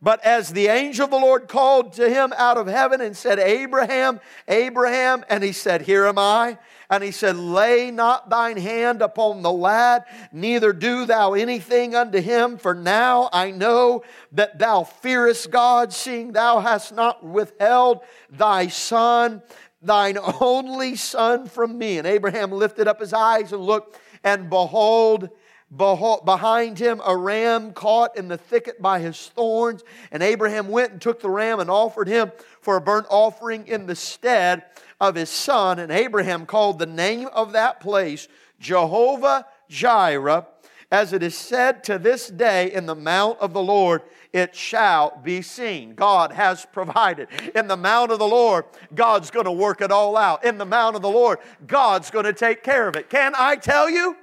But 0.00 0.24
as 0.24 0.52
the 0.52 0.66
angel 0.66 1.04
of 1.04 1.12
the 1.12 1.16
Lord 1.16 1.46
called 1.46 1.92
to 1.94 2.08
him 2.08 2.32
out 2.36 2.58
of 2.58 2.66
heaven 2.66 3.00
and 3.00 3.16
said, 3.16 3.38
Abraham, 3.38 4.18
Abraham, 4.48 5.24
and 5.28 5.44
he 5.44 5.52
said, 5.52 5.82
Here 5.82 6.06
am 6.06 6.18
I. 6.18 6.58
And 6.92 7.02
he 7.02 7.10
said, 7.10 7.38
Lay 7.38 7.90
not 7.90 8.28
thine 8.28 8.58
hand 8.58 9.00
upon 9.00 9.40
the 9.40 9.50
lad, 9.50 10.04
neither 10.30 10.74
do 10.74 11.06
thou 11.06 11.32
anything 11.32 11.94
unto 11.94 12.20
him, 12.20 12.58
for 12.58 12.74
now 12.74 13.30
I 13.32 13.50
know 13.50 14.04
that 14.32 14.58
thou 14.58 14.84
fearest 14.84 15.50
God, 15.50 15.94
seeing 15.94 16.32
thou 16.32 16.60
hast 16.60 16.92
not 16.94 17.24
withheld 17.24 18.00
thy 18.28 18.66
son, 18.66 19.42
thine 19.80 20.18
only 20.42 20.94
son 20.94 21.46
from 21.46 21.78
me. 21.78 21.96
And 21.96 22.06
Abraham 22.06 22.52
lifted 22.52 22.86
up 22.86 23.00
his 23.00 23.14
eyes 23.14 23.54
and 23.54 23.62
looked, 23.62 23.98
and 24.22 24.50
behold, 24.50 25.30
behind 25.74 26.78
him 26.78 27.00
a 27.06 27.16
ram 27.16 27.72
caught 27.72 28.18
in 28.18 28.28
the 28.28 28.36
thicket 28.36 28.82
by 28.82 28.98
his 28.98 29.28
thorns. 29.28 29.82
And 30.10 30.22
Abraham 30.22 30.68
went 30.68 30.92
and 30.92 31.00
took 31.00 31.22
the 31.22 31.30
ram 31.30 31.58
and 31.58 31.70
offered 31.70 32.06
him 32.06 32.32
for 32.62 32.76
a 32.76 32.80
burnt 32.80 33.06
offering 33.10 33.66
in 33.66 33.86
the 33.86 33.96
stead 33.96 34.64
of 35.00 35.16
his 35.16 35.28
son. 35.28 35.78
And 35.78 35.92
Abraham 35.92 36.46
called 36.46 36.78
the 36.78 36.86
name 36.86 37.28
of 37.32 37.52
that 37.52 37.80
place 37.80 38.28
Jehovah 38.58 39.46
Jireh, 39.68 40.46
as 40.90 41.12
it 41.12 41.22
is 41.22 41.36
said 41.36 41.82
to 41.84 41.98
this 41.98 42.28
day 42.28 42.72
in 42.72 42.86
the 42.86 42.94
mount 42.94 43.38
of 43.40 43.52
the 43.52 43.62
Lord, 43.62 44.02
it 44.32 44.54
shall 44.54 45.20
be 45.22 45.42
seen. 45.42 45.94
God 45.94 46.32
has 46.32 46.66
provided. 46.72 47.28
In 47.54 47.66
the 47.66 47.76
mount 47.76 48.12
of 48.12 48.18
the 48.18 48.26
Lord, 48.26 48.64
God's 48.94 49.30
going 49.30 49.46
to 49.46 49.52
work 49.52 49.80
it 49.80 49.90
all 49.90 50.16
out. 50.16 50.44
In 50.44 50.58
the 50.58 50.64
mount 50.64 50.96
of 50.96 51.02
the 51.02 51.10
Lord, 51.10 51.38
God's 51.66 52.10
going 52.10 52.26
to 52.26 52.32
take 52.32 52.62
care 52.62 52.88
of 52.88 52.96
it. 52.96 53.10
Can 53.10 53.32
I 53.36 53.56
tell 53.56 53.90
you? 53.90 54.16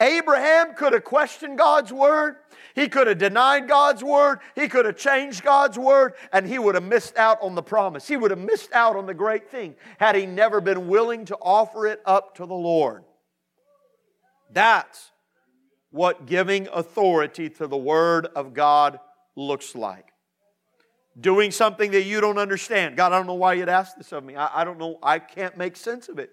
Abraham 0.00 0.74
could 0.74 0.92
have 0.92 1.04
questioned 1.04 1.58
God's 1.58 1.92
word. 1.92 2.36
He 2.74 2.88
could 2.88 3.06
have 3.06 3.18
denied 3.18 3.68
God's 3.68 4.04
word. 4.04 4.40
He 4.54 4.68
could 4.68 4.84
have 4.84 4.96
changed 4.96 5.42
God's 5.42 5.78
word, 5.78 6.14
and 6.32 6.46
he 6.46 6.58
would 6.58 6.74
have 6.74 6.84
missed 6.84 7.16
out 7.16 7.38
on 7.42 7.54
the 7.54 7.62
promise. 7.62 8.06
He 8.06 8.16
would 8.16 8.30
have 8.30 8.38
missed 8.38 8.72
out 8.72 8.96
on 8.96 9.06
the 9.06 9.14
great 9.14 9.50
thing 9.50 9.74
had 9.98 10.14
he 10.14 10.26
never 10.26 10.60
been 10.60 10.88
willing 10.88 11.24
to 11.26 11.36
offer 11.36 11.86
it 11.86 12.00
up 12.04 12.36
to 12.36 12.46
the 12.46 12.54
Lord. 12.54 13.04
That's 14.50 15.10
what 15.90 16.26
giving 16.26 16.68
authority 16.72 17.50
to 17.50 17.66
the 17.66 17.76
word 17.76 18.26
of 18.26 18.54
God 18.54 19.00
looks 19.34 19.74
like. 19.74 20.12
Doing 21.18 21.50
something 21.50 21.90
that 21.90 22.04
you 22.04 22.20
don't 22.20 22.38
understand. 22.38 22.96
God, 22.96 23.12
I 23.12 23.16
don't 23.16 23.26
know 23.26 23.34
why 23.34 23.54
you'd 23.54 23.68
ask 23.68 23.96
this 23.96 24.12
of 24.12 24.22
me. 24.22 24.36
I, 24.36 24.60
I 24.60 24.64
don't 24.64 24.78
know. 24.78 24.98
I 25.02 25.18
can't 25.18 25.56
make 25.56 25.76
sense 25.76 26.08
of 26.08 26.18
it. 26.18 26.30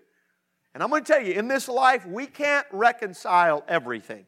And 0.75 0.83
I'm 0.83 0.89
going 0.89 1.05
to 1.05 1.13
tell 1.13 1.23
you, 1.23 1.31
in 1.31 1.47
this 1.47 1.69
life, 1.69 2.05
we 2.05 2.27
can't 2.27 2.67
reconcile 2.69 3.63
everything. 3.65 4.25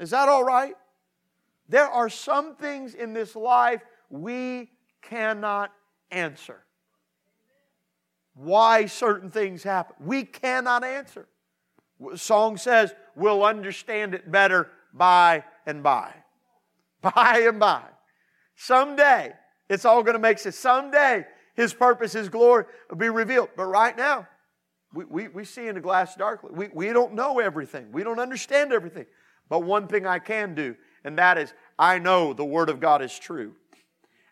Is 0.00 0.08
that 0.10 0.26
all 0.26 0.42
right? 0.42 0.74
There 1.68 1.86
are 1.86 2.08
some 2.08 2.56
things 2.56 2.94
in 2.94 3.12
this 3.12 3.36
life 3.36 3.82
we 4.08 4.70
cannot 5.02 5.70
answer. 6.10 6.62
Why 8.32 8.86
certain 8.86 9.30
things 9.30 9.62
happen. 9.62 9.96
We 10.00 10.24
cannot 10.24 10.82
answer. 10.82 11.28
Song 12.14 12.56
says, 12.56 12.94
we'll 13.14 13.44
understand 13.44 14.14
it 14.14 14.32
better 14.32 14.70
by 14.94 15.44
and 15.66 15.82
by. 15.82 16.14
By 17.02 17.44
and 17.46 17.60
by. 17.60 17.82
Someday, 18.56 19.32
it's 19.68 19.84
all 19.84 20.02
going 20.02 20.14
to 20.14 20.20
make 20.20 20.38
sense. 20.38 20.56
Someday, 20.56 21.26
His 21.54 21.72
purpose, 21.72 22.12
His 22.12 22.28
glory 22.28 22.64
will 22.88 22.96
be 22.96 23.08
revealed. 23.08 23.50
But 23.56 23.66
right 23.66 23.96
now, 23.96 24.26
we, 24.94 25.04
we, 25.04 25.28
we 25.28 25.44
see 25.44 25.66
in 25.66 25.74
the 25.74 25.80
glass 25.80 26.14
darkly. 26.14 26.50
We, 26.52 26.68
we 26.72 26.92
don't 26.92 27.14
know 27.14 27.40
everything. 27.40 27.92
We 27.92 28.02
don't 28.02 28.18
understand 28.18 28.72
everything. 28.72 29.06
But 29.48 29.60
one 29.60 29.86
thing 29.86 30.06
I 30.06 30.18
can 30.18 30.54
do, 30.54 30.76
and 31.04 31.18
that 31.18 31.38
is 31.38 31.52
I 31.78 31.98
know 31.98 32.32
the 32.32 32.44
Word 32.44 32.70
of 32.70 32.80
God 32.80 33.02
is 33.02 33.18
true. 33.18 33.54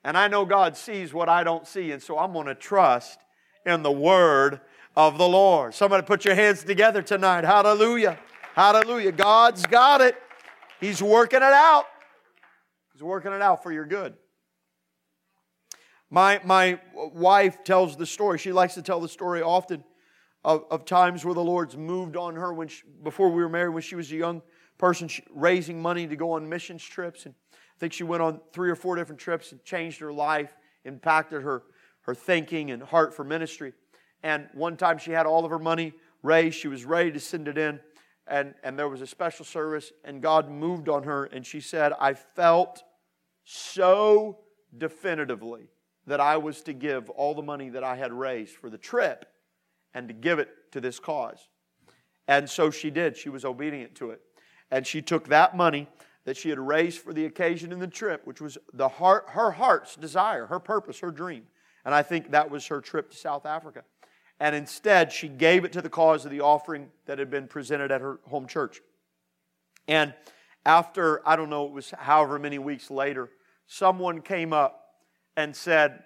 And 0.05 0.17
I 0.17 0.29
know 0.29 0.45
God 0.45 0.77
sees 0.77 1.13
what 1.13 1.29
I 1.29 1.43
don't 1.43 1.67
see, 1.67 1.91
and 1.91 2.03
so 2.03 2.19
I'm 2.19 2.33
going 2.33 2.47
to 2.47 2.55
trust 2.55 3.19
in 3.65 3.83
the 3.83 3.93
Word 3.93 4.61
of 4.97 5.19
the 5.19 5.29
Lord. 5.29 5.75
Somebody 5.75 6.07
put 6.07 6.25
your 6.25 6.35
hands 6.35 6.65
together 6.65 7.03
tonight. 7.03 7.45
Hallelujah. 7.45 8.19
Hallelujah. 8.55 9.13
God's 9.13 9.67
got 9.67 10.01
it. 10.01 10.17
He's 10.81 11.03
working 11.03 11.39
it 11.39 11.43
out. 11.43 11.87
He's 12.93 13.03
working 13.03 13.33
it 13.33 13.43
out 13.43 13.63
for 13.63 13.73
your 13.73 13.85
good. 13.85 14.15
My, 16.09 16.41
my 16.45 16.79
wife 16.95 17.65
tells 17.65 17.97
the 17.97 18.07
story. 18.07 18.39
She 18.39 18.53
likes 18.53 18.75
to 18.75 18.83
tell 18.83 19.01
the 19.01 19.09
story 19.09 19.43
often 19.43 19.85
of, 20.47 20.64
of 20.70 20.84
times 20.84 21.24
where 21.24 21.34
the 21.34 21.42
Lord's 21.42 21.76
moved 21.76 22.16
on 22.16 22.36
her 22.36 22.55
when 22.55 22.68
she, 22.68 22.84
before 23.03 23.28
we 23.30 23.42
were 23.42 23.49
married, 23.49 23.70
when 23.70 23.82
she 23.82 23.97
was 23.97 24.12
a 24.12 24.16
young 24.16 24.40
person, 24.78 25.09
she, 25.09 25.24
raising 25.34 25.82
money 25.82 26.07
to 26.07 26.14
go 26.14 26.32
on 26.32 26.49
missions 26.49 26.84
trips. 26.84 27.26
And 27.26 27.34
I 27.53 27.78
think 27.80 27.92
she 27.92 28.05
went 28.05 28.22
on 28.22 28.40
three 28.53 28.70
or 28.70 28.76
four 28.76 28.94
different 28.94 29.20
trips 29.20 29.51
and 29.51 29.62
changed 29.64 29.99
her 29.99 30.12
life, 30.12 30.55
impacted 30.84 31.42
her, 31.42 31.64
her 32.03 32.14
thinking 32.14 32.70
and 32.70 32.80
heart 32.80 33.12
for 33.12 33.24
ministry. 33.24 33.72
And 34.22 34.49
one 34.55 34.76
time 34.76 34.99
she 34.99 35.11
had 35.11 35.26
all 35.26 35.44
of 35.44 35.51
her 35.51 35.59
money 35.59 35.94
raised, 36.22 36.57
she 36.57 36.68
was 36.68 36.84
ready 36.84 37.11
to 37.11 37.20
send 37.20 37.49
it 37.49 37.59
in. 37.59 37.80
And, 38.28 38.55
and 38.62 38.78
there 38.78 38.88
was 38.88 39.01
a 39.01 39.07
special 39.07 39.44
service, 39.44 39.92
and 40.05 40.22
God 40.22 40.49
moved 40.49 40.88
on 40.88 41.03
her, 41.05 41.24
and 41.24 41.44
she 41.44 41.61
said, 41.61 41.92
I 42.01 42.14
felt 42.14 42.84
so 43.44 44.38
definitively 44.78 45.70
that 46.07 46.20
I 46.20 46.36
was 46.36 46.62
to 46.62 46.72
give 46.72 47.11
all 47.11 47.34
the 47.34 47.42
money 47.42 47.68
that 47.70 47.82
I 47.82 47.97
had 47.97 48.12
raised 48.12 48.55
for 48.55 48.70
the 48.70 48.78
trip 48.78 49.26
and 49.97 50.09
to 50.09 50.14
give 50.14 50.38
it 50.38 50.51
to 50.72 50.80
this 50.80 51.01
cause. 51.01 51.49
And 52.28 52.51
so 52.51 52.70
she 52.70 52.90
did. 52.90 53.16
She 53.16 53.30
was 53.30 53.47
obedient 53.47 53.94
to 53.97 54.11
it. 54.11 54.20
And 54.70 54.86
she 54.86 55.01
took 55.01 55.28
that 55.28 55.57
money 55.57 55.88
that 56.26 56.36
she 56.36 56.51
had 56.51 56.59
raised 56.59 56.99
for 56.99 57.14
the 57.14 57.24
occasion 57.24 57.72
and 57.72 57.80
the 57.80 57.86
trip, 57.86 58.26
which 58.26 58.42
was 58.42 58.59
the 58.74 58.88
heart, 58.88 59.24
her 59.28 59.53
heart's 59.53 59.97
desire, 59.97 60.47
her 60.47 60.61
purpose, 60.61 60.99
her 60.99 61.11
dream. 61.11 61.44
And 61.86 61.94
I 61.94 62.03
think 62.03 62.32
that 62.32 62.51
was 62.51 62.66
her 62.66 62.82
trip 62.82 63.11
to 63.11 63.16
South 63.16 63.47
Africa. 63.47 63.84
And 64.38 64.55
instead, 64.55 65.12
she 65.12 65.28
gave 65.28 65.64
it 65.64 65.72
to 65.72 65.80
the 65.80 65.88
cause 65.88 66.26
of 66.26 66.30
the 66.30 66.42
offering 66.42 66.90
that 67.07 67.18
had 67.18 67.30
been 67.30 67.49
presented 67.49 67.90
at 67.90 68.03
her 68.03 68.20
home 68.28 68.47
church. 68.47 68.82
And 69.88 70.12
after, 70.66 71.26
I 71.26 71.36
don't 71.36 71.49
know, 71.49 71.64
it 71.64 71.72
was 71.72 71.90
however 71.97 72.38
many 72.38 72.59
weeks 72.59 72.90
later, 72.90 73.30
someone 73.66 74.20
came 74.20 74.53
up 74.53 74.82
and 75.38 75.57
said, 75.57 76.03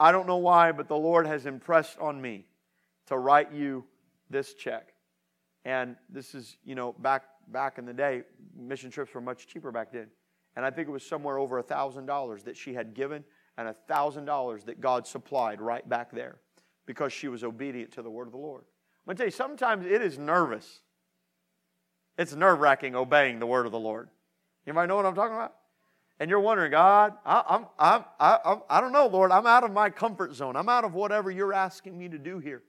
I 0.00 0.10
don't 0.10 0.26
know 0.26 0.38
why, 0.38 0.72
but 0.72 0.88
the 0.88 0.96
Lord 0.96 1.28
has 1.28 1.46
impressed 1.46 1.96
on 2.00 2.20
me 2.20 2.46
to 3.06 3.18
write 3.18 3.52
you 3.52 3.84
this 4.30 4.54
check. 4.54 4.92
And 5.64 5.96
this 6.08 6.34
is, 6.34 6.56
you 6.64 6.74
know, 6.74 6.92
back 6.92 7.24
back 7.48 7.78
in 7.78 7.86
the 7.86 7.92
day, 7.92 8.22
mission 8.56 8.90
trips 8.90 9.12
were 9.14 9.20
much 9.20 9.46
cheaper 9.46 9.70
back 9.70 9.92
then. 9.92 10.08
And 10.56 10.64
I 10.64 10.70
think 10.70 10.88
it 10.88 10.90
was 10.90 11.04
somewhere 11.04 11.38
over 11.38 11.58
a 11.58 11.62
thousand 11.62 12.06
dollars 12.06 12.42
that 12.44 12.56
she 12.56 12.74
had 12.74 12.94
given 12.94 13.24
and 13.56 13.68
a 13.68 13.74
thousand 13.88 14.24
dollars 14.24 14.64
that 14.64 14.80
God 14.80 15.06
supplied 15.06 15.60
right 15.60 15.86
back 15.88 16.10
there 16.12 16.36
because 16.86 17.12
she 17.12 17.28
was 17.28 17.44
obedient 17.44 17.92
to 17.92 18.02
the 18.02 18.10
word 18.10 18.26
of 18.26 18.32
the 18.32 18.38
Lord. 18.38 18.62
I'm 18.62 19.10
gonna 19.10 19.18
tell 19.18 19.26
you, 19.26 19.32
sometimes 19.32 19.86
it 19.86 20.02
is 20.02 20.18
nervous. 20.18 20.80
It's 22.16 22.34
nerve 22.34 22.60
wracking 22.60 22.94
obeying 22.94 23.38
the 23.40 23.46
word 23.46 23.66
of 23.66 23.72
the 23.72 23.78
Lord. 23.78 24.08
Anybody 24.66 24.88
know 24.88 24.96
what 24.96 25.06
I'm 25.06 25.14
talking 25.14 25.34
about? 25.34 25.54
And 26.20 26.30
you're 26.30 26.40
wondering, 26.40 26.70
God, 26.70 27.14
I, 27.26 27.42
I'm, 27.48 27.66
I'm, 27.78 28.04
I, 28.20 28.38
I'm, 28.44 28.60
I 28.70 28.80
don't 28.80 28.92
know, 28.92 29.08
Lord. 29.08 29.32
I'm 29.32 29.46
out 29.46 29.64
of 29.64 29.72
my 29.72 29.90
comfort 29.90 30.32
zone. 30.34 30.56
I'm 30.56 30.68
out 30.68 30.84
of 30.84 30.94
whatever 30.94 31.30
you're 31.30 31.52
asking 31.52 31.98
me 31.98 32.08
to 32.08 32.18
do 32.18 32.38
here. 32.38 32.62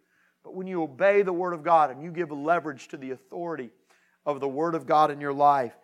But 0.46 0.54
when 0.54 0.68
you 0.68 0.84
obey 0.84 1.24
the 1.24 1.34
Word 1.34 1.56
of 1.56 1.64
God 1.64 1.90
and 1.90 2.04
you 2.04 2.12
give 2.12 2.32
leverage 2.32 2.88
to 2.90 2.98
the 2.98 3.10
authority 3.10 3.72
of 4.28 4.40
the 4.40 4.48
Word 4.48 4.76
of 4.76 4.86
God 4.86 5.10
in 5.10 5.20
your 5.20 5.34
life, 5.34 5.76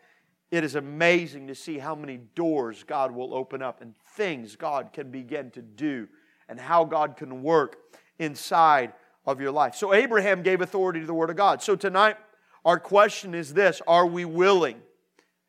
it 0.51 0.63
is 0.63 0.75
amazing 0.75 1.47
to 1.47 1.55
see 1.55 1.79
how 1.79 1.95
many 1.95 2.17
doors 2.35 2.83
God 2.83 3.11
will 3.11 3.33
open 3.33 3.63
up 3.63 3.81
and 3.81 3.95
things 4.15 4.55
God 4.55 4.93
can 4.93 5.09
begin 5.09 5.49
to 5.51 5.63
do 5.63 6.07
and 6.47 6.59
how 6.59 6.83
God 6.83 7.17
can 7.17 7.41
work 7.41 7.77
inside 8.19 8.93
of 9.25 9.41
your 9.41 9.49
life. 9.49 9.73
So, 9.73 9.95
Abraham 9.95 10.43
gave 10.43 10.61
authority 10.61 10.99
to 10.99 11.07
the 11.07 11.13
Word 11.13 11.31
of 11.31 11.37
God. 11.37 11.63
So, 11.63 11.75
tonight, 11.75 12.17
our 12.63 12.79
question 12.79 13.33
is 13.33 13.55
this 13.55 13.81
Are 13.87 14.05
we 14.05 14.25
willing 14.25 14.79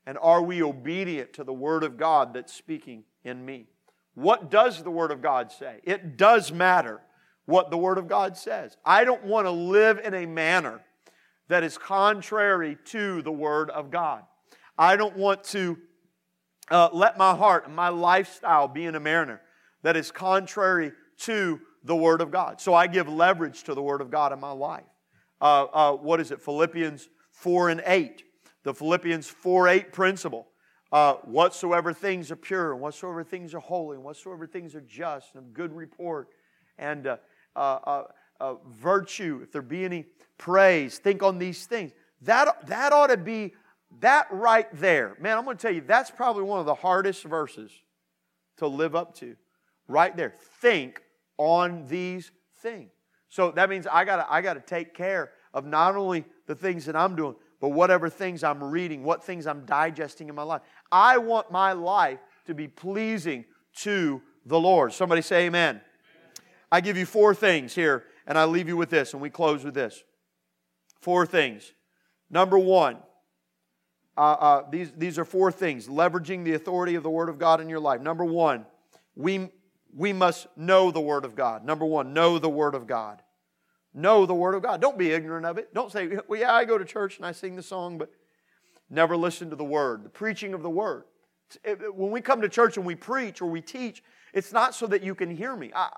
and 0.07 0.17
are 0.23 0.41
we 0.41 0.63
obedient 0.63 1.35
to 1.35 1.45
the 1.45 1.53
Word 1.53 1.85
of 1.85 1.99
God 1.99 2.33
that's 2.33 2.55
speaking 2.55 3.05
in 3.25 3.45
me? 3.45 3.67
What 4.15 4.51
does 4.51 4.83
the 4.83 4.91
Word 4.91 5.11
of 5.11 5.21
God 5.21 5.53
say? 5.53 5.81
It 5.85 6.17
does 6.17 6.51
matter 6.51 7.03
what 7.47 7.71
the 7.71 7.79
Word 7.79 7.99
of 7.99 8.09
God 8.09 8.37
says. 8.37 8.77
I 8.85 9.05
don't 9.05 9.25
want 9.25 9.47
to 9.47 9.51
live 9.51 9.99
in 9.99 10.15
a 10.15 10.27
manner 10.27 10.81
that 11.49 11.65
is 11.65 11.77
contrary 11.77 12.79
to 12.87 13.23
the 13.23 13.33
Word 13.33 13.71
of 13.71 13.91
God. 13.91 14.23
I 14.79 14.97
don't 14.97 15.17
want 15.17 15.45
to 15.45 15.79
uh, 16.71 16.89
let 16.93 17.19
my 17.19 17.35
heart 17.35 17.67
and 17.67 17.77
my 17.77 17.89
lifestyle 17.89 18.69
be 18.69 18.85
in 18.85 18.95
a 18.95 19.01
manner 19.01 19.41
that 19.83 19.97
is 19.97 20.11
contrary 20.11 20.93
to 21.19 21.61
the 21.85 21.97
Word 21.97 22.21
of 22.21 22.31
God. 22.31 22.61
So 22.61 22.75
I 22.75 22.87
give 22.87 23.09
leverage 23.09 23.65
to 23.65 23.75
the 23.75 23.83
Word 23.83 24.01
of 24.01 24.11
God 24.11 24.33
in 24.33 24.41
my 24.41 24.53
life. 24.53 24.85
Uh, 25.41 25.65
uh, 25.65 25.93
what 25.93 26.21
is 26.21 26.31
it? 26.31 26.41
Philippians 26.41 27.09
4 27.33 27.71
and 27.71 27.83
8. 27.85 28.23
The 28.63 28.73
Philippians 28.73 29.29
4 29.29 29.69
8 29.69 29.93
principle. 29.93 30.47
Uh, 30.93 31.15
whatsoever 31.25 31.93
things 31.95 32.31
are 32.31 32.37
pure, 32.37 32.73
and 32.73 32.81
whatsoever 32.81 33.25
things 33.25 33.55
are 33.55 33.61
holy, 33.61 33.97
and 33.97 34.05
whatsoever 34.05 34.47
things 34.47 34.75
are 34.75 34.83
just, 34.83 35.35
and 35.35 35.43
of 35.47 35.55
good 35.55 35.73
report, 35.73 36.29
and 36.77 37.07
uh, 37.07 37.17
uh, 37.57 38.05
uh, 38.41 38.55
virtue, 38.69 39.41
if 39.43 39.53
there 39.53 39.63
be 39.63 39.85
any 39.85 40.07
praise, 40.39 40.99
think 40.99 41.23
on 41.23 41.39
these 41.39 41.67
things. 41.67 41.93
That, 42.23 42.67
that 42.67 42.93
ought 42.93 43.09
to 43.09 43.17
be, 43.17 43.55
that 44.01 44.27
right 44.31 44.69
there. 44.73 45.17
Man, 45.21 45.39
I'm 45.39 45.45
going 45.45 45.57
to 45.57 45.63
tell 45.63 45.75
you, 45.75 45.83
that's 45.83 46.11
probably 46.11 46.43
one 46.43 46.61
of 46.61 46.67
the 46.67 46.75
hardest 46.75 47.25
verses 47.25 47.71
to 48.59 48.67
live 48.67 48.95
up 48.95 49.15
to. 49.17 49.37
Right 49.89 50.17
there. 50.17 50.35
Think 50.61 51.03
on 51.39 51.87
these 51.87 52.31
things. 52.63 52.91
So 53.29 53.51
that 53.53 53.71
means 53.71 53.87
I 53.87 54.05
gotta, 54.05 54.31
I 54.31 54.43
gotta 54.43 54.61
take 54.61 54.95
care 54.95 55.33
of 55.55 55.65
not 55.65 55.97
only 55.97 56.25
the 56.47 56.55
things 56.55 56.85
that 56.85 56.95
I'm 56.95 57.17
doing, 57.17 57.35
but 57.61 57.71
whatever 57.71 58.09
things 58.09 58.45
I'm 58.45 58.63
reading, 58.63 59.05
what 59.05 59.25
things 59.25 59.47
I'm 59.47 59.65
digesting 59.65 60.29
in 60.29 60.35
my 60.35 60.43
life. 60.43 60.63
I 60.91 61.19
want 61.19 61.51
my 61.51 61.73
life 61.73 62.19
to 62.47 62.55
be 62.55 62.69
pleasing 62.69 63.45
to 63.77 64.21
the 64.45 64.61
Lord. 64.61 64.93
Somebody 64.93 65.23
say 65.23 65.47
amen. 65.47 65.81
I 66.73 66.81
give 66.81 66.97
you 66.97 67.05
four 67.05 67.35
things 67.35 67.75
here, 67.75 68.05
and 68.27 68.39
I 68.39 68.47
leave 68.47 68.67
you 68.67 68.79
with 68.79 68.89
this, 68.89 69.13
and 69.13 69.21
we 69.21 69.29
close 69.29 69.63
with 69.63 69.75
this. 69.75 70.03
Four 71.01 71.27
things. 71.27 71.71
Number 72.31 72.59
one, 72.59 72.97
uh, 74.17 74.21
uh, 74.21 74.71
these, 74.71 74.91
these 74.97 75.19
are 75.19 75.27
four 75.27 75.53
things 75.53 75.87
leveraging 75.87 76.45
the 76.45 76.55
authority 76.55 76.95
of 76.95 77.03
the 77.03 77.11
Word 77.11 77.29
of 77.29 77.39
God 77.39 77.61
in 77.61 77.69
your 77.69 77.79
life. 77.79 78.01
Number 78.01 78.25
one, 78.25 78.65
we, 79.15 79.51
we 79.95 80.15
must 80.15 80.47
know 80.57 80.91
the 80.91 81.01
Word 81.01 81.27
of 81.27 81.37
God. 81.37 81.63
Number 81.63 81.85
one, 81.85 82.15
know 82.15 82.39
the 82.39 82.49
Word 82.49 82.75
of 82.75 82.87
God. 82.87 83.21
Know 83.93 84.25
the 84.25 84.35
Word 84.35 84.55
of 84.55 84.63
God. 84.63 84.81
Don't 84.81 84.97
be 84.97 85.11
ignorant 85.11 85.45
of 85.45 85.59
it. 85.59 85.75
Don't 85.75 85.93
say, 85.93 86.09
well, 86.27 86.41
yeah, 86.41 86.55
I 86.55 86.65
go 86.65 86.79
to 86.79 86.87
church 86.87 87.19
and 87.19 87.27
I 87.27 87.33
sing 87.33 87.55
the 87.55 87.63
song, 87.63 87.99
but 87.99 88.11
never 88.89 89.15
listen 89.15 89.51
to 89.51 89.57
the 89.57 89.65
Word, 89.65 90.05
the 90.05 90.09
preaching 90.09 90.55
of 90.55 90.63
the 90.63 90.71
Word. 90.71 91.05
When 91.93 92.11
we 92.11 92.23
come 92.23 92.41
to 92.41 92.49
church 92.49 92.79
and 92.79 92.87
we 92.87 92.95
preach 92.95 93.43
or 93.43 93.51
we 93.51 93.61
teach, 93.61 94.03
it's 94.33 94.53
not 94.53 94.75
so 94.75 94.87
that 94.87 95.03
you 95.03 95.15
can 95.15 95.35
hear 95.35 95.55
me. 95.55 95.71
I, 95.75 95.91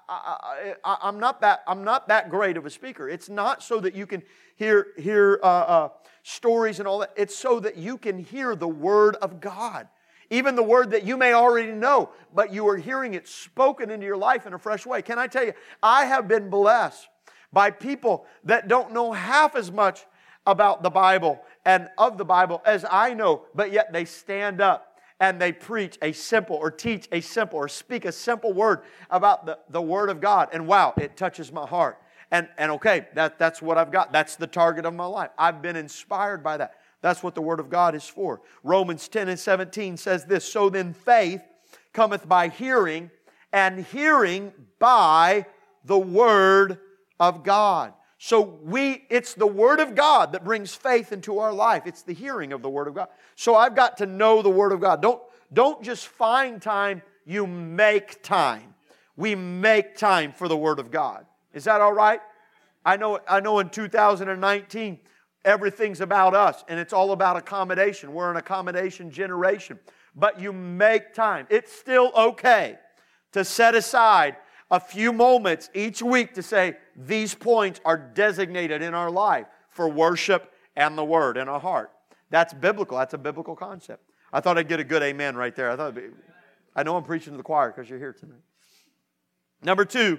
am 1.03 1.21
not 1.21 1.41
that, 1.43 1.63
I'm 1.69 1.85
not 1.85 2.09
that 2.09 2.31
great 2.31 2.57
of 2.57 2.67
a 2.67 2.71
speaker. 2.71 3.09
It's 3.09 3.29
not 3.29 3.63
so 3.63 3.81
that 3.81 3.95
you 3.95 4.07
can 4.07 4.23
hear, 4.57 4.89
hear 4.97 5.39
uh, 5.43 5.47
uh, 5.47 5.89
stories 6.25 6.81
and 6.81 6.89
all 6.89 6.99
that. 6.99 7.13
It's 7.17 7.37
so 7.37 7.61
that 7.61 7.77
you 7.77 7.97
can 7.97 8.19
hear 8.19 8.57
the 8.57 8.69
Word 8.69 9.17
of 9.17 9.41
God. 9.41 9.89
Even 10.31 10.57
the 10.57 10.63
word 10.63 10.91
that 10.91 11.05
you 11.05 11.17
may 11.17 11.35
already 11.35 11.71
know, 11.71 12.11
but 12.35 12.53
you 12.53 12.67
are 12.67 12.79
hearing 12.79 13.15
it 13.15 13.29
spoken 13.29 13.91
into 13.91 14.07
your 14.07 14.17
life 14.17 14.47
in 14.47 14.55
a 14.55 14.59
fresh 14.59 14.87
way. 14.87 15.03
Can 15.03 15.19
I 15.19 15.27
tell 15.27 15.45
you, 15.45 15.53
I 15.83 16.07
have 16.07 16.27
been 16.27 16.49
blessed 16.49 17.09
by 17.53 17.71
people 17.71 18.27
that 18.43 18.67
don't 18.67 18.93
know 18.93 19.13
half 19.13 19.55
as 19.55 19.71
much 19.71 20.07
about 20.47 20.83
the 20.83 20.91
Bible 20.91 21.41
and 21.65 21.89
of 21.99 22.19
the 22.19 22.25
Bible 22.25 22.63
as 22.65 22.85
I 22.91 23.15
know, 23.15 23.43
but 23.55 23.71
yet 23.71 23.93
they 23.93 24.07
stand 24.07 24.61
up 24.61 24.94
and 25.21 25.41
they 25.41 25.53
preach 25.53 25.99
a 26.03 26.13
simple 26.13 26.57
or 26.57 26.71
teach 26.71 27.09
a 27.13 27.21
simple 27.21 27.59
or 27.59 27.69
speak 27.69 28.05
a 28.05 28.13
simple 28.13 28.53
word 28.53 28.81
about 29.11 29.47
the, 29.47 29.59
the 29.71 29.81
Word 29.81 30.11
of 30.11 30.21
God. 30.21 30.49
And 30.53 30.67
wow, 30.67 30.95
it 30.97 31.17
touches 31.17 31.53
my 31.53 31.67
heart. 31.67 31.99
And, 32.31 32.49
and 32.59 32.73
okay, 32.73 33.07
that, 33.15 33.39
that's 33.39 33.63
what 33.63 33.79
I've 33.79 33.93
got. 33.93 34.13
That's 34.13 34.37
the 34.37 34.47
target 34.47 34.85
of 34.85 34.95
my 34.95 35.07
life. 35.07 35.31
I've 35.39 35.63
been 35.63 35.77
inspired 35.77 36.43
by 36.43 36.57
that. 36.57 36.75
That's 37.01 37.23
what 37.23 37.35
the 37.35 37.43
Word 37.43 37.61
of 37.61 37.71
God 37.71 37.95
is 37.95 38.09
for. 38.09 38.41
Romans 38.63 39.09
10 39.09 39.29
and 39.29 39.39
17 39.39 39.97
says 39.97 40.25
this 40.25 40.51
So 40.51 40.69
then 40.69 40.95
faith 40.95 41.43
cometh 41.93 42.29
by 42.29 42.49
hearing, 42.49 43.11
and 43.53 43.85
hearing 43.87 44.53
by 44.79 45.47
the 45.85 45.99
Word 45.99 46.79
of 47.21 47.45
God. 47.45 47.93
So 48.19 48.41
we, 48.41 49.05
it's 49.11 49.35
the 49.35 49.47
Word 49.47 49.81
of 49.81 49.95
God 49.95 50.33
that 50.33 50.45
brings 50.45 50.75
faith 50.75 51.13
into 51.13 51.39
our 51.39 51.53
life. 51.53 51.83
It's 51.87 52.03
the 52.03 52.15
hearing 52.15 52.53
of 52.53 52.63
the 52.63 52.71
Word 52.71 52.89
of 52.89 52.95
God. 52.95 53.09
So 53.35 53.55
I've 53.55 53.75
got 53.75 53.99
to 53.99 54.07
know 54.07 54.41
the 54.41 54.51
Word 54.51 54.73
of 54.73 54.81
God. 54.81 55.03
Don't, 55.03 55.21
don't 55.53 55.83
just 55.83 56.07
find 56.09 56.63
time, 56.63 57.03
you 57.27 57.47
make 57.47 58.23
time. 58.23 58.75
We 59.17 59.35
make 59.35 59.97
time 59.97 60.33
for 60.33 60.49
the 60.49 60.57
Word 60.57 60.79
of 60.79 60.91
God. 60.91 61.27
Is 61.53 61.65
that 61.65 61.81
all 61.81 61.93
right? 61.93 62.21
I 62.85 62.97
know, 62.97 63.19
I 63.29 63.41
know 63.41 63.59
in 63.61 63.71
2019, 63.71 64.99
everything's 65.45 66.01
about 66.01 66.35
us 66.35 66.65
and 66.69 66.79
it's 66.79 66.93
all 66.93 67.13
about 67.13 67.37
accommodation. 67.37 68.13
We're 68.13 68.31
an 68.31 68.37
accommodation 68.37 69.11
generation. 69.11 69.79
But 70.17 70.41
you 70.41 70.53
make 70.53 71.15
time. 71.15 71.47
It's 71.51 71.73
still 71.73 72.13
okay 72.17 72.79
to 73.33 73.45
set 73.45 73.75
aside 73.75 74.37
a 74.71 74.81
few 74.81 75.13
moments 75.13 75.71
each 75.75 76.03
week 76.03 76.35
to 76.35 76.43
say, 76.43 76.77
these 76.97 77.35
points 77.35 77.81
are 77.85 77.97
designated 77.97 78.83
in 78.83 78.95
our 78.95 79.11
life 79.11 79.47
for 79.71 79.89
worship 79.89 80.53
and 80.77 80.97
the 80.97 81.05
Word 81.05 81.37
in 81.37 81.49
our 81.49 81.61
heart. 81.61 81.91
That's 82.31 82.53
biblical. 82.53 82.99
That's 82.99 83.15
a 83.15 83.19
biblical 83.19 83.55
concept. 83.55 84.03
I 84.33 84.41
thought 84.41 84.59
I'd 84.59 84.69
get 84.69 84.81
a 84.81 84.85
good 84.85 85.03
amen 85.03 85.37
right 85.37 85.55
there. 85.55 85.71
I 85.71 85.77
thought 85.77 85.95
be, 85.95 86.09
I 86.75 86.83
know 86.83 86.97
I'm 86.97 87.05
preaching 87.05 87.33
to 87.33 87.37
the 87.37 87.43
choir 87.43 87.71
because 87.71 87.89
you're 87.89 87.99
here 87.99 88.13
tonight. 88.13 88.41
Number 89.63 89.85
two, 89.85 90.19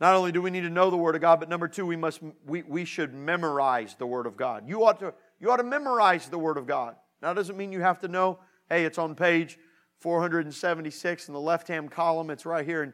not 0.00 0.14
only 0.14 0.32
do 0.32 0.42
we 0.42 0.50
need 0.50 0.62
to 0.62 0.70
know 0.70 0.90
the 0.90 0.96
Word 0.96 1.14
of 1.14 1.20
God, 1.20 1.40
but 1.40 1.48
number 1.48 1.68
two, 1.68 1.86
we 1.86 1.96
must 1.96 2.20
we, 2.46 2.62
we 2.62 2.84
should 2.84 3.14
memorize 3.14 3.94
the 3.98 4.06
Word 4.06 4.26
of 4.26 4.36
God. 4.36 4.68
You 4.68 4.84
ought 4.84 5.00
to 5.00 5.14
you 5.40 5.50
ought 5.50 5.56
to 5.58 5.64
memorize 5.64 6.28
the 6.28 6.38
Word 6.38 6.58
of 6.58 6.66
God. 6.66 6.96
Now, 7.22 7.32
doesn't 7.32 7.56
mean 7.56 7.72
you 7.72 7.80
have 7.80 8.00
to 8.00 8.08
know. 8.08 8.38
Hey, 8.68 8.84
it's 8.84 8.98
on 8.98 9.14
page 9.14 9.58
476 10.00 11.28
in 11.28 11.34
the 11.34 11.40
left-hand 11.40 11.90
column. 11.90 12.28
It's 12.30 12.44
right 12.44 12.66
here, 12.66 12.82
and 12.82 12.92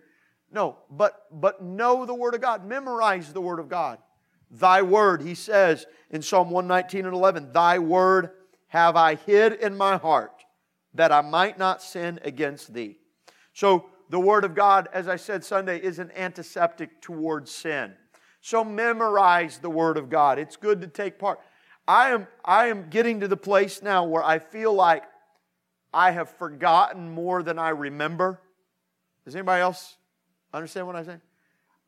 no, 0.52 0.78
but, 0.90 1.26
but 1.30 1.62
know 1.62 2.04
the 2.04 2.14
Word 2.14 2.34
of 2.34 2.40
God. 2.40 2.66
Memorize 2.66 3.32
the 3.32 3.40
Word 3.40 3.60
of 3.60 3.68
God. 3.68 3.98
Thy 4.50 4.82
Word, 4.82 5.22
he 5.22 5.34
says 5.34 5.86
in 6.10 6.22
Psalm 6.22 6.50
119 6.50 7.06
and 7.06 7.14
11, 7.14 7.52
Thy 7.52 7.78
Word 7.78 8.30
have 8.68 8.96
I 8.96 9.14
hid 9.14 9.54
in 9.54 9.76
my 9.76 9.96
heart 9.96 10.44
that 10.94 11.12
I 11.12 11.20
might 11.20 11.58
not 11.58 11.82
sin 11.82 12.18
against 12.24 12.74
thee. 12.74 12.98
So, 13.52 13.86
the 14.08 14.18
Word 14.18 14.44
of 14.44 14.56
God, 14.56 14.88
as 14.92 15.06
I 15.06 15.14
said 15.14 15.44
Sunday, 15.44 15.78
is 15.78 16.00
an 16.00 16.10
antiseptic 16.16 17.00
towards 17.00 17.52
sin. 17.52 17.94
So, 18.40 18.64
memorize 18.64 19.58
the 19.58 19.70
Word 19.70 19.96
of 19.96 20.10
God. 20.10 20.40
It's 20.40 20.56
good 20.56 20.80
to 20.80 20.88
take 20.88 21.16
part. 21.16 21.38
I 21.86 22.10
am, 22.10 22.26
I 22.44 22.66
am 22.66 22.90
getting 22.90 23.20
to 23.20 23.28
the 23.28 23.36
place 23.36 23.82
now 23.82 24.04
where 24.04 24.24
I 24.24 24.40
feel 24.40 24.72
like 24.74 25.04
I 25.92 26.10
have 26.10 26.28
forgotten 26.28 27.10
more 27.10 27.44
than 27.44 27.58
I 27.58 27.70
remember. 27.70 28.40
Does 29.24 29.36
anybody 29.36 29.62
else 29.62 29.96
Understand 30.52 30.86
what 30.86 30.96
I'm 30.96 31.04
saying? 31.04 31.20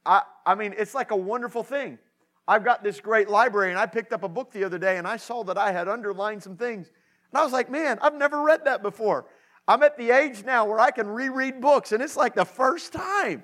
I, 0.04 0.22
I 0.44 0.54
mean, 0.54 0.74
it's 0.76 0.94
like 0.94 1.10
a 1.10 1.16
wonderful 1.16 1.62
thing. 1.62 1.98
I've 2.46 2.64
got 2.64 2.82
this 2.82 3.00
great 3.00 3.28
library, 3.28 3.70
and 3.70 3.78
I 3.78 3.86
picked 3.86 4.12
up 4.12 4.24
a 4.24 4.28
book 4.28 4.52
the 4.52 4.64
other 4.64 4.78
day, 4.78 4.98
and 4.98 5.06
I 5.06 5.16
saw 5.16 5.44
that 5.44 5.56
I 5.56 5.70
had 5.72 5.88
underlined 5.88 6.42
some 6.42 6.56
things. 6.56 6.88
And 7.30 7.40
I 7.40 7.44
was 7.44 7.52
like, 7.52 7.70
man, 7.70 7.98
I've 8.02 8.14
never 8.14 8.42
read 8.42 8.64
that 8.64 8.82
before. 8.82 9.26
I'm 9.68 9.82
at 9.82 9.96
the 9.96 10.10
age 10.10 10.44
now 10.44 10.64
where 10.64 10.80
I 10.80 10.90
can 10.90 11.08
reread 11.08 11.60
books, 11.60 11.92
and 11.92 12.02
it's 12.02 12.16
like 12.16 12.34
the 12.34 12.44
first 12.44 12.92
time. 12.92 13.42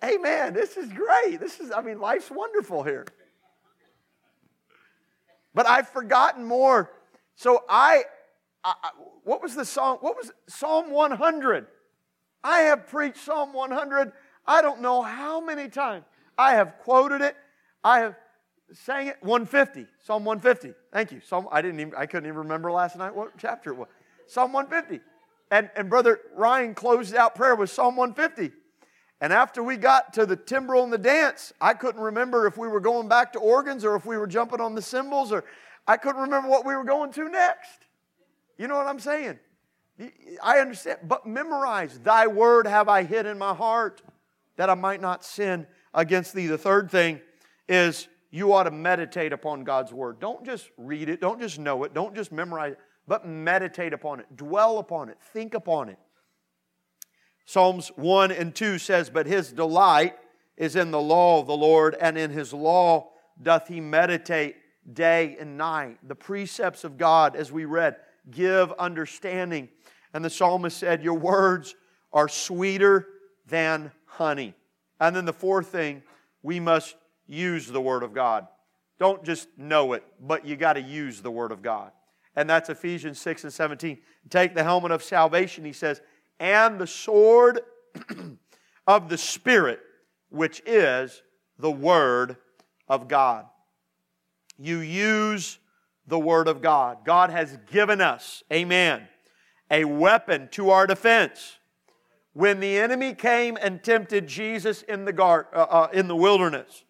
Hey, 0.00 0.16
man, 0.16 0.54
this 0.54 0.78
is 0.78 0.90
great. 0.90 1.40
This 1.40 1.60
is, 1.60 1.70
I 1.70 1.82
mean, 1.82 2.00
life's 2.00 2.30
wonderful 2.30 2.82
here. 2.82 3.06
But 5.54 5.66
I've 5.66 5.88
forgotten 5.88 6.44
more. 6.44 6.90
So 7.36 7.64
I, 7.68 8.04
I 8.64 8.74
what 9.24 9.42
was 9.42 9.54
the 9.54 9.64
song? 9.64 9.98
What 10.00 10.16
was 10.16 10.32
Psalm 10.48 10.90
100? 10.90 11.66
I 12.42 12.60
have 12.60 12.86
preached 12.86 13.18
Psalm 13.18 13.52
100, 13.52 14.12
I 14.46 14.62
don't 14.62 14.80
know 14.80 15.02
how 15.02 15.40
many 15.40 15.68
times. 15.68 16.04
I 16.36 16.54
have 16.54 16.78
quoted 16.78 17.20
it. 17.20 17.36
I 17.84 18.00
have 18.00 18.16
sang 18.72 19.08
it 19.08 19.16
150, 19.20 19.86
Psalm 20.04 20.24
150. 20.24 20.74
Thank 20.92 21.12
you. 21.12 21.20
Psalm, 21.20 21.48
I 21.50 21.60
didn't 21.60 21.80
even, 21.80 21.94
I 21.96 22.06
couldn't 22.06 22.26
even 22.26 22.38
remember 22.38 22.70
last 22.72 22.96
night 22.96 23.14
what 23.14 23.32
chapter 23.38 23.70
it 23.72 23.76
was. 23.76 23.88
Psalm 24.26 24.52
150. 24.52 25.04
And, 25.50 25.70
and 25.76 25.90
Brother 25.90 26.20
Ryan 26.34 26.74
closed 26.74 27.14
out 27.14 27.34
prayer 27.34 27.54
with 27.54 27.70
Psalm 27.70 27.96
150. 27.96 28.54
And 29.20 29.32
after 29.32 29.62
we 29.62 29.76
got 29.76 30.12
to 30.14 30.24
the 30.24 30.36
timbrel 30.36 30.84
and 30.84 30.92
the 30.92 30.98
dance, 30.98 31.52
I 31.60 31.74
couldn't 31.74 32.00
remember 32.00 32.46
if 32.46 32.56
we 32.56 32.68
were 32.68 32.80
going 32.80 33.08
back 33.08 33.32
to 33.34 33.38
organs 33.38 33.84
or 33.84 33.96
if 33.96 34.06
we 34.06 34.16
were 34.16 34.26
jumping 34.26 34.60
on 34.60 34.74
the 34.74 34.82
cymbals 34.82 35.32
or 35.32 35.44
I 35.86 35.96
couldn't 35.96 36.22
remember 36.22 36.48
what 36.48 36.64
we 36.64 36.74
were 36.74 36.84
going 36.84 37.12
to 37.12 37.28
next. 37.28 37.86
You 38.56 38.68
know 38.68 38.76
what 38.76 38.86
I'm 38.86 39.00
saying? 39.00 39.38
I 40.42 40.58
understand, 40.58 41.00
but 41.04 41.26
memorize. 41.26 41.98
Thy 41.98 42.26
word 42.26 42.66
have 42.66 42.88
I 42.88 43.04
hid 43.04 43.26
in 43.26 43.38
my 43.38 43.54
heart 43.54 44.02
that 44.56 44.70
I 44.70 44.74
might 44.74 45.00
not 45.00 45.24
sin 45.24 45.66
against 45.94 46.34
thee. 46.34 46.46
The 46.46 46.58
third 46.58 46.90
thing 46.90 47.20
is 47.68 48.08
you 48.30 48.52
ought 48.52 48.64
to 48.64 48.70
meditate 48.70 49.32
upon 49.32 49.64
God's 49.64 49.92
word. 49.92 50.20
Don't 50.20 50.44
just 50.44 50.70
read 50.76 51.08
it, 51.08 51.20
don't 51.20 51.40
just 51.40 51.58
know 51.58 51.84
it, 51.84 51.94
don't 51.94 52.14
just 52.14 52.32
memorize 52.32 52.72
it, 52.72 52.78
but 53.06 53.26
meditate 53.26 53.92
upon 53.92 54.20
it, 54.20 54.36
dwell 54.36 54.78
upon 54.78 55.08
it, 55.08 55.18
think 55.20 55.54
upon 55.54 55.88
it. 55.88 55.98
Psalms 57.44 57.90
1 57.96 58.30
and 58.30 58.54
2 58.54 58.78
says, 58.78 59.10
But 59.10 59.26
his 59.26 59.52
delight 59.52 60.16
is 60.56 60.76
in 60.76 60.90
the 60.92 61.00
law 61.00 61.40
of 61.40 61.46
the 61.46 61.56
Lord, 61.56 61.96
and 62.00 62.16
in 62.16 62.30
his 62.30 62.52
law 62.52 63.10
doth 63.42 63.66
he 63.66 63.80
meditate 63.80 64.56
day 64.92 65.36
and 65.40 65.58
night. 65.58 65.98
The 66.06 66.14
precepts 66.14 66.84
of 66.84 66.96
God, 66.96 67.34
as 67.34 67.50
we 67.50 67.64
read, 67.64 67.96
give 68.30 68.72
understanding. 68.72 69.68
And 70.12 70.24
the 70.24 70.30
psalmist 70.30 70.76
said, 70.76 71.02
Your 71.02 71.14
words 71.14 71.74
are 72.12 72.28
sweeter 72.28 73.06
than 73.46 73.92
honey. 74.06 74.54
And 74.98 75.14
then 75.14 75.24
the 75.24 75.32
fourth 75.32 75.68
thing, 75.68 76.02
we 76.42 76.60
must 76.60 76.96
use 77.26 77.66
the 77.66 77.80
Word 77.80 78.02
of 78.02 78.12
God. 78.12 78.46
Don't 78.98 79.24
just 79.24 79.48
know 79.56 79.94
it, 79.94 80.04
but 80.20 80.44
you 80.44 80.56
got 80.56 80.74
to 80.74 80.82
use 80.82 81.22
the 81.22 81.30
Word 81.30 81.52
of 81.52 81.62
God. 81.62 81.92
And 82.36 82.48
that's 82.48 82.68
Ephesians 82.68 83.18
6 83.20 83.44
and 83.44 83.52
17. 83.52 83.98
Take 84.28 84.54
the 84.54 84.62
helmet 84.62 84.90
of 84.90 85.02
salvation, 85.02 85.64
he 85.64 85.72
says, 85.72 86.00
and 86.38 86.78
the 86.78 86.86
sword 86.86 87.60
of 88.86 89.08
the 89.08 89.18
Spirit, 89.18 89.80
which 90.28 90.62
is 90.66 91.22
the 91.58 91.70
Word 91.70 92.36
of 92.88 93.08
God. 93.08 93.46
You 94.58 94.78
use 94.78 95.58
the 96.06 96.18
Word 96.18 96.48
of 96.48 96.60
God. 96.60 96.98
God 97.04 97.30
has 97.30 97.56
given 97.70 98.00
us, 98.00 98.42
amen, 98.52 99.08
a 99.70 99.84
weapon 99.84 100.48
to 100.52 100.70
our 100.70 100.86
defense. 100.86 101.56
when 102.32 102.60
the 102.60 102.78
enemy 102.78 103.12
came 103.12 103.58
and 103.60 103.82
tempted 103.82 104.26
Jesus 104.28 104.82
in 104.82 105.04
the, 105.04 105.12
gar- 105.12 105.48
uh, 105.52 105.66
uh, 105.68 105.88
in 105.92 106.06
the 106.06 106.14
wilderness, 106.14 106.84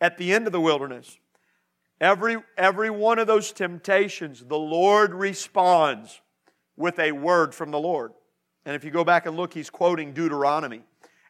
at 0.00 0.16
the 0.16 0.32
end 0.32 0.46
of 0.46 0.54
the 0.54 0.60
wilderness, 0.60 1.18
every, 2.00 2.36
every 2.56 2.88
one 2.88 3.18
of 3.18 3.26
those 3.26 3.52
temptations, 3.52 4.42
the 4.46 4.58
Lord 4.58 5.14
responds 5.14 6.22
with 6.76 6.98
a 6.98 7.12
word 7.12 7.54
from 7.54 7.70
the 7.70 7.78
Lord. 7.78 8.12
And 8.64 8.74
if 8.74 8.84
you 8.84 8.90
go 8.90 9.04
back 9.04 9.26
and 9.26 9.36
look, 9.36 9.52
he's 9.52 9.70
quoting 9.70 10.12
Deuteronomy. 10.12 10.82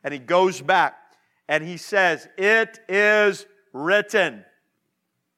And 0.03 0.13
he 0.13 0.21
goes 0.21 0.61
back 0.61 0.97
and 1.49 1.63
he 1.65 1.77
says, 1.77 2.29
It 2.39 2.79
is 2.89 3.47
written. 3.73 4.45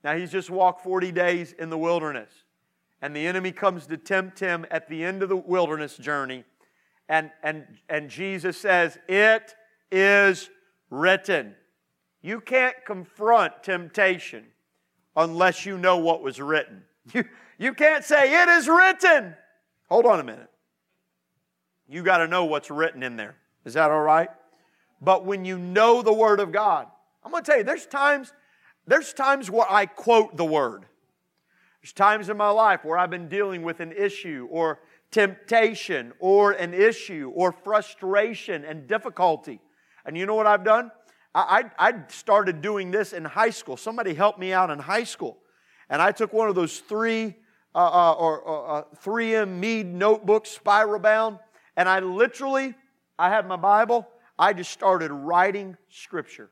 Now 0.05 0.17
he's 0.17 0.31
just 0.31 0.51
walked 0.51 0.83
40 0.83 1.13
days 1.13 1.53
in 1.53 1.71
the 1.71 1.79
wilderness. 1.79 2.31
And 3.01 3.15
the 3.15 3.27
enemy 3.27 3.53
comes 3.53 3.87
to 3.87 3.97
tempt 3.97 4.41
him 4.41 4.67
at 4.71 4.89
the 4.89 5.05
end 5.05 5.23
of 5.23 5.29
the 5.29 5.37
wilderness 5.37 5.97
journey. 5.97 6.45
And, 7.09 7.31
and, 7.43 7.67
and 7.89 8.11
Jesus 8.11 8.59
says, 8.59 8.99
It 9.09 9.55
is 9.91 10.51
written. 10.91 11.55
You 12.23 12.41
can't 12.41 12.77
confront 12.85 13.63
temptation 13.63 14.45
unless 15.17 15.65
you 15.65 15.79
know 15.79 15.99
what 15.99 16.23
was 16.23 16.41
written. 16.41 16.85
You, 17.15 17.25
you 17.57 17.73
can't 17.73 18.05
say, 18.05 18.43
It 18.43 18.51
is 18.51 18.69
written. 18.69 19.35
Hold 19.89 20.05
on 20.05 20.21
a 20.21 20.25
minute. 20.25 20.51
You 21.89 22.03
got 22.03 22.19
to 22.19 22.29
know 22.29 22.45
what's 22.45 22.71
written 22.71 23.03
in 23.03 23.17
there. 23.17 23.35
Is 23.65 23.75
that 23.75 23.91
all 23.91 24.03
right? 24.03 24.29
But 25.01 25.25
when 25.25 25.45
you 25.45 25.59
know 25.59 26.03
the 26.03 26.13
Word 26.13 26.41
of 26.41 26.53
God, 26.53 26.87
I'm 27.25 27.31
going 27.31 27.43
to 27.43 27.51
tell 27.51 27.59
you, 27.59 27.65
there's 27.65 27.87
times, 27.87 28.33
there's 28.87 29.13
times 29.13 29.51
where 29.51 29.71
I 29.71 29.87
quote 29.87 30.37
the 30.37 30.45
Word. 30.45 30.85
There's 31.83 31.93
times 31.93 32.29
in 32.29 32.37
my 32.37 32.51
life 32.51 32.85
where 32.85 32.99
I've 32.99 33.11
been 33.11 33.29
dealing 33.29 33.63
with 33.63 33.81
an 33.81 33.93
issue 33.93 34.49
or 34.51 34.81
temptation 35.11 36.13
or 36.19 36.53
an 36.53 36.75
issue 36.75 37.33
or 37.35 37.53
frustration 37.53 38.65
and 38.65 38.87
difficulty. 38.87 39.61
And 40.05 40.17
you 40.17 40.27
know 40.27 40.35
what 40.35 40.47
I've 40.47 40.65
done? 40.65 40.91
I, 41.35 41.65
I, 41.79 41.89
I 41.89 41.95
started 42.09 42.61
doing 42.61 42.91
this 42.91 43.13
in 43.13 43.25
high 43.25 43.51
school. 43.51 43.77
Somebody 43.77 44.15
helped 44.15 44.39
me 44.39 44.53
out 44.53 44.71
in 44.71 44.79
high 44.79 45.05
school. 45.05 45.39
And 45.89 46.03
I 46.03 46.13
took 46.13 46.33
one 46.33 46.49
of 46.49 46.55
those 46.55 46.81
three 46.81 47.37
uh, 47.75 47.79
uh, 47.79 48.13
or 48.15 48.71
uh, 48.71 48.83
3M 49.05 49.43
uh, 49.43 49.47
Mead 49.47 49.87
notebooks, 49.87 50.51
spiral 50.51 50.99
bound, 50.99 51.39
and 51.77 51.89
I 51.89 52.01
literally, 52.01 52.75
I 53.19 53.29
had 53.29 53.47
my 53.47 53.57
Bible, 53.57 54.09
I 54.39 54.53
just 54.53 54.73
started 54.73 55.13
writing 55.13 55.77
scripture. 55.89 56.51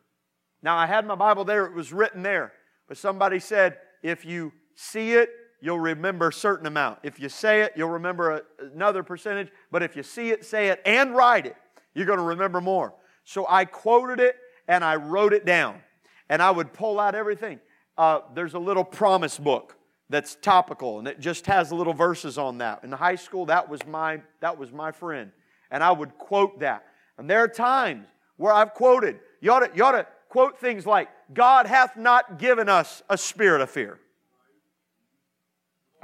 Now, 0.63 0.77
I 0.77 0.87
had 0.87 1.07
my 1.07 1.15
Bible 1.15 1.45
there, 1.45 1.67
it 1.67 1.75
was 1.75 1.93
written 1.93 2.23
there, 2.23 2.53
but 2.87 2.97
somebody 2.97 3.39
said, 3.41 3.79
if 4.03 4.25
you 4.25 4.53
see 4.77 5.15
it, 5.15 5.31
you'll 5.61 5.81
remember 5.81 6.29
a 6.29 6.33
certain 6.33 6.67
amount. 6.67 7.01
If 7.03 7.19
you 7.19 7.29
say 7.29 7.63
it, 7.63 7.73
you'll 7.75 7.91
remember 7.91 8.31
a, 8.31 8.43
another 8.73 9.03
percentage, 9.03 9.49
but 9.73 9.83
if 9.83 9.97
you 9.97 10.05
see 10.05 10.31
it, 10.31 10.45
say 10.45 10.69
it, 10.69 10.81
and 10.87 11.17
write 11.17 11.47
it, 11.47 11.57
you're 11.95 12.07
going 12.07 12.19
to 12.19 12.25
remember 12.25 12.61
more. 12.61 12.95
So 13.25 13.47
I 13.49 13.65
quoted 13.65 14.21
it 14.21 14.37
and 14.69 14.85
I 14.85 14.97
wrote 14.97 15.33
it 15.33 15.45
down, 15.45 15.81
and 16.29 16.41
I 16.41 16.51
would 16.51 16.73
pull 16.73 17.01
out 17.01 17.15
everything. 17.15 17.61
Uh, 17.99 18.21
there's 18.35 18.55
a 18.55 18.59
little 18.59 18.85
promise 18.85 19.39
book 19.39 19.77
that's 20.09 20.37
topical 20.37 20.99
and 20.99 21.09
it 21.09 21.19
just 21.19 21.47
has 21.47 21.73
little 21.73 21.95
verses 21.95 22.39
on 22.39 22.59
that. 22.59 22.85
In 22.85 22.93
high 22.93 23.15
school, 23.17 23.47
that 23.47 23.69
was 23.69 23.85
my, 23.87 24.21
that 24.41 24.57
was 24.57 24.71
my 24.73 24.93
friend. 24.93 25.33
And 25.71 25.83
I 25.83 25.91
would 25.91 26.17
quote 26.19 26.61
that. 26.61 26.85
And 27.19 27.29
there 27.29 27.41
are 27.41 27.49
times 27.49 28.07
where 28.37 28.53
I've 28.53 28.75
quoted, 28.75 29.19
you 29.41 29.51
ought, 29.53 29.61
to, 29.61 29.71
you 29.75 29.83
ought 29.83 29.93
to 29.93 30.07
quote 30.29 30.59
things 30.59 30.87
like, 30.87 31.09
God 31.33 31.67
hath 31.67 31.97
not 31.97 32.39
given 32.39 32.69
us 32.69 33.03
a 33.09 33.19
spirit 33.19 33.63
of 33.63 33.71
fear. 33.71 33.99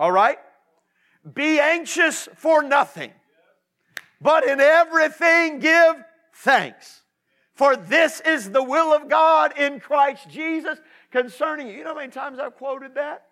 All 0.03 0.11
right? 0.11 0.38
Be 1.32 1.61
anxious 1.61 2.28
for 2.34 2.61
nothing, 2.61 3.12
but 4.20 4.44
in 4.44 4.59
everything 4.61 5.61
give 5.61 5.94
thanks. 6.34 7.03
For 7.55 7.76
this 7.76 8.20
is 8.22 8.50
the 8.50 8.64
will 8.64 8.92
of 8.92 9.09
God 9.09 9.57
in 9.57 9.78
Christ 9.78 10.28
Jesus 10.28 10.80
concerning 11.12 11.68
you. 11.68 11.74
You 11.74 11.84
know 11.84 11.90
how 11.90 12.00
many 12.00 12.11
times 12.11 12.40
I've 12.40 12.57
quoted 12.57 12.96
that? 12.96 13.26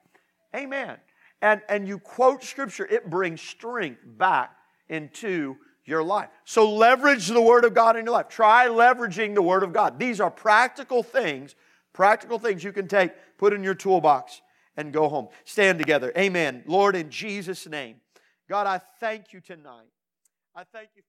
Amen. 0.54 0.98
And, 1.42 1.60
and 1.68 1.88
you 1.88 1.98
quote 1.98 2.44
scripture, 2.44 2.86
it 2.86 3.10
brings 3.10 3.40
strength 3.40 4.02
back 4.06 4.54
into 4.88 5.56
your 5.84 6.04
life. 6.04 6.28
So 6.44 6.72
leverage 6.72 7.26
the 7.26 7.42
Word 7.42 7.64
of 7.64 7.74
God 7.74 7.96
in 7.96 8.04
your 8.04 8.14
life. 8.14 8.28
Try 8.28 8.68
leveraging 8.68 9.34
the 9.34 9.42
Word 9.42 9.64
of 9.64 9.72
God. 9.72 9.98
These 9.98 10.20
are 10.20 10.30
practical 10.30 11.02
things, 11.02 11.56
practical 11.92 12.38
things 12.38 12.62
you 12.62 12.72
can 12.72 12.86
take, 12.86 13.10
put 13.38 13.52
in 13.52 13.64
your 13.64 13.74
toolbox, 13.74 14.40
and 14.76 14.92
go 14.92 15.08
home. 15.08 15.28
Stand 15.44 15.78
together. 15.78 16.12
Amen. 16.16 16.62
Lord, 16.66 16.96
in 16.96 17.10
Jesus' 17.10 17.66
name, 17.66 17.96
God, 18.48 18.66
I 18.66 18.78
thank 18.78 19.32
you 19.32 19.40
tonight. 19.40 19.90
I 20.54 20.64
thank 20.64 20.90
you. 20.96 21.02